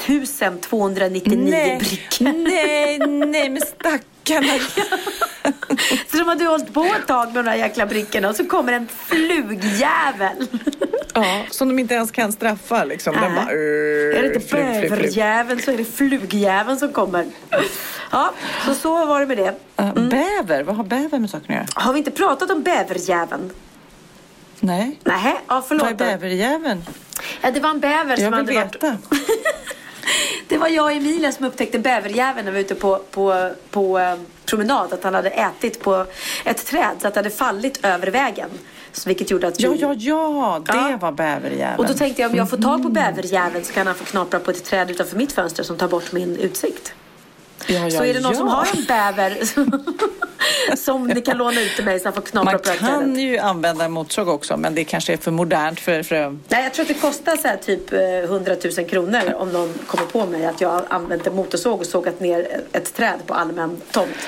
299 0.62 1.48
Nej, 1.50 1.78
brickor. 1.80 2.26
nej, 2.44 3.00
nej, 3.00 3.50
men 3.50 3.62
stackarna. 3.62 4.60
Så 6.12 6.18
de 6.18 6.28
hade 6.28 6.46
hållit 6.46 6.74
på 6.74 6.84
ett 6.84 7.08
tag 7.08 7.26
med 7.26 7.36
de 7.46 7.50
där 7.52 7.58
jäkla 7.58 7.86
brickorna 7.86 8.30
och 8.30 8.36
så 8.36 8.46
kommer 8.46 8.74
en 8.74 8.88
flugjävel. 8.88 10.48
Ja, 11.14 11.44
som 11.50 11.68
de 11.68 11.80
inte 11.80 11.94
ens 11.94 12.12
kan 12.12 12.32
straffa 12.32 12.84
liksom. 12.84 13.16
Den 13.22 13.36
bara... 13.36 13.52
Är 13.52 14.22
det 14.22 14.36
inte 14.36 14.56
bäverjäveln 14.56 15.62
så 15.62 15.72
är 15.72 15.78
det 15.78 15.86
flugjäveln 15.86 16.80
som 16.80 16.94
kommer. 16.94 17.26
Ja, 18.12 18.34
så 18.66 18.74
så 18.74 19.06
var 19.06 19.20
det 19.20 19.26
med 19.26 19.38
det. 19.38 19.54
Ja, 19.76 19.92
Bäver, 19.94 20.64
vad 20.64 20.76
har 20.76 20.84
bäver 20.84 21.20
med 21.20 21.30
saken 21.30 21.46
att 21.46 21.56
göra? 21.56 21.84
Har 21.84 21.94
vi 21.94 22.00
inte 22.00 22.12
pratat 22.12 22.52
om 22.52 22.64
bäverjäveln? 22.64 23.52
Nej. 24.60 25.00
Nej, 25.04 25.36
ja 25.48 25.64
förlåt. 25.68 25.84
Vad 25.84 25.92
är 25.92 25.96
bäverjäveln? 25.96 26.84
Ja, 27.42 27.52
det 27.52 27.60
var 27.60 27.70
en 27.70 27.80
bäver 27.80 28.10
Jag 28.10 28.20
som 28.20 28.34
hade 28.34 28.54
varit... 28.54 28.76
veta. 28.76 28.98
Det 30.48 30.58
var 30.58 30.68
jag 30.68 30.86
och 30.86 30.92
Emilia 30.92 31.32
som 31.32 31.46
upptäckte 31.46 31.80
bäverjäveln 31.80 32.46
när 32.46 32.52
vi 32.52 32.58
var 32.58 32.62
ute 32.66 32.76
på, 32.76 32.98
på, 33.12 33.52
på 33.72 34.00
eh, 34.00 34.16
promenad. 34.46 34.94
Att 34.94 35.04
han 35.04 35.14
hade 35.14 35.30
ätit 35.30 35.80
på 35.84 36.06
ett 36.46 36.66
träd 36.66 36.96
så 37.02 37.08
att 37.08 37.14
det 37.14 37.20
hade 37.20 37.30
fallit 37.30 37.86
över 37.86 38.08
vägen. 38.08 38.50
Så 38.92 39.10
vilket 39.10 39.32
gjorde 39.32 39.48
att 39.48 39.60
vi... 39.60 39.64
Ja, 39.64 39.74
ja, 39.80 39.94
ja, 40.00 40.62
det 40.74 40.92
Ja. 40.92 40.98
var 41.02 41.12
bäverjäveln. 41.12 41.80
Och 41.80 41.88
då 41.88 41.94
tänkte 41.94 42.22
jag 42.22 42.32
om 42.32 42.38
jag 42.38 42.50
får 42.50 42.58
tag 42.58 42.84
på 42.84 42.90
bäverjäveln 42.90 43.66
så 43.66 43.74
kan 43.74 43.88
han 43.88 43.96
få 43.96 44.06
knapra 44.06 44.40
på 44.40 44.52
ett 44.52 44.64
träd 44.66 44.92
utanför 44.92 45.18
mitt 45.18 45.32
fönster 45.32 45.64
som 45.64 45.78
tar 45.78 45.88
bort 45.88 46.12
min 46.12 46.36
utsikt. 46.38 46.94
Ja, 47.68 47.80
ja, 47.80 47.90
så 47.90 48.04
är 48.04 48.14
det 48.14 48.20
någon 48.20 48.32
ja. 48.32 48.38
som 48.38 48.48
har 48.48 48.68
en 48.76 48.86
bäver 48.86 49.38
som 50.76 51.08
ni 51.08 51.22
kan 51.22 51.38
låna 51.38 51.62
ut 51.62 51.76
till 51.76 51.86
mig 51.86 52.00
så 52.00 52.06
han 52.06 52.14
får 52.14 52.22
knapra 52.22 52.52
Man 52.52 52.78
kan 52.78 53.16
ju 53.16 53.38
använda 53.38 53.90
motorsåg 53.90 54.28
också, 54.28 54.58
men 54.58 54.76
det 54.76 54.84
kanske 54.84 55.14
är 55.14 55.18
för 55.18 55.32
modernt 55.32 55.80
för... 55.80 56.04
för... 56.04 56.38
Nej, 56.48 56.64
jag 56.64 56.74
tror 56.74 56.84
att 56.84 56.88
det 56.88 56.94
kostar 56.94 57.38
så 57.38 57.48
här 57.48 57.58
typ 57.58 57.94
eh, 57.94 58.00
100 58.00 58.56
000 58.78 58.90
kronor 58.90 59.34
om 59.36 59.52
någon 59.52 59.74
kommer 59.88 60.06
på 60.06 60.26
mig 60.26 60.46
att 60.46 60.62
jag 60.62 60.82
en 60.92 61.36
motorsåg 61.36 61.80
och 61.80 61.86
sågat 61.86 62.20
ner 62.20 62.62
ett 62.72 62.94
träd 62.94 63.20
på 63.26 63.34
allmän 63.34 63.82
tomt. 63.92 64.28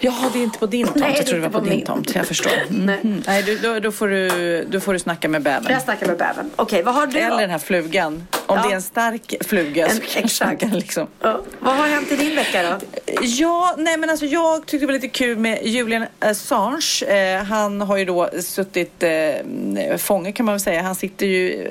Jaha, 0.00 0.30
det 0.32 0.38
är 0.38 0.42
inte 0.42 0.58
på 0.58 0.66
din 0.66 0.86
tomt. 0.86 0.96
Nej, 0.96 1.14
jag 1.16 1.26
tror 1.26 1.40
det 1.40 1.42
var 1.42 1.50
på, 1.50 1.58
på 1.58 1.64
din 1.64 1.76
min. 1.76 1.86
tomt. 1.86 2.14
Jag 2.14 2.26
förstår. 2.26 2.52
Mm. 2.52 2.66
Nej. 2.86 3.00
Nej, 3.02 3.22
Nej 3.26 3.42
du, 3.42 3.58
då, 3.58 3.80
då, 3.80 3.92
får 3.92 4.08
du, 4.08 4.64
då 4.64 4.80
får 4.80 4.92
du 4.92 4.98
snacka 4.98 5.28
med 5.28 5.42
bävern. 5.42 5.72
Jag 5.72 5.82
snackar 5.82 6.06
med 6.06 6.18
bävern. 6.18 6.50
Okej, 6.56 6.82
vad 6.82 6.94
har 6.94 7.06
du? 7.06 7.18
Eller 7.18 7.40
den 7.40 7.50
här 7.50 7.58
flugan. 7.58 8.26
Om 8.48 8.56
Ja. 8.56 8.62
det 8.62 8.72
är 8.72 8.74
en 8.74 8.82
stark 8.82 9.34
fluga 9.46 9.86
En- 9.86 9.94
så 9.96 10.00
kanske 10.00 10.18
exakt. 10.20 10.46
man 10.62 10.70
kan 10.70 10.78
liksom... 10.78 11.06
Ja, 11.20 11.40
vad 11.60 11.74
har 11.76 11.88
hänt 11.88 12.12
i 12.12 12.16
din 12.16 12.36
vecka 12.36 12.62
då? 12.62 12.86
Ja, 13.22 13.74
nej 13.78 13.96
men 13.96 14.10
alltså 14.10 14.26
jag 14.26 14.60
tyckte 14.66 14.78
det 14.78 14.86
var 14.86 14.92
lite 14.92 15.08
kul 15.08 15.38
med 15.38 15.58
Julian 15.66 16.06
Assange. 16.18 17.04
Eh, 17.08 17.42
han 17.44 17.80
har 17.80 17.96
ju 17.96 18.04
då 18.04 18.28
suttit 18.42 19.02
eh, 19.02 19.96
fånge 19.98 20.32
kan 20.32 20.46
man 20.46 20.52
väl 20.52 20.60
säga. 20.60 20.82
Han 20.82 20.94
sitter 20.94 21.26
ju 21.26 21.62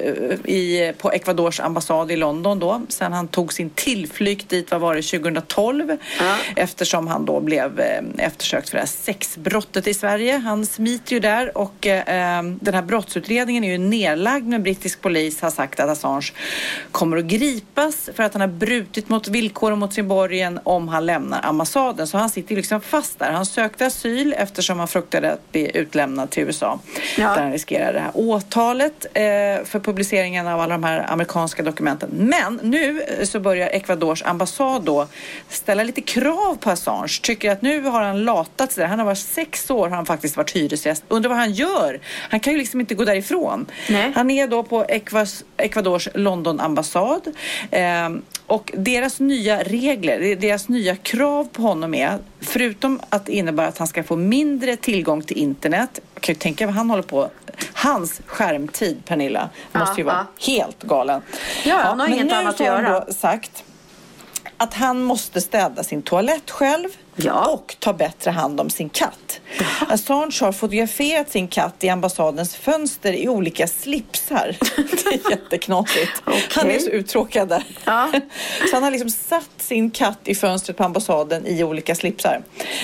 eh, 0.46 0.52
i, 0.54 0.94
på 0.98 1.12
Ecuadors 1.12 1.60
ambassad 1.60 2.12
i 2.12 2.16
London 2.16 2.60
då. 2.60 2.82
Sen 2.90 3.14
han 3.14 3.28
tog 3.28 3.54
sin 3.54 3.70
tillflykt 3.70 4.50
dit, 4.50 4.72
vad 4.72 4.82
var 4.82 4.96
det, 4.96 5.02
2012. 5.02 5.98
Ja. 6.20 6.36
Eftersom 6.56 7.08
han 7.08 7.26
då 7.26 7.40
blev 7.40 7.80
eh, 7.80 8.02
eftersökt 8.26 8.70
för 8.70 8.76
det 8.78 8.82
här 8.82 8.88
sexbrottet 8.88 9.88
i 9.88 9.94
Sverige. 9.94 10.38
Han 10.38 10.66
smiter 10.66 11.14
ju 11.14 11.20
där 11.20 11.58
och 11.58 11.88
eh, 11.88 12.44
den 12.44 12.74
här 12.74 12.82
brottsutredningen 12.82 13.64
är 13.64 13.72
ju 13.72 13.78
nedlagd 13.78 14.48
men 14.48 14.64
brittisk 14.64 15.02
polis 15.02 15.42
har 15.42 15.50
sagt 15.52 15.80
att 15.80 15.90
Assange 15.90 16.32
kommer 16.92 17.18
att 17.18 17.26
gripas 17.26 18.10
för 18.16 18.24
att 18.24 18.34
han 18.34 18.42
har 18.42 18.48
brutit 18.48 19.10
mot 19.10 19.28
villkoren 19.28 19.80
mot 19.80 19.94
sin 19.94 20.08
borgen 20.08 20.60
om 20.64 20.88
han 20.88 21.06
lämnar 21.06 21.46
ambassaden. 21.46 22.08
Så 22.08 22.18
han 22.18 22.30
sitter 22.30 22.56
liksom 22.56 22.82
fast 22.82 23.20
där. 23.20 23.32
Han 23.32 23.46
sökte 23.46 23.86
asyl 23.86 24.36
eftersom 24.38 24.80
han 24.80 24.88
fruktade 24.88 25.32
att 25.34 25.52
bli 25.52 25.78
utlämnad 25.78 26.30
till 26.30 26.44
USA. 26.44 26.80
Ja. 27.18 27.30
Där 27.36 27.42
han 27.42 27.52
riskerar 27.52 27.94
det 27.94 28.00
här 28.00 28.12
åtalet 28.14 29.06
eh, 29.14 29.22
för 29.66 29.80
publiceringen 29.80 30.48
av 30.48 30.60
alla 30.60 30.74
de 30.74 30.84
här 30.84 31.12
amerikanska 31.12 31.64
dokumenten. 31.64 32.10
Men 32.12 32.60
nu 32.64 33.02
eh, 33.02 33.26
så 33.26 33.40
börjar 33.40 33.68
Ecuadors 33.68 34.24
ambassad 34.24 34.84
då 34.84 35.08
ställa 35.50 35.84
lite 35.84 36.02
krav 36.02 36.58
på 36.60 36.70
Assange. 36.70 37.20
Tycker 37.22 37.52
att 37.52 37.62
nu 37.62 37.82
har 37.82 38.02
han 38.02 38.24
latat 38.24 38.72
sig 38.72 38.82
där. 38.82 38.88
Han 38.88 39.00
har 39.00 39.06
varit 39.06 39.18
sex 39.18 39.70
år 39.70 39.90
har 39.90 39.96
han 39.96 40.06
faktiskt 40.06 40.38
varit 40.38 40.52
hyresgäst. 40.56 41.04
Undrar 41.08 41.30
vad 41.30 41.38
han 41.38 41.54
gör? 41.54 42.00
Han 42.30 42.40
kan 42.40 42.54
ju 42.54 42.60
liksom 42.60 42.80
inte 42.80 42.96
gå 42.96 43.06
därifrån. 43.06 43.66
Nej. 43.90 44.12
Han 44.16 44.32
är 44.32 44.48
då 44.48 44.64
på 44.64 44.84
Ecuas- 44.84 45.44
Ecuadors 46.60 46.96
London-ambassad. 46.96 47.28
Eh, 47.72 48.10
och 48.48 48.72
deras 48.78 49.20
nya 49.20 49.64
regler, 49.64 50.36
deras 50.36 50.70
nya 50.70 50.96
krav 50.96 51.48
på 51.52 51.62
honom 51.62 51.94
är, 51.94 52.18
förutom 52.42 53.00
att 53.10 53.26
det 53.26 53.32
innebär 53.32 53.68
att 53.68 53.78
han 53.78 53.88
ska 53.88 54.04
få 54.04 54.16
mindre 54.16 54.76
tillgång 54.76 55.22
till 55.22 55.38
internet, 55.38 56.00
jag 56.14 56.22
kan 56.24 56.34
ju 56.34 56.40
tänka 56.40 56.66
vad 56.66 56.76
han 56.76 56.90
håller 56.90 57.04
på 57.04 57.30
Hans 57.74 58.22
skärmtid, 58.26 59.06
Pernilla, 59.06 59.50
måste 59.74 60.02
ju 60.02 60.08
Ja, 60.08 60.14
vara 60.14 60.26
helt 60.48 60.84
galen. 60.84 61.22
Ja, 61.66 61.76
han 61.76 62.00
har 62.00 62.08
men 62.08 62.14
inget 62.18 62.28
nu 62.28 62.34
annat 62.34 62.54
att 62.62 62.68
har 62.68 62.76
han 62.76 62.84
göra. 62.84 63.06
då 63.06 63.14
sagt 63.14 63.64
att 64.58 64.74
han 64.74 65.04
måste 65.04 65.42
städa 65.42 65.84
sin 65.84 66.02
toalett 66.02 66.52
själv 66.52 66.90
Ja. 67.26 67.46
och 67.46 67.76
ta 67.80 67.94
bättre 67.94 68.32
hand 68.32 68.60
om 68.60 68.70
sin 68.70 68.90
katt. 68.90 69.40
Assange 69.88 70.38
har 70.42 70.52
fotograferat 70.52 71.32
sin 71.32 71.48
katt 71.48 71.84
i 71.84 71.90
ambassadens 71.90 72.56
fönster 72.56 73.14
i 73.14 73.30
olika 73.30 73.68
slipsar. 73.68 74.56
Det 75.04 75.28
är 75.28 75.32
jätteknasigt. 75.32 76.12
Han 76.56 76.72
är 76.72 76.80
så 76.80 76.90
uttråkad 76.90 77.50
där. 77.50 77.64
Ja. 77.86 78.12
Så 78.70 78.76
han 78.76 78.84
har 78.84 78.92
liksom 78.92 79.10
satt 79.10 79.50
sin 79.58 79.92
katt 79.92 80.20
i 80.24 80.36
fönstret 80.36 80.78
på 80.78 80.84
ambassaden 80.84 81.48
i 81.48 81.64
olika 81.64 81.96
slipsar. 81.96 82.42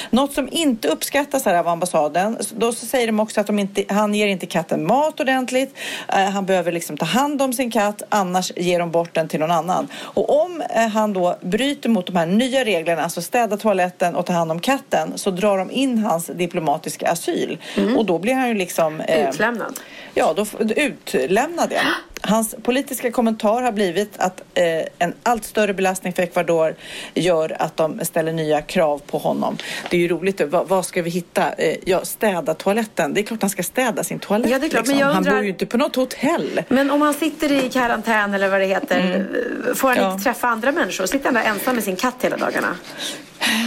Något 0.09 0.33
som 0.33 0.49
inte 0.51 0.87
uppskattas 0.87 1.45
här 1.45 1.55
av 1.55 1.67
ambassaden. 1.67 2.37
Då 2.57 2.71
så 2.71 2.85
säger 2.85 3.07
de 3.07 3.19
också 3.19 3.41
att 3.41 3.47
de 3.47 3.59
inte, 3.59 3.83
han 3.89 4.15
ger 4.15 4.27
inte 4.27 4.45
katten 4.45 4.87
mat 4.87 5.19
ordentligt. 5.19 5.75
Eh, 6.07 6.29
han 6.29 6.45
behöver 6.45 6.71
liksom 6.71 6.97
ta 6.97 7.05
hand 7.05 7.41
om 7.41 7.53
sin 7.53 7.71
katt 7.71 8.01
annars 8.09 8.51
ger 8.55 8.79
de 8.79 8.91
bort 8.91 9.13
den 9.13 9.27
till 9.27 9.39
någon 9.39 9.51
annan. 9.51 9.87
Och 9.95 10.43
om 10.43 10.61
eh, 10.61 10.87
han 10.87 11.13
då 11.13 11.37
bryter 11.41 11.89
mot 11.89 12.07
de 12.07 12.15
här 12.15 12.25
nya 12.25 12.65
reglerna, 12.65 13.03
alltså 13.03 13.21
städa 13.21 13.57
toaletten 13.57 14.15
och 14.23 14.27
ta 14.27 14.33
hand 14.33 14.51
om 14.51 14.59
katten, 14.59 15.17
så 15.17 15.31
drar 15.31 15.57
de 15.57 15.71
in 15.71 15.97
hans 15.97 16.25
diplomatiska 16.25 17.11
asyl. 17.11 17.57
Och 17.97 18.05
då 18.05 18.19
blir 18.19 18.33
han 18.33 18.47
ju 18.47 18.53
liksom... 18.53 19.01
eh, 19.01 19.29
Utlämnad. 19.29 19.79
Ja, 20.13 20.33
då 20.35 20.45
utlämnad 20.75 21.71
ja. 21.75 21.81
Hans 22.25 22.55
politiska 22.63 23.11
kommentar 23.11 23.61
har 23.61 23.71
blivit 23.71 24.17
att 24.17 24.41
eh, 24.53 24.63
en 24.99 25.13
allt 25.23 25.43
större 25.45 25.73
belastning 25.73 26.13
för 26.13 26.23
Ecuador 26.23 26.75
gör 27.13 27.55
att 27.61 27.77
de 27.77 27.99
ställer 28.05 28.31
nya 28.31 28.61
krav 28.61 29.01
på 29.07 29.17
honom. 29.17 29.57
Det 29.89 29.97
är 29.97 30.01
ju 30.01 30.07
roligt. 30.07 30.41
Vad, 30.41 30.67
vad 30.67 30.85
ska 30.85 31.01
vi 31.01 31.09
hitta? 31.09 31.51
Eh, 31.53 31.75
ja, 31.85 32.05
städa 32.05 32.53
toaletten. 32.53 33.13
Det 33.13 33.21
är 33.21 33.23
klart 33.23 33.41
han 33.41 33.49
ska 33.49 33.63
städa 33.63 34.03
sin 34.03 34.19
toalett. 34.19 34.51
Ja, 34.51 34.59
det 34.59 34.65
är 34.65 34.69
klart, 34.69 34.85
men 34.87 34.95
liksom. 34.95 34.99
jag 34.99 35.07
Han 35.07 35.17
undrar- 35.17 35.33
bor 35.35 35.43
ju 35.43 35.49
inte 35.49 35.65
på 35.65 35.77
något 35.77 35.95
hotell. 35.95 36.61
Men 36.67 36.91
om 36.91 37.01
han 37.01 37.13
sitter 37.13 37.51
i 37.51 37.69
karantän 37.69 38.33
eller 38.33 38.49
vad 38.49 38.59
det 38.61 38.65
heter, 38.67 39.27
får 39.75 39.87
han 39.87 39.97
Mm. 39.97 40.07
Ja. 40.09 40.11
inte 40.13 40.23
träffa 40.23 40.47
andra 40.47 40.71
människor? 40.71 41.05
Sitter 41.05 41.25
han 41.25 41.33
där 41.33 41.43
ensam 41.43 41.75
med 41.75 41.83
sin 41.83 41.95
katt 41.95 42.15
hela 42.21 42.37
dagarna? 42.37 42.75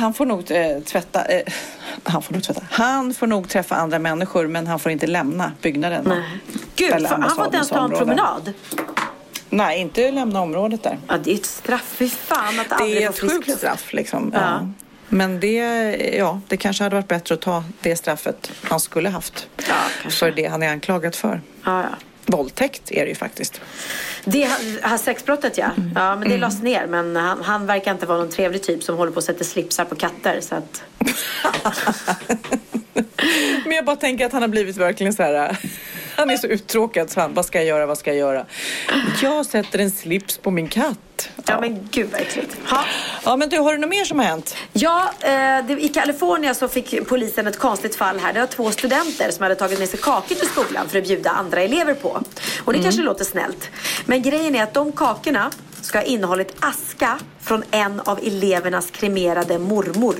Han 0.00 0.14
får 0.14 0.26
nog 0.26 0.50
eh, 0.50 0.80
tvätta. 0.80 1.24
Eh, 1.24 1.42
han 2.04 2.22
får 2.22 2.34
nog 2.34 2.42
tvätta. 2.42 2.62
Han 2.70 3.14
får 3.14 3.26
nog 3.26 3.48
träffa 3.48 3.74
andra 3.74 3.98
människor 3.98 4.46
men 4.46 4.66
han 4.66 4.78
får 4.78 4.92
inte 4.92 5.06
lämna 5.06 5.52
byggnaden. 5.62 6.04
Nej. 6.08 6.22
Gud, 6.76 6.92
Eller 6.92 7.08
fan, 7.08 7.22
han 7.22 7.36
får 7.36 7.44
inte 7.44 7.56
ens 7.56 7.68
ta 7.68 7.84
en 7.84 7.90
promenad. 7.90 8.52
Nej, 9.50 9.80
inte 9.80 10.10
lämna 10.10 10.40
området 10.40 10.82
där. 10.82 10.98
Ja, 11.08 11.18
det 11.24 11.30
är 11.30 11.34
ett 11.34 11.46
straff. 11.46 11.94
Fy 11.96 12.08
fan 12.08 12.60
att 12.60 12.68
Det 12.68 12.74
aldrig 12.74 13.02
är 13.02 13.12
få 13.12 13.26
ett 13.26 13.32
sjukt 13.32 13.58
straff 13.58 13.92
liksom. 13.92 14.30
Ja. 14.34 14.40
Ja. 14.40 14.68
Men 15.08 15.40
det, 15.40 15.56
ja, 16.18 16.40
det 16.48 16.56
kanske 16.56 16.84
hade 16.84 16.96
varit 16.96 17.08
bättre 17.08 17.34
att 17.34 17.40
ta 17.40 17.64
det 17.80 17.96
straffet 17.96 18.52
han 18.62 18.80
skulle 18.80 19.08
haft. 19.08 19.48
Ja, 19.56 19.64
kanske. 20.02 20.18
för 20.18 20.30
det 20.30 20.46
han 20.46 20.62
är 20.62 20.68
anklagad 20.68 21.14
för. 21.14 21.40
Ja, 21.64 21.82
ja. 21.82 21.88
Våldtäkt 22.26 22.92
är 22.92 23.02
det 23.02 23.08
ju 23.08 23.14
faktiskt. 23.14 23.60
Det 24.24 24.48
här 24.82 24.98
sexbrottet 24.98 25.58
ja. 25.58 25.70
Mm. 25.76 25.92
Ja 25.94 26.16
men 26.16 26.28
det 26.28 26.36
lades 26.36 26.62
ner. 26.62 26.86
Men 26.86 27.16
han, 27.16 27.42
han 27.42 27.66
verkar 27.66 27.92
inte 27.92 28.06
vara 28.06 28.18
någon 28.18 28.30
trevlig 28.30 28.62
typ 28.62 28.82
som 28.82 28.96
håller 28.96 29.12
på 29.12 29.18
att 29.18 29.24
sätta 29.24 29.44
slipsar 29.44 29.84
på 29.84 29.94
katter. 29.94 30.40
Så 30.40 30.54
att... 30.54 30.82
Men 33.64 33.72
jag 33.72 33.84
bara 33.84 33.96
tänker 33.96 34.26
att 34.26 34.32
han 34.32 34.42
har 34.42 34.48
blivit 34.48 34.76
verkligen 34.76 35.12
så 35.12 35.22
här. 35.22 35.56
Han 36.16 36.30
är 36.30 36.36
så 36.36 36.46
uttråkad 36.46 37.10
så 37.10 37.20
han, 37.20 37.34
vad 37.34 37.46
ska 37.46 37.58
jag 37.58 37.66
göra, 37.66 37.86
vad 37.86 37.98
ska 37.98 38.10
jag 38.10 38.18
göra? 38.18 38.46
Jag 39.22 39.46
sätter 39.46 39.78
en 39.78 39.90
slips 39.90 40.38
på 40.38 40.50
min 40.50 40.68
katt. 40.68 41.28
Ja 41.46 41.60
men 41.60 41.88
gud 41.90 42.08
vad 42.12 42.20
äckligt. 42.20 42.56
Ha. 42.70 42.84
Ja 43.24 43.36
men 43.36 43.48
du, 43.48 43.58
har 43.58 43.72
du 43.72 43.78
något 43.78 43.90
mer 43.90 44.04
som 44.04 44.18
har 44.18 44.26
hänt? 44.26 44.56
Ja, 44.72 45.10
eh, 45.20 45.66
det, 45.66 45.78
i 45.80 45.90
Kalifornien 45.94 46.54
så 46.54 46.68
fick 46.68 47.08
polisen 47.08 47.46
ett 47.46 47.58
konstigt 47.58 47.96
fall 47.96 48.18
här. 48.18 48.32
Det 48.32 48.40
var 48.40 48.46
två 48.46 48.70
studenter 48.70 49.30
som 49.30 49.42
hade 49.42 49.54
tagit 49.54 49.78
med 49.78 49.88
sig 49.88 49.98
kakor 49.98 50.34
till 50.34 50.48
skolan 50.48 50.88
för 50.88 50.98
att 50.98 51.04
bjuda 51.04 51.30
andra 51.30 51.62
elever 51.62 51.94
på. 51.94 52.22
Och 52.64 52.72
det 52.72 52.82
kanske 52.82 53.02
låter 53.02 53.24
snällt. 53.24 53.70
Men 54.06 54.22
grejen 54.22 54.54
är 54.54 54.62
att 54.62 54.74
de 54.74 54.92
kakorna 54.92 55.50
ska 55.80 55.98
ha 55.98 56.04
innehållit 56.04 56.54
aska 56.60 57.18
från 57.40 57.62
en 57.70 58.00
av 58.00 58.18
elevernas 58.18 58.90
kremerade 58.90 59.58
mormor. 59.58 60.14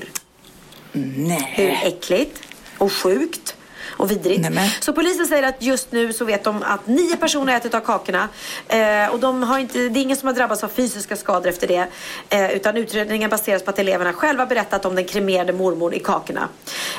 Nej. 0.91 1.53
Hur 1.55 1.87
äckligt 1.87 2.46
och 2.77 2.93
sjukt 2.93 3.55
och 3.97 4.11
vidrigt. 4.11 4.41
Nämen. 4.41 4.69
Så 4.79 4.93
polisen 4.93 5.27
säger 5.27 5.43
att 5.43 5.61
just 5.61 5.91
nu 5.91 6.13
så 6.13 6.25
vet 6.25 6.43
de 6.43 6.63
att 6.63 6.87
nio 6.87 7.17
personer 7.17 7.51
har 7.51 7.59
ätit 7.59 7.73
av 7.73 7.79
kakorna. 7.79 8.29
Eh, 8.67 9.07
och 9.07 9.19
de 9.19 9.43
har 9.43 9.59
inte, 9.59 9.77
det 9.89 9.99
är 9.99 10.01
ingen 10.01 10.17
som 10.17 10.27
har 10.27 10.33
drabbats 10.33 10.63
av 10.63 10.67
fysiska 10.67 11.15
skador 11.15 11.49
efter 11.49 11.67
det. 11.67 11.87
Eh, 12.29 12.51
utan 12.51 12.77
utredningen 12.77 13.29
baseras 13.29 13.63
på 13.63 13.69
att 13.69 13.79
eleverna 13.79 14.13
själva 14.13 14.45
berättat 14.45 14.85
om 14.85 14.95
den 14.95 15.05
kremerade 15.05 15.53
mormor 15.53 15.93
i 15.93 15.99
kakorna. 15.99 16.49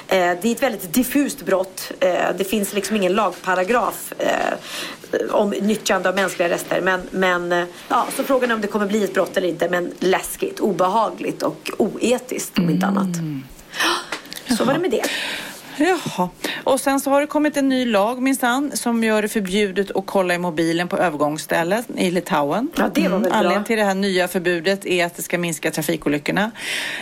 Eh, 0.08 0.16
det 0.16 0.44
är 0.44 0.52
ett 0.52 0.62
väldigt 0.62 0.94
diffust 0.94 1.42
brott. 1.42 1.92
Eh, 2.00 2.12
det 2.38 2.44
finns 2.44 2.74
liksom 2.74 2.96
ingen 2.96 3.12
lagparagraf 3.12 4.12
eh, 4.18 4.30
om 5.30 5.50
nyttjande 5.50 6.08
av 6.08 6.14
mänskliga 6.14 6.48
rester. 6.48 6.80
Men, 6.80 7.00
men 7.10 7.52
eh, 7.52 7.64
ja, 7.88 8.06
så 8.16 8.24
frågan 8.24 8.50
är 8.50 8.54
om 8.54 8.60
det 8.60 8.66
kommer 8.66 8.86
bli 8.86 9.04
ett 9.04 9.14
brott 9.14 9.36
eller 9.36 9.48
inte. 9.48 9.68
Men 9.68 9.92
läskigt, 9.98 10.60
obehagligt 10.60 11.42
och 11.42 11.70
oetiskt 11.78 12.58
om 12.58 12.70
inte 12.70 12.86
annat. 12.86 13.16
Så 14.56 14.64
var 14.64 14.72
det 14.72 14.78
med 14.78 14.90
det. 14.90 15.02
Jaha. 15.78 16.28
Och 16.64 16.80
sen 16.80 17.00
så 17.00 17.10
har 17.10 17.20
det 17.20 17.26
kommit 17.26 17.56
en 17.56 17.68
ny 17.68 17.86
lag 17.86 18.22
minsann 18.22 18.76
som 18.76 19.04
gör 19.04 19.22
det 19.22 19.28
förbjudet 19.28 19.90
att 19.96 20.06
kolla 20.06 20.34
i 20.34 20.38
mobilen 20.38 20.88
på 20.88 20.96
övergångsstället 20.96 21.86
i 21.96 22.10
Litauen. 22.10 22.70
Ja, 22.76 22.90
det 22.94 23.08
var 23.08 23.18
väl 23.18 23.20
bra. 23.20 23.32
Anledningen 23.32 23.64
till 23.64 23.76
det 23.76 23.84
här 23.84 23.94
nya 23.94 24.28
förbudet 24.28 24.86
är 24.86 25.06
att 25.06 25.16
det 25.16 25.22
ska 25.22 25.38
minska 25.38 25.70
trafikolyckorna. 25.70 26.50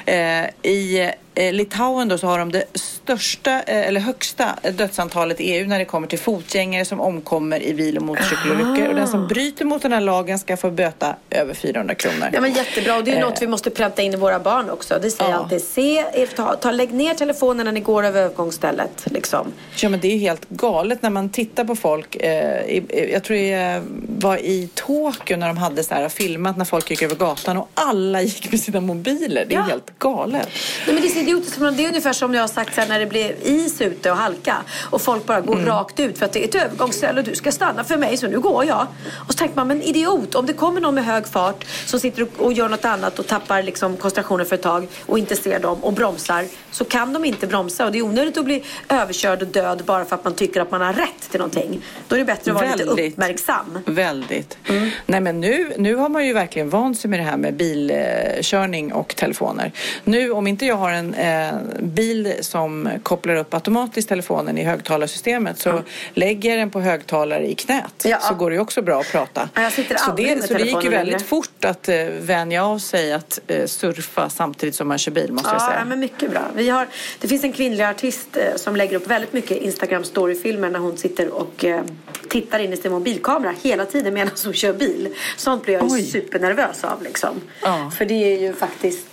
Eh, 0.04 0.16
I 0.62 1.10
Litauen 1.36 2.08
då 2.08 2.18
så 2.18 2.26
har 2.26 2.38
de 2.38 2.52
det 2.52 2.64
största 2.74 3.50
eh, 3.62 3.88
eller 3.88 4.00
högsta 4.00 4.54
dödsantalet 4.72 5.40
i 5.40 5.44
EU 5.52 5.66
när 5.68 5.78
det 5.78 5.84
kommer 5.84 6.06
till 6.08 6.18
fotgängare 6.18 6.84
som 6.84 7.00
omkommer 7.00 7.62
i 7.62 7.74
bil 7.74 7.96
och 7.96 8.02
motorcykelolyckor. 8.02 8.88
Och 8.88 8.94
den 8.94 9.08
som 9.08 9.26
bryter 9.28 9.64
mot 9.64 9.82
den 9.82 9.92
här 9.92 10.00
lagen 10.00 10.38
ska 10.38 10.56
få 10.56 10.70
böta 10.70 11.16
över 11.30 11.54
400 11.54 11.94
kronor. 11.94 12.28
Ja 12.32 12.40
men 12.40 12.52
jättebra 12.52 12.96
och 12.96 13.04
det 13.04 13.10
är 13.10 13.14
ju 13.14 13.20
Eh. 13.22 13.28
något 13.28 13.42
vi 13.42 13.46
måste 13.46 13.70
pränta 13.70 14.02
in 14.02 14.12
i 14.14 14.16
våra 14.16 14.38
barn 14.40 14.70
också. 14.70 14.98
Det 15.02 15.10
säger 15.10 15.30
Ja. 15.30 15.36
jag 15.36 15.42
alltid. 15.42 15.62
Se, 15.62 15.96
er- 15.98 16.26
ta, 16.36 16.56
ta, 16.56 16.70
lägg 16.70 16.92
ner 16.94 17.14
telefonen 17.14 17.64
när 17.64 17.72
ni 17.72 17.80
går 17.80 18.04
över 18.04 18.20
övergångsstället. 18.22 19.04
Liksom. 19.04 19.52
Ja 19.76 19.88
men 19.88 20.00
det 20.00 20.08
är 20.14 20.18
helt 20.18 20.48
galet 20.48 21.02
när 21.02 21.10
man 21.10 21.28
tittar 21.30 21.64
på 21.64 21.76
folk. 21.76 22.16
Eh, 22.16 22.60
i, 22.64 23.08
jag 23.12 23.24
tror 23.24 23.36
det 23.36 23.82
var 24.18 24.36
i 24.36 24.68
Tokyo 24.74 25.36
när 25.36 25.46
de 25.46 25.56
hade 25.56 25.82
så 25.84 25.94
här 25.94 26.08
filmat 26.08 26.56
när 26.56 26.64
folk 26.64 26.90
gick 26.90 27.02
över 27.02 27.14
gatan 27.14 27.56
och 27.56 27.68
alla 27.74 28.22
gick 28.22 28.50
med 28.52 28.60
sina 28.60 28.80
mobiler. 28.80 29.44
Det 29.48 29.54
är 29.54 29.58
Ja. 29.58 29.62
helt 29.62 29.98
galet. 29.98 30.48
Nej, 30.86 30.94
men 30.94 31.02
det 31.02 31.08
är 31.08 31.25
idiotiskt. 31.28 31.58
Det 31.58 31.84
är 31.84 31.88
ungefär 31.88 32.12
som 32.12 32.34
jag 32.34 32.42
har 32.42 32.48
sagt 32.48 32.76
här, 32.76 32.86
när 32.88 32.98
det 33.00 33.06
blir 33.06 33.34
is 33.42 33.80
ute 33.80 34.10
och 34.10 34.16
halka 34.16 34.56
och 34.90 35.00
folk 35.02 35.26
bara 35.26 35.40
går 35.40 35.54
Mm. 35.56 35.66
rakt 35.66 36.00
ut 36.00 36.18
för 36.18 36.26
att 36.26 36.32
det 36.32 36.44
är 36.44 36.48
ett 36.48 36.54
övergångsställe 36.54 37.20
och 37.20 37.26
du 37.26 37.34
ska 37.34 37.52
stanna 37.52 37.84
för 37.84 37.96
mig 37.96 38.16
så 38.16 38.26
nu 38.26 38.40
går 38.40 38.64
jag. 38.64 38.86
Och 39.14 39.32
så 39.32 39.38
tänker 39.38 39.56
man, 39.56 39.68
men 39.68 39.82
idiot, 39.82 40.34
om 40.34 40.46
det 40.46 40.52
kommer 40.52 40.80
någon 40.80 40.94
med 40.94 41.04
hög 41.04 41.26
fart 41.26 41.64
som 41.86 42.00
sitter 42.00 42.26
och, 42.38 42.52
gör 42.52 42.68
något 42.68 42.84
annat 42.84 43.18
och 43.18 43.26
tappar 43.26 43.62
liksom 43.62 43.96
koncentrationen 43.96 44.46
för 44.46 44.54
ett 44.54 44.62
tag 44.62 44.86
och 45.06 45.18
inte 45.18 45.36
ser 45.36 45.60
dem 45.60 45.78
och 45.84 45.92
bromsar 45.92 46.44
så 46.70 46.84
kan 46.84 47.12
de 47.12 47.24
inte 47.24 47.46
bromsa 47.46 47.84
och 47.86 47.92
det 47.92 47.98
är 47.98 48.02
onödigt 48.02 48.38
att 48.38 48.44
bli 48.44 48.62
överkörd 48.88 49.42
och 49.42 49.48
död 49.48 49.82
bara 49.86 50.04
för 50.04 50.14
att 50.16 50.24
man 50.24 50.34
tycker 50.34 50.60
att 50.60 50.70
man 50.70 50.80
har 50.80 50.92
rätt 50.92 51.30
till 51.30 51.38
någonting. 51.40 51.80
Då 52.08 52.14
är 52.14 52.18
det 52.18 52.24
bättre 52.24 52.50
att 52.52 52.56
vara 52.56 52.74
lite 52.74 52.84
Väldigt. 52.84 53.12
uppmärksam. 53.12 53.78
Väldigt. 53.86 54.58
Mm. 54.68 54.90
Nej 55.06 55.20
men 55.20 55.40
nu, 55.40 55.72
nu 55.78 55.94
har 55.94 56.08
man 56.08 56.26
ju 56.26 56.32
verkligen 56.32 56.70
vant 56.70 56.98
sig 57.00 57.10
med 57.10 57.20
det 57.20 57.24
här 57.24 57.36
med 57.36 57.54
bilkörning 57.56 58.92
och 58.92 59.16
telefoner. 59.16 59.72
Nu 60.04 60.30
om 60.30 60.46
inte 60.46 60.66
jag 60.66 60.76
har 60.76 60.90
en 60.90 61.14
eh, 61.18 61.54
bil 61.80 62.32
som 62.40 62.88
kopplar 63.02 63.36
upp 63.36 63.54
automatiskt 63.54 64.08
telefonen 64.08 64.58
i 64.58 64.64
högtalarsystemet 64.64 65.58
så 65.58 65.82
lägger 66.14 66.56
den 66.56 66.70
på 66.70 66.80
högtalare 66.80 67.46
i 67.50 67.54
knät 67.54 68.04
Ja. 68.04 68.18
så 68.20 68.34
går 68.34 68.50
det 68.50 68.58
också 68.58 68.82
bra 68.82 69.00
att 69.00 69.12
prata. 69.12 69.48
Jag 69.54 69.72
sitter 69.72 69.96
så 69.96 70.12
det, 70.12 70.36
med 70.36 70.44
så 70.44 70.54
det 70.54 70.64
gick 70.64 70.84
ju 70.84 70.90
väldigt 70.90 71.12
längre. 71.12 71.18
fort 71.24 71.64
att 71.64 71.88
eh, 71.88 71.96
vänja 72.20 72.64
av 72.66 72.78
sig 72.78 73.12
att 73.12 73.38
eh, 73.46 73.66
surfa 73.66 74.28
samtidigt 74.30 74.74
som 74.74 74.88
man 74.88 74.98
kör 74.98 75.12
bil 75.12 75.32
måste 75.32 75.48
jag 75.48 75.54
Ja, 75.56 75.66
säga. 75.66 75.78
ja, 75.78 75.84
men 75.84 76.00
mycket 76.00 76.30
bra. 76.30 76.42
Vi 76.54 76.68
har, 76.68 76.86
det 77.20 77.28
finns 77.28 77.44
en 77.44 77.52
kvinnlig 77.52 77.84
artist 77.84 78.36
eh, 78.36 78.56
som 78.56 78.76
lägger 78.76 78.96
upp 78.96 79.06
väldigt 79.06 79.32
mycket 79.32 79.56
Instagram 79.62 80.04
storyfilmer 80.04 80.70
när 80.70 80.78
hon 80.78 80.96
sitter 80.96 81.28
och 81.30 81.64
eh, 81.64 81.80
tittar 82.28 82.58
in 82.58 82.72
i 82.72 82.76
sin 82.76 82.92
mobilkamera 82.92 83.54
hela 83.62 83.84
tiden 83.86 84.14
medan 84.14 84.30
hon 84.44 84.52
kör 84.54 84.72
bil. 84.72 85.08
Sånt 85.36 85.62
blir 85.64 85.74
jag 85.74 85.84
Oj. 85.90 86.02
supernervös 86.02 86.84
av 86.84 87.02
liksom. 87.02 87.40
Ja. 87.62 87.90
För 87.98 88.04
det 88.04 88.14
är 88.34 88.40
ju 88.40 88.52
faktiskt 88.54 89.06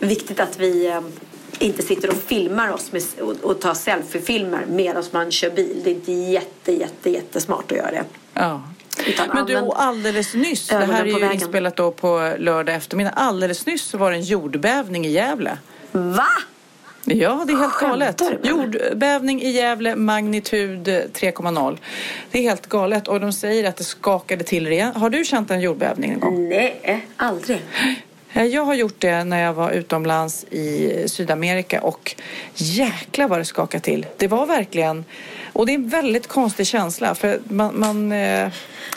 viktigt 0.00 0.40
att 0.40 0.58
vi 0.58 0.86
eh, 0.86 1.00
inte 1.58 1.82
sitter 1.82 2.10
och 2.10 2.16
filmar 2.16 2.72
oss 2.72 2.92
med, 2.92 3.02
och, 3.20 3.34
och 3.42 3.60
tar 3.60 3.74
selfiefilmer 3.74 4.66
medan 4.68 5.04
man 5.10 5.30
kör 5.30 5.50
bil. 5.50 5.80
Det 5.84 5.90
är 5.90 5.94
inte 5.94 6.12
jätte, 6.12 6.72
jätte, 6.72 7.10
jättesmart 7.10 7.72
att 7.72 7.78
göra 7.78 7.90
det. 7.90 8.04
Ja. 8.34 8.62
Utan 9.06 9.28
Men 9.34 9.46
du, 9.46 9.56
alldeles 9.56 10.34
nyss, 10.34 10.68
det 10.68 10.76
här 10.76 11.02
är 11.02 11.06
ju 11.06 11.12
vägen. 11.12 11.32
inspelat 11.32 11.76
då 11.76 11.90
på 11.90 12.34
lördag 12.38 12.74
eftermiddag. 12.74 13.10
Alldeles 13.10 13.66
nyss 13.66 13.82
så 13.82 13.98
var 13.98 14.10
det 14.10 14.16
en 14.16 14.22
jordbävning 14.22 15.06
i 15.06 15.10
Gävle. 15.10 15.58
Va? 15.92 16.26
Ja, 17.08 17.44
det 17.46 17.52
är 17.52 17.56
helt 17.56 17.72
Skämtar 17.72 17.88
galet. 17.88 18.22
Jordbävning 18.42 19.42
i 19.42 19.50
Gävle, 19.50 19.96
magnitud 19.96 20.88
3,0. 20.88 21.78
Det 22.30 22.38
är 22.38 22.42
helt 22.42 22.66
galet 22.66 23.08
och 23.08 23.20
de 23.20 23.32
säger 23.32 23.68
att 23.68 23.76
det 23.76 23.84
skakade 23.84 24.44
till 24.44 24.66
igen. 24.66 24.92
Har 24.96 25.10
du 25.10 25.24
känt 25.24 25.50
en 25.50 25.60
jordbävning 25.60 26.12
en 26.12 26.20
gång? 26.20 26.48
Nej, 26.48 27.06
aldrig. 27.16 27.62
Eh, 28.36 28.44
jag 28.44 28.62
har 28.62 28.74
gjort 28.74 29.00
det 29.00 29.24
när 29.24 29.42
jag 29.42 29.52
var 29.54 29.70
utomlands 29.70 30.44
i 30.44 31.04
Sydamerika 31.08 31.80
och 31.80 32.14
jäklar 32.54 33.28
vad 33.28 33.38
det 33.38 33.44
skakade 33.44 33.84
till. 33.84 34.06
Det 34.16 34.28
var 34.28 34.46
verkligen, 34.46 35.04
och 35.56 35.66
det 35.66 35.72
är 35.72 35.74
en 35.74 35.88
väldigt 35.88 36.26
konstig 36.26 36.66
känsla 36.66 37.14
för 37.14 37.40
man, 37.44 37.80
man 37.80 38.12
eh, 38.12 38.48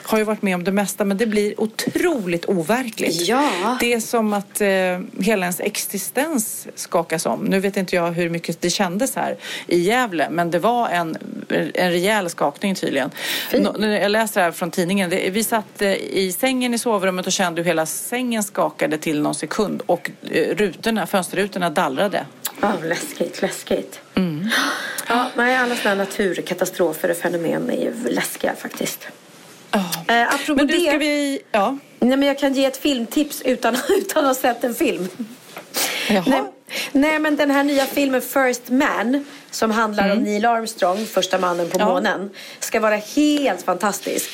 har 0.04 0.18
ju 0.18 0.24
varit 0.24 0.42
med 0.42 0.56
om 0.56 0.64
det 0.64 0.72
mesta 0.72 1.06
men 1.06 1.18
det 1.18 1.26
blir 1.26 1.62
otroligt 1.62 2.46
overkligt. 2.46 3.28
Ja. 3.28 3.78
Det 3.80 3.94
är 3.94 4.00
som 4.00 4.34
att 4.34 4.62
eh, 4.62 4.68
hela 5.26 5.46
ens 5.46 5.60
existens 5.60 6.68
skakas 6.76 7.26
om. 7.26 7.40
Nu 7.40 7.60
vet 7.60 7.78
inte 7.78 7.96
jag 7.96 8.12
hur 8.12 8.30
mycket 8.30 8.62
det 8.62 8.70
kändes 8.70 9.16
här 9.16 9.38
i 9.68 9.80
Gävle 9.80 10.28
men 10.30 10.52
det 10.52 10.60
var 10.60 10.90
en, 10.90 11.18
en 11.74 11.92
rejäl 11.92 12.30
skakning 12.30 12.76
tydligen. 12.76 13.12
Nå- 13.54 13.86
jag 13.86 14.12
läser 14.12 14.42
här 14.42 14.52
från 14.52 14.72
tidningen. 14.72 15.10
Det, 15.10 15.30
vi 15.30 15.44
satt 15.44 15.82
eh, 15.82 15.94
i 15.94 16.36
sängen 16.40 16.74
i 16.74 16.78
sovrummet 16.78 17.28
och 17.28 17.34
kände 17.34 17.62
hur 17.62 17.66
hela 17.66 17.86
sängen 17.86 18.44
skakade 18.44 18.98
till 18.98 19.22
någon 19.22 19.36
sekund 19.36 19.82
och 19.86 20.12
eh, 20.32 20.56
rutorna, 20.56 21.08
fönsterrutorna 21.08 21.70
dallrade. 21.70 22.26
Ja, 22.62 22.74
läskigt, 22.84 23.42
läskigt. 23.42 24.00
Ja, 25.08 25.32
nej, 25.36 25.56
alla 25.56 25.76
sådana 25.76 26.04
naturkatastrofer 26.04 27.12
och 27.12 27.18
fenomen 27.18 27.70
är 27.70 27.84
ju 27.84 28.10
läskiga 28.10 28.56
faktiskt. 28.56 29.08
Eh, 29.72 30.28
apropå 30.28 30.54
Men 30.56 30.68
du, 30.68 30.74
det, 30.78 30.88
ska 30.90 30.98
vi... 30.98 31.40
Ja. 31.52 31.78
nej, 32.00 32.18
men 32.18 32.28
jag 32.28 32.40
kan 32.40 32.54
ge 32.54 32.66
ett 32.66 32.78
filmtips 32.78 33.42
utan, 33.42 33.78
utan 33.90 34.26
att 34.26 34.38
ha 34.38 34.42
sett 34.42 34.64
en 34.64 34.76
film. 34.76 35.08
Jaha. 36.10 36.24
Nej, 36.28 36.42
nej, 36.92 37.20
men 37.20 37.36
den 37.36 37.52
här 37.52 37.64
nya 37.64 37.86
filmen 37.86 38.22
First 38.22 38.70
Man 38.70 39.26
som 39.52 39.72
handlar 39.72 40.12
om 40.12 40.18
Neil 40.24 40.46
Armstrong, 40.46 41.06
första 41.06 41.38
mannen 41.38 41.70
på 41.70 41.76
Mm. 41.76 41.88
Ja. 41.88 41.94
månen, 41.94 42.30
ska 42.60 42.80
vara 42.80 42.96
helt 42.96 43.62
fantastisk. 43.62 44.30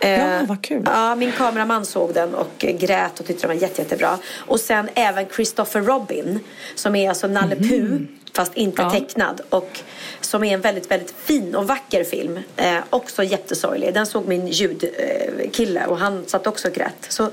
Eh, 0.00 0.10
Ja, 0.10 0.40
vad 0.48 0.62
kul. 0.62 0.82
Ja, 0.86 1.14
min 1.14 1.32
kameraman 1.32 1.86
såg 1.86 2.14
den 2.14 2.34
och 2.34 2.64
eh, 2.64 2.76
grät 2.76 3.20
och 3.20 3.26
tyckte 3.26 3.46
den 3.46 3.56
var 3.56 3.62
jätte, 3.62 3.82
jättebra. 3.82 4.18
Och 4.38 4.60
sen 4.60 4.88
även 4.94 5.26
Christopher 5.36 5.80
Robin 5.82 6.40
som 6.74 6.96
är 6.96 7.08
alltså 7.08 7.26
Nalle 7.26 7.56
Puh 7.56 8.00
fast 8.34 8.54
inte. 8.54 8.82
Ja. 8.82 8.90
tecknad 8.90 9.40
och 9.50 9.80
som 10.20 10.44
är 10.44 10.54
en 10.54 10.60
väldigt, 10.60 10.90
väldigt 10.90 11.14
fin 11.24 11.54
och 11.54 11.66
vacker 11.68 12.04
film. 12.04 12.38
Eh, 12.56 12.76
också 12.90 13.24
jättesorglig. 13.24 13.94
Den 13.94 14.06
såg 14.06 14.28
min 14.28 14.46
ljudkille 14.48 15.80
eh, 15.80 15.86
och 15.88 15.98
han 15.98 16.24
satt 16.26 16.46
också 16.46 16.68
och 16.68 16.74
grät. 16.74 17.06
Så 17.08 17.30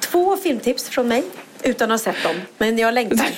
två 0.00 0.36
filmtips 0.36 0.88
från 0.88 1.08
mig 1.08 1.22
utan 1.62 1.90
att 1.90 2.04
ha 2.04 2.12
sett 2.12 2.22
dem. 2.22 2.36
Men 2.58 2.78
jag 2.78 2.94
längtar. 2.94 3.26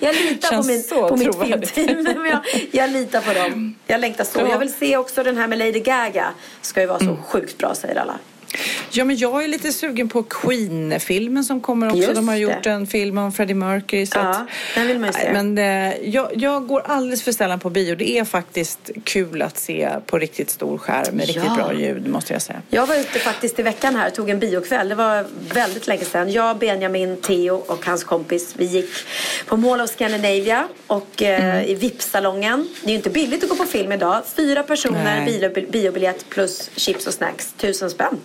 jag 0.00 0.14
litar 0.14 0.48
på, 0.48 0.54
Känns 0.54 0.66
min, 0.66 0.82
så 0.82 1.08
på 1.08 1.16
mitt 1.16 1.70
filmteam. 1.70 2.26
Jag, 2.26 2.40
jag 2.72 2.90
litar 2.90 3.20
på 3.20 3.32
dem. 3.32 3.74
Jag 3.86 4.00
längtar 4.00 4.24
så. 4.24 4.38
Ja. 4.40 4.48
Jag 4.48 4.58
vill 4.58 4.72
se 4.72 4.96
också 4.96 5.22
den 5.22 5.36
här 5.36 5.46
med 5.46 5.58
Lady 5.58 5.80
Gaga. 5.80 6.32
Ska 6.60 6.80
ju 6.80 6.86
vara 6.86 6.98
så 6.98 7.04
Mm. 7.04 7.22
sjukt 7.22 7.58
bra 7.58 7.74
säger 7.74 7.96
alla. 8.00 8.18
Ja, 8.90 9.04
men 9.04 9.16
jag 9.16 9.44
är 9.44 9.48
lite 9.48 9.72
sugen 9.72 10.08
på 10.08 10.22
Queen-filmen 10.22 11.44
som 11.44 11.60
kommer 11.60 11.86
också. 11.86 11.98
Just 11.98 12.14
De 12.14 12.28
har 12.28 12.34
det. 12.34 12.40
gjort 12.40 12.66
en 12.66 12.86
film 12.86 13.18
om 13.18 13.32
Freddie 13.32 13.54
Mercury. 13.54 14.06
Så 14.06 14.18
Ja, 14.18 14.28
att, 14.30 14.46
den 14.74 14.86
vill 14.86 14.98
man 14.98 15.06
ju 15.08 15.12
se. 15.12 15.32
Men 15.32 15.58
eh, 15.58 15.94
jag, 16.08 16.30
jag 16.34 16.66
går 16.66 16.80
alldeles 16.86 17.22
för 17.22 17.32
sällan 17.32 17.60
på 17.60 17.70
bio. 17.70 17.94
Det 17.94 18.10
är 18.18 18.24
faktiskt 18.24 18.90
kul 19.04 19.42
att 19.42 19.58
se 19.58 19.88
på 20.06 20.18
riktigt 20.18 20.50
stor 20.50 20.78
skärm 20.78 21.16
med 21.16 21.26
riktigt 21.26 21.44
Ja. 21.46 21.54
bra 21.54 21.74
ljud, 21.74 22.06
måste 22.08 22.32
jag 22.32 22.42
säga. 22.42 22.62
Jag 22.70 22.86
var 22.86 22.96
ute 22.96 23.18
faktiskt 23.18 23.58
i 23.58 23.62
veckan 23.62 23.96
här 23.96 24.08
och 24.08 24.14
tog 24.14 24.30
en 24.30 24.38
biokväll. 24.38 24.88
Det 24.88 24.94
var 24.94 25.26
väldigt 25.54 25.86
länge 25.86 26.04
sedan. 26.04 26.32
Jag, 26.32 26.58
Benjamin, 26.58 27.16
Theo 27.16 27.54
och 27.54 27.86
hans 27.86 28.04
kompis. 28.04 28.54
Vi 28.56 28.64
gick 28.64 28.90
på 29.46 29.56
Mall 29.56 29.80
of 29.80 29.90
Scandinavia 29.90 30.68
och 30.86 31.22
eh, 31.22 31.38
Mm. 31.38 31.64
i 31.64 31.74
VIP-salongen. 31.74 32.68
Det 32.82 32.86
är 32.86 32.90
ju 32.90 32.96
inte 32.96 33.10
billigt 33.10 33.42
att 33.44 33.50
gå 33.50 33.56
på 33.56 33.64
film 33.64 33.92
idag. 33.92 34.22
Fyra 34.36 34.62
personer, 34.62 35.70
biobiljett 35.72 36.28
plus 36.28 36.70
chips 36.76 37.06
och 37.06 37.14
snacks. 37.14 37.52
Tusen 37.56 37.90
spänn. 37.90 38.18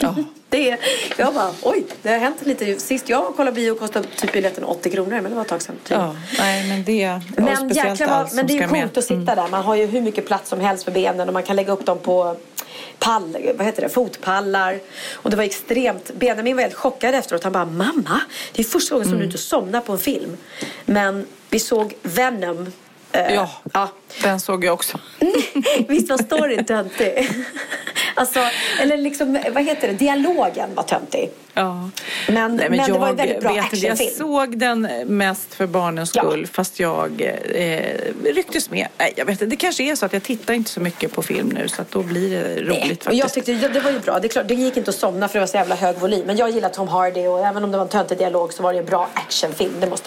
Ja. 0.00 0.14
Det 0.50 0.70
är, 0.70 0.78
jag 1.16 1.34
bara, 1.34 1.50
oj, 1.62 1.84
det 2.02 2.08
har 2.08 2.18
hänt 2.18 2.36
lite. 2.46 2.80
Sist 2.80 3.08
jag 3.08 3.36
kollade 3.36 3.54
bio 3.54 3.74
kostade 3.74 4.08
typ 4.16 4.32
biljetten 4.32 4.64
80 4.64 4.90
kronor, 4.90 5.10
men 5.10 5.24
det 5.24 5.34
var 5.34 5.42
ett 5.42 5.48
tag 5.48 5.62
sedan. 5.62 5.74
Typ. 5.84 5.96
Ja, 5.96 6.16
nej, 6.38 6.68
men 6.68 6.84
det 6.84 7.20
Men 7.36 7.68
jäklar 7.68 8.08
allt 8.08 8.34
men 8.34 8.46
det 8.46 8.52
är 8.52 8.54
ju 8.54 8.60
ska 8.62 8.72
med. 8.72 8.78
Mm. 8.78 8.88
coolt 8.88 8.98
att 8.98 9.04
sitta 9.04 9.34
där. 9.34 9.48
Man 9.48 9.62
har 9.64 9.74
ju 9.74 9.86
hur 9.86 10.00
mycket 10.00 10.26
plats 10.26 10.50
som 10.50 10.60
helst 10.60 10.84
för 10.84 10.90
benen 10.92 11.28
och 11.28 11.32
man 11.34 11.42
kan 11.42 11.56
lägga 11.56 11.72
upp 11.72 11.86
dem 11.86 11.98
på 11.98 12.36
pall, 12.98 13.36
vad 13.56 13.66
heter 13.66 13.82
det, 13.82 13.88
fotpallar. 13.88 14.78
Och 15.14 15.30
det 15.30 15.36
var 15.36 15.44
extremt, 15.44 16.10
Benjamin 16.14 16.56
var 16.56 16.62
helt 16.62 16.74
chockad 16.74 17.14
efteråt. 17.14 17.44
Han 17.44 17.52
bara, 17.52 17.64
mamma, 17.66 18.20
det 18.52 18.62
är 18.62 18.64
första 18.64 18.94
gången 18.94 19.04
som 19.04 19.12
Mm. 19.14 19.18
du 19.20 19.24
inte 19.26 19.38
somnar 19.38 19.80
på 19.80 19.92
en 19.92 19.98
film. 19.98 20.36
Men 20.84 21.26
vi 21.50 21.58
såg 21.60 21.94
Venom. 22.02 22.72
Eh, 23.12 23.34
Ja, 23.34 23.50
ja. 23.72 23.88
den 24.22 24.40
såg 24.40 24.64
jag 24.64 24.74
också. 24.74 24.98
Visst 25.88 26.10
var 26.10 26.18
storyn 26.18 26.64
töntig? 26.64 27.28
alltså, 28.14 28.40
eller 28.82 28.96
liksom, 28.96 29.38
vad 29.52 29.64
heter 29.64 29.88
det, 29.88 29.94
dialogen 29.94 30.74
var 30.74 30.82
töntig. 30.82 31.30
Ja. 31.54 31.90
Men, 32.28 32.56
Nej, 32.56 32.70
men, 32.70 32.92
det 32.92 32.98
var 32.98 33.08
en 33.08 33.16
väldigt 33.16 33.40
bra 33.40 33.50
inte, 33.50 33.76
Jag 33.76 33.92
actionfilm. 33.92 34.10
såg 34.18 34.58
den 34.58 34.88
mest 35.06 35.54
för 35.54 35.66
barnens 35.66 36.12
Ja. 36.14 36.22
skull 36.22 36.46
fast 36.46 36.80
jag 36.80 37.20
eh, 37.54 37.80
rycktes 38.34 38.70
med. 38.70 38.88
Nej, 38.98 39.12
jag 39.16 39.24
vet 39.26 39.32
inte, 39.32 39.46
det 39.46 39.56
kanske 39.56 39.82
är 39.82 39.96
så 39.96 40.06
att 40.06 40.12
jag 40.12 40.22
tittar 40.22 40.54
inte 40.54 40.70
så 40.70 40.80
mycket 40.80 41.12
på 41.12 41.22
film 41.22 41.48
nu 41.48 41.68
så 41.68 41.82
att 41.82 41.90
då 41.90 42.02
blir 42.02 42.30
det 42.30 42.60
roligt 42.62 42.68
Nej, 42.68 42.90
och 42.92 43.02
faktiskt. 43.04 43.18
jag 43.22 43.32
tyckte 43.32 43.52
det, 43.52 43.68
det 43.68 43.80
var 43.80 43.90
ju 43.90 43.98
bra. 43.98 44.18
Det, 44.20 44.28
klart, 44.28 44.48
det 44.48 44.54
gick 44.54 44.76
inte 44.76 44.90
att 44.90 44.96
somna 44.96 45.28
för 45.28 45.34
det 45.34 45.40
var 45.40 45.46
så 45.46 45.56
jävla 45.56 45.74
hög 45.74 45.96
volym. 45.96 46.26
Men 46.26 46.36
jag 46.36 46.50
gillar 46.50 46.68
Tom 46.68 46.88
Hardy 46.88 47.26
och 47.26 47.46
även 47.46 47.64
om 47.64 47.70
det 47.70 47.76
var 47.76 47.84
en 47.84 47.90
töntig 47.90 48.18
dialog 48.18 48.52
så 48.52 48.62
var 48.62 48.72
det 48.72 48.78
en 48.78 48.84
bra 48.84 49.08
actionfilm. 49.14 49.72
Det 49.80 49.86
måste 49.86 50.06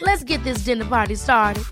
Let's 0.00 0.24
get 0.24 0.44
this 0.44 0.64
dinner 0.64 0.84
party 0.84 1.16
started. 1.16 1.64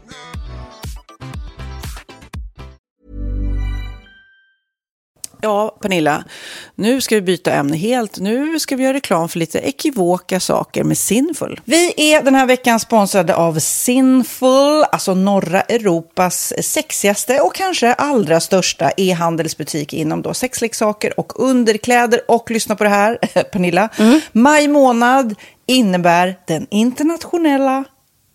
Ja, 5.40 5.76
Pernilla, 5.80 6.24
nu 6.74 7.00
ska 7.00 7.14
vi 7.14 7.20
byta 7.20 7.52
ämne 7.52 7.76
helt. 7.76 8.18
Nu 8.18 8.60
ska 8.60 8.76
vi 8.76 8.82
göra 8.84 8.94
reklam 8.94 9.28
för 9.28 9.38
lite 9.38 9.58
ekivoka 9.58 10.40
saker 10.40 10.84
med 10.84 10.98
Sinful. 10.98 11.60
Vi 11.64 11.94
är 11.96 12.22
den 12.22 12.34
här 12.34 12.46
veckan 12.46 12.80
sponsrade 12.80 13.36
av 13.36 13.58
Sinful, 13.58 14.84
alltså 14.92 15.14
norra 15.14 15.60
Europas 15.60 16.52
sexigaste 16.62 17.40
och 17.40 17.54
kanske 17.54 17.94
allra 17.94 18.40
största 18.40 18.90
e-handelsbutik 18.96 19.92
inom 19.92 20.22
då 20.22 20.34
sexleksaker 20.34 21.20
och 21.20 21.40
underkläder. 21.40 22.20
Och 22.28 22.50
lyssna 22.50 22.76
på 22.76 22.84
det 22.84 22.90
här, 22.90 23.14
Pernilla. 23.52 23.88
Maj 24.32 24.68
månad 24.68 25.34
innebär 25.66 26.38
den 26.46 26.66
internationella 26.70 27.84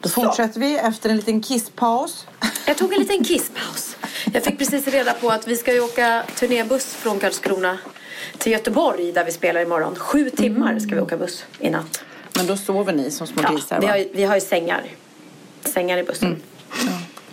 Då 0.00 0.08
fortsätter 0.08 0.60
vi 0.60 0.78
efter 0.78 1.10
en 1.10 1.16
liten 1.16 1.40
kisspaus. 1.42 2.26
Jag 2.66 2.78
tog 2.78 2.92
en 2.92 2.98
liten 3.00 3.24
kisspaus. 3.24 3.96
Jag 4.32 4.44
fick 4.44 4.58
precis 4.58 4.86
reda 4.88 5.12
på 5.12 5.30
att 5.30 5.46
vi 5.48 5.56
ska 5.56 5.72
ju 5.72 5.80
åka 5.80 6.22
turnébuss 6.38 6.94
från 6.94 7.18
Karlskrona 7.20 7.78
till 8.38 8.52
Göteborg 8.52 9.12
där 9.12 9.24
vi 9.24 9.32
spelar 9.32 9.60
imorgon. 9.60 9.94
Sju 9.96 10.30
timmar 10.30 10.78
ska 10.78 10.94
vi 10.94 11.00
åka 11.00 11.16
buss 11.16 11.44
i 11.58 11.70
natt. 11.70 12.02
Men 12.36 12.46
då 12.46 12.56
sover 12.56 12.92
ni 12.92 13.10
som 13.10 13.26
små 13.26 13.42
Ja, 13.42 13.52
grisar 13.52 13.80
vi 13.80 13.86
har, 13.86 14.04
vi 14.14 14.24
har 14.24 14.34
ju 14.34 14.40
sängar. 14.40 14.82
Sängar 15.64 15.98
i 15.98 16.02
bussen. 16.02 16.42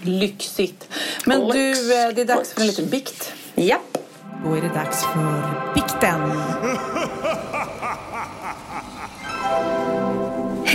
Lyxigt. 0.02 0.90
Men 1.26 1.42
Och- 1.42 1.54
du, 1.54 1.70
eh, 1.72 2.10
det 2.16 2.22
är 2.22 2.26
dags 2.26 2.54
för 2.54 2.62
en 2.62 2.68
liten 2.68 2.90
bikt. 2.90 3.34
Japp. 3.56 3.98
Då 4.46 4.54
är 4.54 4.62
det 4.62 4.68
dags 4.70 5.04
för 5.04 5.74
bikten. 5.76 6.32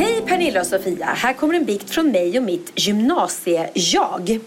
Hej 0.01 0.23
Pernilla 0.27 0.61
och 0.61 0.67
Sofia. 0.67 1.07
Här 1.07 1.33
kommer 1.33 1.55
en 1.55 1.65
bikt 1.65 1.91
från 1.91 2.11
mig 2.11 2.39
och 2.39 2.45
mitt 2.45 2.73
gymnasie-jag. 2.75 4.41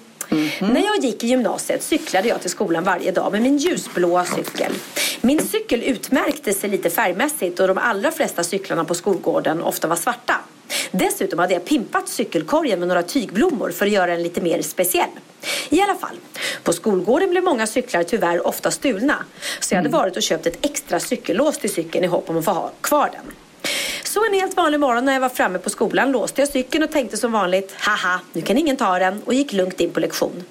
När 0.59 0.83
jag 0.85 1.03
gick 1.03 1.23
i 1.23 1.27
gymnasiet 1.27 1.83
cyklade 1.83 2.27
jag 2.27 2.41
till 2.41 2.49
skolan 2.49 2.83
varje 2.83 3.11
dag 3.11 3.31
med 3.31 3.41
min 3.41 3.57
ljusblåa 3.57 4.25
cykel. 4.25 4.73
Min 5.21 5.47
cykel 5.47 5.83
utmärkte 5.83 6.53
sig 6.53 6.69
lite 6.69 6.89
färgmässigt 6.89 7.59
och 7.59 7.67
de 7.67 7.77
allra 7.77 8.11
flesta 8.11 8.43
cyklarna 8.43 8.85
på 8.85 8.95
skolgården 8.95 9.61
ofta 9.61 9.87
var 9.87 9.95
svarta. 9.95 10.35
Dessutom 10.91 11.39
hade 11.39 11.53
jag 11.53 11.65
pimpat 11.65 12.09
cykelkorgen 12.09 12.79
med 12.79 12.87
några 12.87 13.03
tygblommor 13.03 13.71
för 13.71 13.85
att 13.85 13.91
göra 13.91 14.11
den 14.11 14.23
lite 14.23 14.41
mer 14.41 14.61
speciell. 14.61 15.09
I 15.69 15.81
alla 15.81 15.95
fall, 15.95 16.15
på 16.63 16.73
skolgården 16.73 17.29
blev 17.29 17.43
många 17.43 17.67
cyklar 17.67 18.03
tyvärr 18.03 18.47
ofta 18.47 18.71
stulna. 18.71 19.25
Så 19.59 19.73
jag 19.73 19.77
hade 19.77 19.89
varit 19.89 20.17
och 20.17 20.23
köpt 20.23 20.45
ett 20.45 20.65
extra 20.65 20.99
cykellås 20.99 21.57
till 21.57 21.73
cykeln 21.73 22.03
i 22.03 22.07
hopp 22.07 22.29
om 22.29 22.37
att 22.37 22.45
få 22.45 22.51
ha 22.51 22.71
kvar 22.81 23.09
den. 23.13 23.42
Så 24.03 24.25
en 24.25 24.33
helt 24.33 24.57
vanlig 24.57 24.79
morgon 24.79 25.05
när 25.05 25.13
jag 25.13 25.19
var 25.19 25.29
framme 25.29 25.59
på 25.59 25.69
skolan 25.69 26.11
låste 26.11 26.41
jag 26.41 26.49
cykeln 26.49 26.83
och 26.83 26.91
tänkte 26.91 27.17
som 27.17 27.31
vanligt 27.31 27.75
haha, 27.77 28.19
nu 28.33 28.41
kan 28.41 28.57
ingen 28.57 28.77
ta 28.77 28.99
den 28.99 29.21
och 29.25 29.33
gick 29.33 29.53
lugnt 29.53 29.79
in 29.79 29.91
på 29.91 29.99
lektion. 29.99 30.43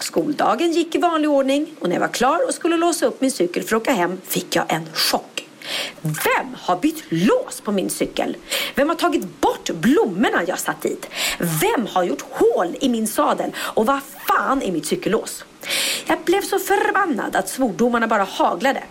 Skoldagen 0.00 0.72
gick 0.72 0.94
i 0.94 0.98
vanlig 0.98 1.30
ordning 1.30 1.66
och 1.80 1.88
när 1.88 1.96
jag 1.96 2.00
var 2.00 2.08
klar 2.08 2.46
och 2.48 2.54
skulle 2.54 2.76
låsa 2.76 3.06
upp 3.06 3.20
min 3.20 3.30
cykel 3.30 3.62
för 3.62 3.76
att 3.76 3.82
åka 3.82 3.92
hem 3.92 4.20
fick 4.24 4.56
jag 4.56 4.64
en 4.68 4.88
chock. 4.94 5.48
Vem 6.00 6.56
har 6.58 6.76
bytt 6.76 7.04
lås 7.08 7.60
på 7.60 7.72
min 7.72 7.90
cykel? 7.90 8.36
Vem 8.74 8.88
har 8.88 8.96
tagit 8.96 9.40
bort 9.40 9.70
blommorna 9.70 10.42
jag 10.46 10.58
satt 10.58 10.82
dit? 10.82 11.08
Vem 11.38 11.86
har 11.86 12.04
gjort 12.04 12.24
hål 12.30 12.76
i 12.80 12.88
min 12.88 13.06
sadel? 13.06 13.50
Och 13.56 13.86
vad 13.86 14.00
fan 14.26 14.62
är 14.62 14.72
mitt 14.72 14.86
cykellås? 14.86 15.44
Jag 16.06 16.18
blev 16.24 16.42
så 16.42 16.58
förbannad 16.58 17.36
att 17.36 17.48
svordomarna 17.48 18.06
bara 18.06 18.24
haglade. 18.24 18.82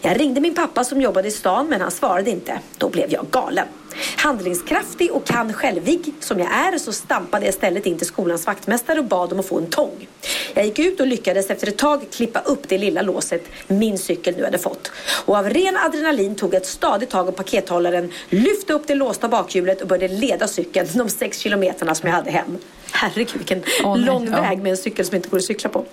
Jag 0.00 0.20
ringde 0.20 0.40
min 0.40 0.54
pappa 0.54 0.84
som 0.84 1.00
jobbade 1.00 1.28
i 1.28 1.30
stan 1.30 1.66
men 1.68 1.80
han 1.80 1.90
svarade 1.90 2.30
inte. 2.30 2.58
Då 2.78 2.88
blev 2.88 3.12
jag 3.12 3.26
galen. 3.30 3.66
Handlingskraftig 4.16 5.12
och 5.12 5.26
kan 5.26 5.52
självig 5.52 6.14
som 6.20 6.38
jag 6.38 6.48
är 6.52 6.78
så 6.78 6.92
stampade 6.92 7.44
jag 7.44 7.54
istället 7.54 7.86
in 7.86 7.98
till 7.98 8.06
skolans 8.06 8.46
vaktmästare 8.46 8.98
och 8.98 9.04
bad 9.04 9.32
om 9.32 9.40
att 9.40 9.46
få 9.46 9.58
en 9.58 9.66
tång. 9.66 10.08
Jag 10.54 10.64
gick 10.64 10.78
ut 10.78 11.00
och 11.00 11.06
lyckades 11.06 11.50
efter 11.50 11.68
ett 11.68 11.78
tag 11.78 12.06
klippa 12.10 12.40
upp 12.40 12.68
det 12.68 12.78
lilla 12.78 13.02
låset 13.02 13.44
min 13.66 13.98
cykel 13.98 14.36
nu 14.36 14.44
hade 14.44 14.58
fått. 14.58 14.92
Och 15.24 15.36
av 15.36 15.50
ren 15.50 15.76
adrenalin 15.76 16.34
tog 16.34 16.54
jag 16.54 16.60
ett 16.62 16.68
stadigt 16.68 17.10
tag 17.10 17.28
om 17.28 17.34
pakethållaren, 17.34 18.12
lyfte 18.28 18.72
upp 18.72 18.86
det 18.86 18.94
låsta 18.94 19.28
bakhjulet 19.28 19.82
och 19.82 19.88
började 19.88 20.14
leda 20.14 20.48
cykeln 20.48 20.88
de 20.94 21.08
sex 21.08 21.38
kilometerna 21.38 21.94
som 21.94 22.08
jag 22.08 22.16
hade 22.16 22.30
hem. 22.30 22.58
Herregud 22.92 23.36
vilken 23.36 23.62
nej, 23.84 23.98
lång 23.98 24.28
ja. 24.30 24.40
väg 24.40 24.62
med 24.62 24.70
en 24.70 24.76
cykel 24.76 25.06
som 25.06 25.16
inte 25.16 25.28
går 25.28 25.38
att 25.38 25.44
cykla 25.44 25.70
på. 25.70 25.84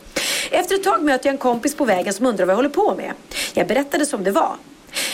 Efter 0.52 0.76
ett 0.76 0.84
tag 0.84 1.04
möter 1.04 1.28
jag 1.28 1.34
en 1.34 1.38
kompis 1.38 1.76
på 1.76 1.86
vägen 1.86 2.14
som 2.14 2.26
undrar 2.26 2.46
vad 2.46 2.52
jag 2.54 2.58
håller 2.58 2.70
på 2.70 2.96
med. 2.96 3.14
Jag 3.54 3.68
berättade 3.68 4.06
som 4.06 4.24
det 4.24 4.32
var. 4.32 4.56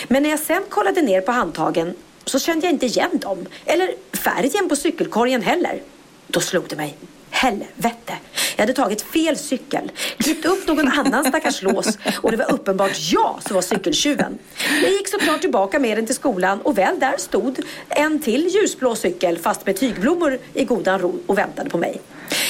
Men 0.07 0.23
när 0.23 0.29
jag 0.29 0.39
sen 0.39 0.63
kollade 0.69 1.01
ner 1.01 1.21
på 1.21 1.31
handtagen 1.31 1.95
så 2.26 2.39
kände 2.39 2.65
jag 2.65 2.73
inte 2.73 2.86
igen 2.86 3.19
dem. 3.21 3.45
Eller 3.65 3.95
färgen 4.13 4.69
på 4.69 4.76
cykelkorgen 4.76 5.41
heller. 5.41 5.82
Då 6.28 6.39
slog 6.39 6.67
det 6.67 6.76
mig. 6.76 6.97
Helvete! 7.30 8.13
Jag 8.55 8.62
hade 8.62 8.74
tagit 8.74 9.01
fel 9.01 9.37
cykel, 9.37 9.91
klippt 10.17 10.45
upp 10.45 10.67
någon 10.67 10.87
annan 10.87 11.25
stackars 11.25 11.62
lås 11.62 11.97
och 12.21 12.32
det 12.32 12.37
var 12.37 12.51
uppenbart 12.51 12.91
jag 13.12 13.39
som 13.47 13.55
var 13.55 13.62
cykeltjuven. 13.62 14.37
Jag 14.82 14.91
gick 14.91 15.08
såklart 15.08 15.41
tillbaka 15.41 15.79
med 15.79 15.97
den 15.97 16.05
till 16.05 16.16
skolan 16.16 16.62
och 16.62 16.78
väl 16.78 17.00
där 17.00 17.17
stod 17.17 17.59
en 17.89 18.20
till 18.20 18.47
ljusblå 18.47 18.95
cykel 18.95 19.37
fast 19.37 19.66
med 19.66 19.79
tygblommor 19.79 20.39
i 20.54 20.66
godan 20.66 21.00
ro 21.00 21.20
och 21.25 21.37
väntade 21.37 21.70
på 21.70 21.78
mig. 21.78 22.01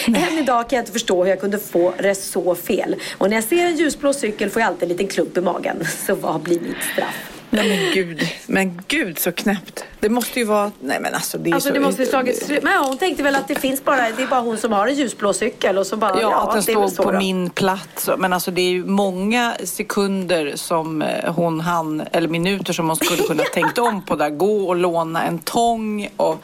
Än 0.08 0.38
idag 0.38 0.70
kan 0.70 0.78
jag 0.78 0.82
inte 0.82 0.92
förstå 0.92 1.24
hur 1.24 1.30
jag 1.30 1.40
kunde 1.40 1.60
få 1.60 1.94
det 2.00 2.16
så 2.16 2.56
fel. 2.56 2.96
Och 3.18 3.30
när 3.30 3.38
jag 3.38 3.44
ser 3.44 3.66
en 3.66 3.76
ljusblå 3.76 4.14
cykel 4.14 4.50
får 4.50 4.62
jag 4.62 4.70
alltid 4.70 4.84
en 4.84 4.90
liten 4.90 5.08
klump 5.08 5.38
i 5.38 5.42
magen. 5.42 5.88
Så 6.08 6.16
vad 6.16 6.42
blir 6.42 6.60
mitt 6.60 6.84
straff? 6.94 7.35
Nej 7.56 7.70
men 7.70 7.94
gud, 7.94 8.28
men 8.48 8.82
gud 8.88 9.20
så 9.20 9.32
knäppt. 9.32 9.84
Det 10.00 10.10
måste 10.10 10.40
ju 10.40 10.46
vara, 10.46 10.72
nej 10.80 11.00
men 11.02 11.14
alltså 11.14 11.38
det 11.38 11.50
är 11.50 11.54
Alltså 11.54 11.70
så... 11.70 11.74
det 11.74 11.80
måste 11.80 12.02
ju 12.02 12.08
slagit. 12.10 12.50
Men 12.64 12.74
ja, 12.74 12.84
hon 12.88 12.98
tänkte 12.98 13.24
väl 13.24 13.36
att 13.36 13.48
det 13.48 13.56
finns 13.56 13.84
bara, 13.84 14.12
det 14.12 14.24
är 14.24 14.28
bara 14.28 14.40
hon 14.42 14.58
som 14.58 14.72
har 14.72 14.88
en 14.88 14.96
ljusblå 14.96 15.34
cykel 15.34 15.78
och 15.78 15.88
så 15.88 15.98
bara, 15.98 16.22
Ja, 16.22 16.42
att 16.42 16.66
den 16.66 16.90
så 16.90 17.04
på 17.04 17.12
då. 17.12 17.18
min 17.18 17.50
plats. 17.50 18.10
Men 18.18 18.34
alltså 18.34 18.52
det 18.52 18.62
är 18.62 18.70
ju 18.72 18.86
många 18.86 19.54
sekunder 19.64 20.52
som 20.56 21.02
eh, 21.02 21.34
hon 21.34 21.60
hann, 21.62 22.04
eller 22.12 22.28
minuter 22.28 22.74
som 22.74 22.88
hon 22.88 22.96
skulle 22.96 23.24
kunna 23.24 23.44
tänkt 23.44 23.78
om 23.78 24.06
på 24.06 24.16
där. 24.16 24.30
Gå 24.30 24.68
och 24.68 24.76
låna 24.76 25.24
en 25.24 25.40
tång 25.40 26.10
och... 26.18 26.44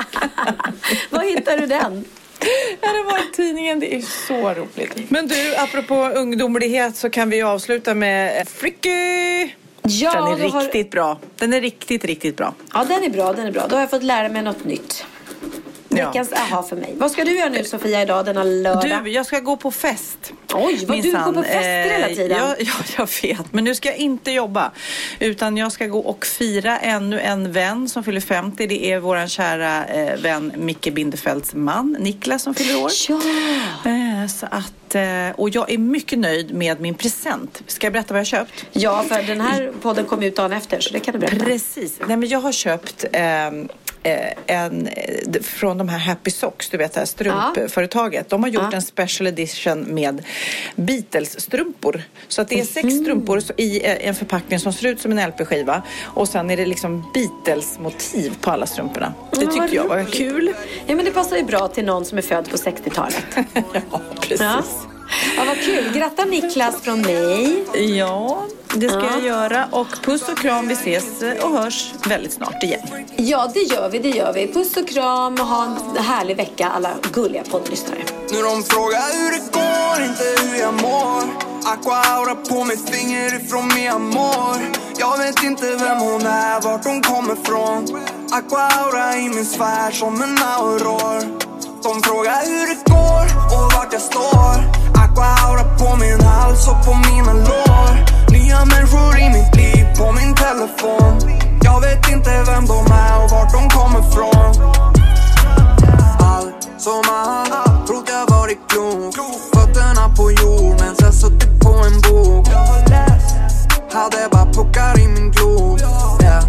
Var 1.11 1.37
hittar 1.37 1.59
du 1.59 1.67
den? 1.67 2.05
Ja, 2.81 2.93
det 2.93 3.03
var 3.03 3.19
i 3.19 3.33
tidningen. 3.37 3.81
Det 3.81 3.95
är 3.95 4.01
så 4.01 4.55
roligt. 4.55 5.11
Men 5.11 5.29
du, 5.29 5.57
apropå 5.57 5.95
ungdomlighet 5.95 6.97
så 6.97 7.11
kan 7.11 7.31
vi 7.31 7.43
avsluta 7.43 7.95
med 7.95 8.49
Fricky. 8.49 9.55
Ja, 9.83 10.13
Den 10.15 10.41
är 10.41 10.43
då 10.43 10.49
har- 10.49 10.63
riktigt 10.63 10.91
bra. 10.91 11.19
Den 11.37 11.53
är 11.53 11.61
riktigt, 11.61 12.05
riktigt 12.05 12.37
bra. 12.37 12.55
Ja, 12.75 12.85
den 12.89 13.05
är 13.05 13.11
bra. 13.11 13.33
Den 13.33 13.47
är 13.47 13.53
bra. 13.53 13.67
Då 13.69 13.77
har 13.77 13.81
jag 13.81 13.91
fått 13.91 14.03
lära 14.03 14.29
mig 14.29 14.43
något 14.43 14.65
nytt. 14.65 15.05
Ja. 15.93 16.07
Veckans 16.07 16.33
aha 16.33 16.63
för 16.63 16.77
mig. 16.77 16.95
Vad 16.99 17.11
ska 17.11 17.25
du 17.25 17.39
göra 17.39 17.49
nu 17.49 17.65
Sofia 17.65 18.03
idag 18.03 18.25
denna 18.25 18.45
lördag? 18.45 19.05
Du, 19.05 19.11
jag 19.11 19.27
ska 19.27 19.41
gå 19.41 19.57
på 19.57 19.71
fest. 19.71 20.33
Oj, 20.55 20.85
vad 20.89 21.03
du 21.03 21.13
går 21.13 21.33
på 21.33 21.43
fester 21.43 21.91
hela 21.91 22.09
Eh, 22.09 22.15
tiden. 22.17 22.39
Ja, 22.39 22.55
ja, 22.59 22.73
jag 22.97 23.09
vet. 23.23 23.53
Men 23.53 23.65
nu 23.65 23.75
ska 23.75 23.89
jag 23.89 23.99
inte 23.99 24.31
jobba. 24.31 24.71
Utan 25.19 25.57
jag 25.57 25.73
ska 25.73 25.87
gå 25.87 25.99
och 25.99 26.27
fira 26.27 26.79
ännu 26.79 27.21
en 27.21 27.53
vän 27.53 27.89
som 27.89 28.05
fyller 28.05 28.21
50. 28.21 28.67
Det 28.67 28.93
är 28.93 28.99
vår 29.01 29.27
kära 29.27 29.87
eh, 29.87 30.17
vän 30.21 30.53
Micke 30.57 30.93
Bindefelds 30.93 31.55
man, 31.55 31.97
Niklas, 32.01 32.43
som 32.43 32.55
fyller 32.55 32.83
år. 32.83 32.91
Ja. 33.09 33.21
Eh, 33.91 34.27
så 34.29 34.47
att, 34.51 34.95
eh, 34.95 35.31
och 35.41 35.51
jag 35.51 35.71
är 35.73 35.79
mycket 35.79 36.19
nöjd 36.19 36.55
med 36.55 36.81
min 36.81 36.95
present. 36.95 37.63
Ska 37.67 37.87
jag 37.87 37.93
berätta 37.93 38.15
vad 38.15 38.19
jag 38.21 38.39
har 38.39 38.47
köpt? 38.47 38.65
Ja, 38.73 39.05
för 39.09 39.23
den 39.23 39.41
här 39.41 39.73
podden 39.83 40.05
kom 40.05 40.23
ut 40.23 40.37
dagen 40.37 40.53
efter 40.53 40.81
så 40.81 40.93
det 40.93 41.01
kan 41.01 41.13
du 41.13 41.19
berätta. 41.19 41.45
Precis. 41.45 41.99
Nej, 42.07 42.17
men 42.17 42.29
jag 42.29 42.41
har 42.41 42.53
köpt 42.53 43.05
eh, 43.13 43.21
en, 44.47 44.87
eh, 44.87 45.43
från 45.43 45.79
de 45.79 45.89
här 45.89 45.99
Happy 45.99 46.31
Socks, 46.31 46.69
du 46.69 46.77
vet 46.77 46.93
det 46.93 47.01
här 47.01 47.07
strumpföretaget. 47.07 48.29
De 48.29 48.43
har 48.43 48.51
gjort 48.51 48.63
Ja. 48.71 48.77
en 48.77 48.83
special 48.83 49.27
edition 49.27 49.95
med 49.95 50.25
Beatles-strumpor. 50.77 52.03
Så 52.29 52.43
att 52.43 52.49
det 52.49 52.61
är 52.61 52.65
sex 52.65 52.95
strumpor 52.95 53.41
så- 53.41 53.53
i 53.57 53.87
eh, 53.87 54.09
en 54.09 54.15
förpackning 54.15 54.59
som 54.61 54.73
ser 54.73 54.89
ut 54.89 55.01
som 55.01 55.13
en 55.13 55.19
LP-skiva. 55.19 55.83
Och 56.05 56.29
sen 56.29 56.51
är 56.51 56.57
det 56.57 56.67
liksom 56.67 57.11
Beatles-motiv 57.15 58.33
på 58.41 58.51
alla 58.51 58.67
strumporna. 58.67 59.13
Det 59.33 59.47
tyckte 59.47 59.77
jag 59.77 59.89
var 59.89 60.05
kul. 60.05 60.53
Ja, 60.87 60.95
men 60.97 61.05
det 61.05 61.11
passar 61.11 61.37
ju 61.37 61.43
bra 61.43 61.69
till 61.69 61.85
någon 61.85 62.05
som 62.05 62.19
är 62.19 62.23
född 62.23 62.51
på 62.51 62.57
60-talet. 62.57 63.25
ja, 63.91 64.01
precis. 64.21 64.41
Ja. 64.41 64.63
ja, 65.37 65.45
vad 65.47 65.57
kul. 65.61 65.91
Gratta 65.95 66.25
Niklas 66.25 66.83
från 66.83 67.01
mig. 67.03 67.65
Ja, 67.99 68.47
det 68.75 68.89
ska 68.89 68.99
Ja. 68.99 69.07
jag 69.13 69.23
göra. 69.23 69.67
Och 69.71 69.87
puss 70.05 70.23
och 70.29 70.39
kram, 70.39 70.69
vi 70.69 70.75
ses 70.75 71.23
eh, 71.23 71.45
och 71.45 71.59
hörs 71.59 71.93
väldigt 72.07 72.33
snart 72.33 72.63
igen. 72.63 72.81
Ja, 73.17 73.51
det 73.55 73.61
gör 73.61 73.89
vi. 73.89 73.99
Det 73.99 74.09
gör 74.11 74.33
vi. 74.33 74.53
Puss 74.53 74.77
och 74.77 74.89
kram 74.89 75.35
och 75.35 75.47
ha 75.47 75.65
en 75.65 76.05
härlig 76.05 76.37
vecka 76.37 76.69
alla 76.77 76.91
gulliga 77.13 77.43
poddlyssnare. 77.51 77.99
Nu 78.33 78.43
de 78.43 78.63
frågar 78.63 79.03
hur 79.19 79.31
det 79.31 79.53
går, 79.53 80.07
inte 80.07 80.43
hur 80.43 80.61
jag 80.61 80.75
mår 80.75 81.23
Aqua 81.65 81.97
aura 81.97 82.35
på 82.35 82.65
mitt 82.65 82.91
finger 82.91 83.37
ifrån 83.45 83.69
mi 83.75 83.89
amor 83.89 84.57
Jag 84.99 85.19
vet 85.19 85.43
inte 85.43 85.67
vem 85.77 85.99
hon 85.99 86.27
är, 86.27 86.61
vart 86.61 86.85
hon 86.85 87.03
kommer 87.03 87.35
från 87.45 88.01
Aqua 88.33 88.61
aura 88.61 89.17
i 89.17 89.29
min 89.29 89.45
sfär 89.47 89.91
som 89.91 90.23
en 90.23 90.39
auror 90.43 91.21
De 91.83 92.03
frågar 92.03 92.45
hur 92.47 92.67
det 92.67 92.91
går 92.91 93.25
och 93.57 93.73
vart 93.73 93.93
jag 93.93 94.03
står 94.03 94.57
Aqua 95.05 95.27
aura 95.49 95.65
på 95.79 95.97
min 95.97 96.21
hals 96.21 96.69
och 96.69 96.85
på 96.87 96.95
mina 96.95 97.33
lår 97.33 97.93
Nya 98.51 98.65
människor 98.65 99.19
i 99.19 99.29
mitt 99.31 99.57
liv 99.57 99.87
på 99.99 100.13
min 100.13 100.35
telefon. 100.35 101.41
Jag 101.63 101.81
vet 101.81 102.11
inte 102.11 102.31
vem 102.47 102.67
de 102.67 102.93
är 102.93 103.25
och 103.25 103.31
vart 103.31 103.53
de 103.53 103.69
kommer 103.69 104.03
från. 104.03 104.73
Allt 106.21 106.69
som 106.79 107.03
allt 107.11 107.87
Trott 107.87 108.09
jag 108.09 108.37
varit 108.37 108.59
klok. 108.69 109.15
Fötterna 109.55 110.09
på 110.17 110.31
jord 110.31 110.81
men 110.81 110.97
sen 110.97 111.13
suttit 111.13 111.61
på 111.61 111.69
en 111.69 112.01
bok. 112.01 112.47
Hade 113.93 114.29
bara 114.31 114.53
puckar 114.53 114.99
i 115.01 115.09
min 115.09 115.31
glob. 115.31 115.79
yeah. 116.23 116.45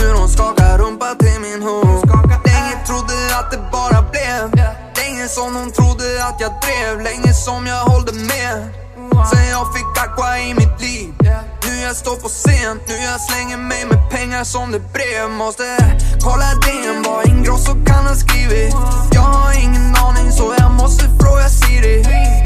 Nu 0.00 0.12
de 0.12 0.28
skakar 0.28 0.78
rumpa 0.78 1.14
till 1.14 1.40
min 1.40 1.62
hook 1.62 2.04
Länge 2.44 2.86
trodde 2.86 3.38
att 3.38 3.50
det 3.50 3.60
bara 3.72 4.02
blev. 4.10 4.54
Länge 4.96 5.28
som 5.28 5.54
de 5.54 5.70
trodde 5.72 6.24
att 6.24 6.40
jag 6.40 6.52
drev. 6.62 7.00
Länge 7.00 7.32
som 7.34 7.66
jag 7.66 7.84
hållde 7.84 8.12
med. 8.12 8.81
Sen 9.30 9.48
jag 9.50 9.74
fick 9.74 9.98
aqua 10.04 10.38
i 10.38 10.54
mitt 10.54 10.80
liv. 10.80 11.14
Nu 11.64 11.80
jag 11.82 11.96
står 11.96 12.16
på 12.16 12.28
scen 12.28 12.80
Nu 12.88 12.94
jag 12.94 13.20
slänger 13.20 13.56
mig 13.56 13.84
med 13.86 14.10
pengar 14.10 14.44
som 14.44 14.72
det 14.72 14.82
brev. 14.92 15.30
Måste 15.30 15.64
kolla 16.24 16.48
DN 16.64 17.02
vad 17.06 17.26
Ingrosso 17.26 17.72
kan 17.86 18.06
ha 18.06 18.14
skrivit. 18.14 18.74
Jag 19.12 19.20
har 19.22 19.52
ingen 19.64 19.96
aning 20.06 20.32
så 20.32 20.54
jag 20.58 20.70
måste 20.72 21.04
fråga 21.20 21.48
Siri. 21.48 21.96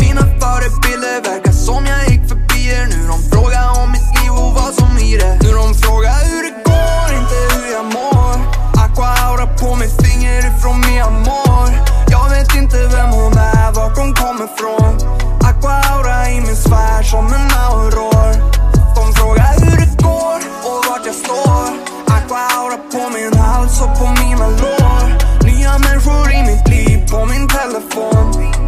Mina 0.00 0.20
förebilder 0.40 1.16
verkar 1.30 1.52
som 1.52 1.86
jag 1.86 2.00
gick 2.10 2.28
förbi 2.28 2.60
er. 2.76 2.86
Nu 2.92 3.06
de 3.12 3.18
frågar 3.32 3.82
om 3.82 3.90
mitt 3.92 4.08
liv 4.18 4.32
och 4.32 4.52
vad 4.54 4.72
som 4.74 4.98
i 4.98 5.16
det. 5.16 5.38
Nu 5.42 5.50
de 5.52 5.74
frågar 5.74 6.18
hur 6.28 6.42
det 6.46 6.54
går, 6.70 7.08
inte 7.20 7.36
hur 7.54 7.72
jag 7.76 7.86
mår. 7.96 8.34
Aqua 8.84 9.08
aura 9.26 9.46
på 9.60 9.74
mitt 9.74 9.94
finger 10.06 10.38
ifrån 10.50 10.80
mi 10.80 11.00
amor. 11.00 11.68
Jag 12.10 12.30
vet 12.30 12.54
inte 12.54 12.76
vem 12.96 13.10
hon 13.10 13.32
är, 13.38 13.72
vart 13.72 13.96
hon 13.98 14.14
kommer 14.14 14.48
från. 14.58 15.25
Svär 16.66 17.02
som 17.02 17.26
en 17.26 17.50
auror. 17.68 18.32
De 18.96 19.12
frågar 19.14 19.52
hur 19.60 19.76
det 19.82 20.02
går 20.02 20.40
och 20.68 20.80
vart 20.88 21.06
jag 21.06 21.14
står. 21.14 21.68
Aqua 22.16 22.38
aura 22.58 22.78
på 22.92 23.02
min 23.16 23.38
hals 23.38 23.80
och 23.80 23.98
på 23.98 24.06
mina 24.20 24.48
lår 24.62 25.06
Nya 25.46 25.78
människor 25.78 26.32
i 26.32 26.42
mitt 26.50 26.68
liv 26.68 26.98
på 27.10 27.24
min 27.24 27.48
telefon. 27.48 28.26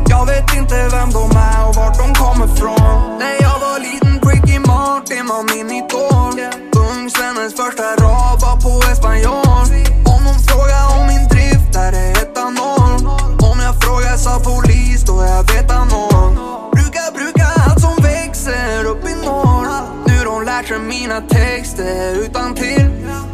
Jag 0.09 0.27
vet 0.27 0.55
inte 0.57 0.89
vem 0.97 1.11
de 1.11 1.25
är 1.51 1.69
och 1.69 1.75
vart 1.77 1.99
de 1.99 2.15
kommer 2.23 2.47
från. 2.47 3.19
När 3.19 3.37
jag 3.47 3.59
var 3.65 3.79
liten, 3.87 4.21
Ricky 4.29 4.59
Martin 4.59 5.27
var 5.27 5.43
min 5.55 5.71
idol. 5.81 6.35
Ungsvennens 6.91 7.55
första 7.55 7.89
rad 8.05 8.41
var 8.41 8.57
på 8.65 8.93
espanjol 8.93 9.48
mina 21.01 21.21
texter 21.21 22.15
utan 22.25 22.55
till. 22.55 22.91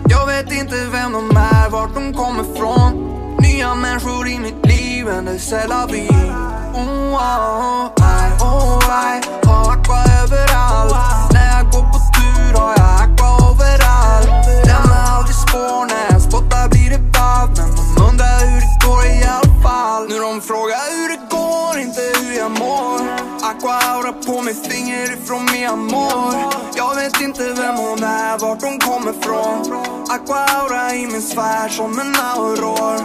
Jag 0.08 0.26
vet 0.26 0.52
inte 0.52 0.74
vem 0.92 1.12
de 1.12 1.36
är, 1.36 1.70
vart 1.70 1.94
de 1.94 2.14
kommer 2.14 2.44
från. 2.56 2.90
Nya 3.38 3.74
människor 3.74 4.28
i 4.28 4.38
mitt 4.38 4.66
liv, 4.66 5.08
en 5.08 5.24
det 5.24 5.38
sällan 5.38 5.88
vi. 5.92 6.08
Oh, 6.74 7.14
oh, 7.14 7.90
I, 7.98 8.42
oh, 8.42 8.78
I 8.84 9.46
Har 9.46 9.72
aqua 9.72 9.98
överallt. 10.22 11.32
När 11.32 11.46
jag 11.56 11.64
går 11.72 11.82
på 11.92 11.98
tur 12.16 12.58
har 12.60 12.74
jag 12.76 12.94
aqua 13.04 13.30
överallt. 13.50 14.66
Lämnar 14.66 15.04
aldrig 15.16 15.36
spår 15.36 15.86
när 15.86 16.12
jag 16.12 16.22
spottar 16.22 16.68
blir 16.68 16.90
det 16.90 16.98
babb 16.98 17.50
Men 17.56 17.70
de 17.76 18.02
undrar 18.08 18.38
hur 18.46 18.60
det 18.60 18.86
går 18.86 19.04
i 19.04 19.24
alla 19.24 19.62
fall. 19.62 20.08
Nu 20.08 20.18
de 20.18 20.40
frågar 20.40 20.84
hur 20.96 21.08
det 21.12 21.20
går, 21.30 21.33
Förstår 21.74 21.88
inte 21.88 22.18
hur 22.20 22.38
jag 22.38 22.50
mår. 22.50 23.00
Aqua 23.42 23.72
aura 23.72 24.12
på 24.12 24.42
mitt 24.42 24.66
finger 24.66 25.12
ifrån 25.12 25.44
mi 25.52 25.64
amor. 25.64 26.34
Jag 26.76 26.94
vet 26.94 27.20
inte 27.20 27.42
vem 27.42 27.76
hon 27.76 28.02
är, 28.02 28.38
vart 28.38 28.62
hon 28.62 28.78
kommer 28.78 29.12
från. 29.22 29.58
Aqua 30.10 30.44
aura 30.44 30.94
i 30.94 31.06
min 31.06 31.22
sfär 31.22 31.68
som 31.68 31.98
en 32.00 32.16
auror. 32.16 32.98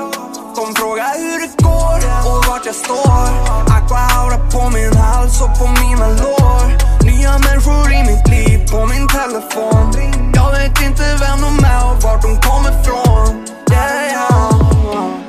De 0.55 0.75
frågar 0.75 1.17
hur 1.17 1.39
det 1.39 1.63
går 1.63 1.99
och 2.29 2.45
vart 2.47 2.65
jag 2.65 2.75
står. 2.75 3.29
Aqua 3.77 4.01
aura 4.19 4.37
på 4.53 4.69
min 4.69 4.93
hals 4.97 5.41
och 5.41 5.59
på 5.59 5.67
mina 5.81 6.07
lår. 6.07 6.65
Nya 7.05 7.37
människor 7.37 7.91
i 7.93 7.99
mitt 8.09 8.27
liv 8.27 8.67
på 8.71 8.85
min 8.85 9.07
telefon. 9.07 9.85
Jag 10.35 10.51
vet 10.51 10.81
inte 10.81 11.03
vem 11.03 11.41
de 11.41 11.65
är 11.65 11.91
och 11.91 12.03
vart 12.03 12.21
de 12.21 12.41
kommer 12.41 12.83
från. 12.83 13.45
Yeah, 13.71 14.11
yeah. 14.11 15.28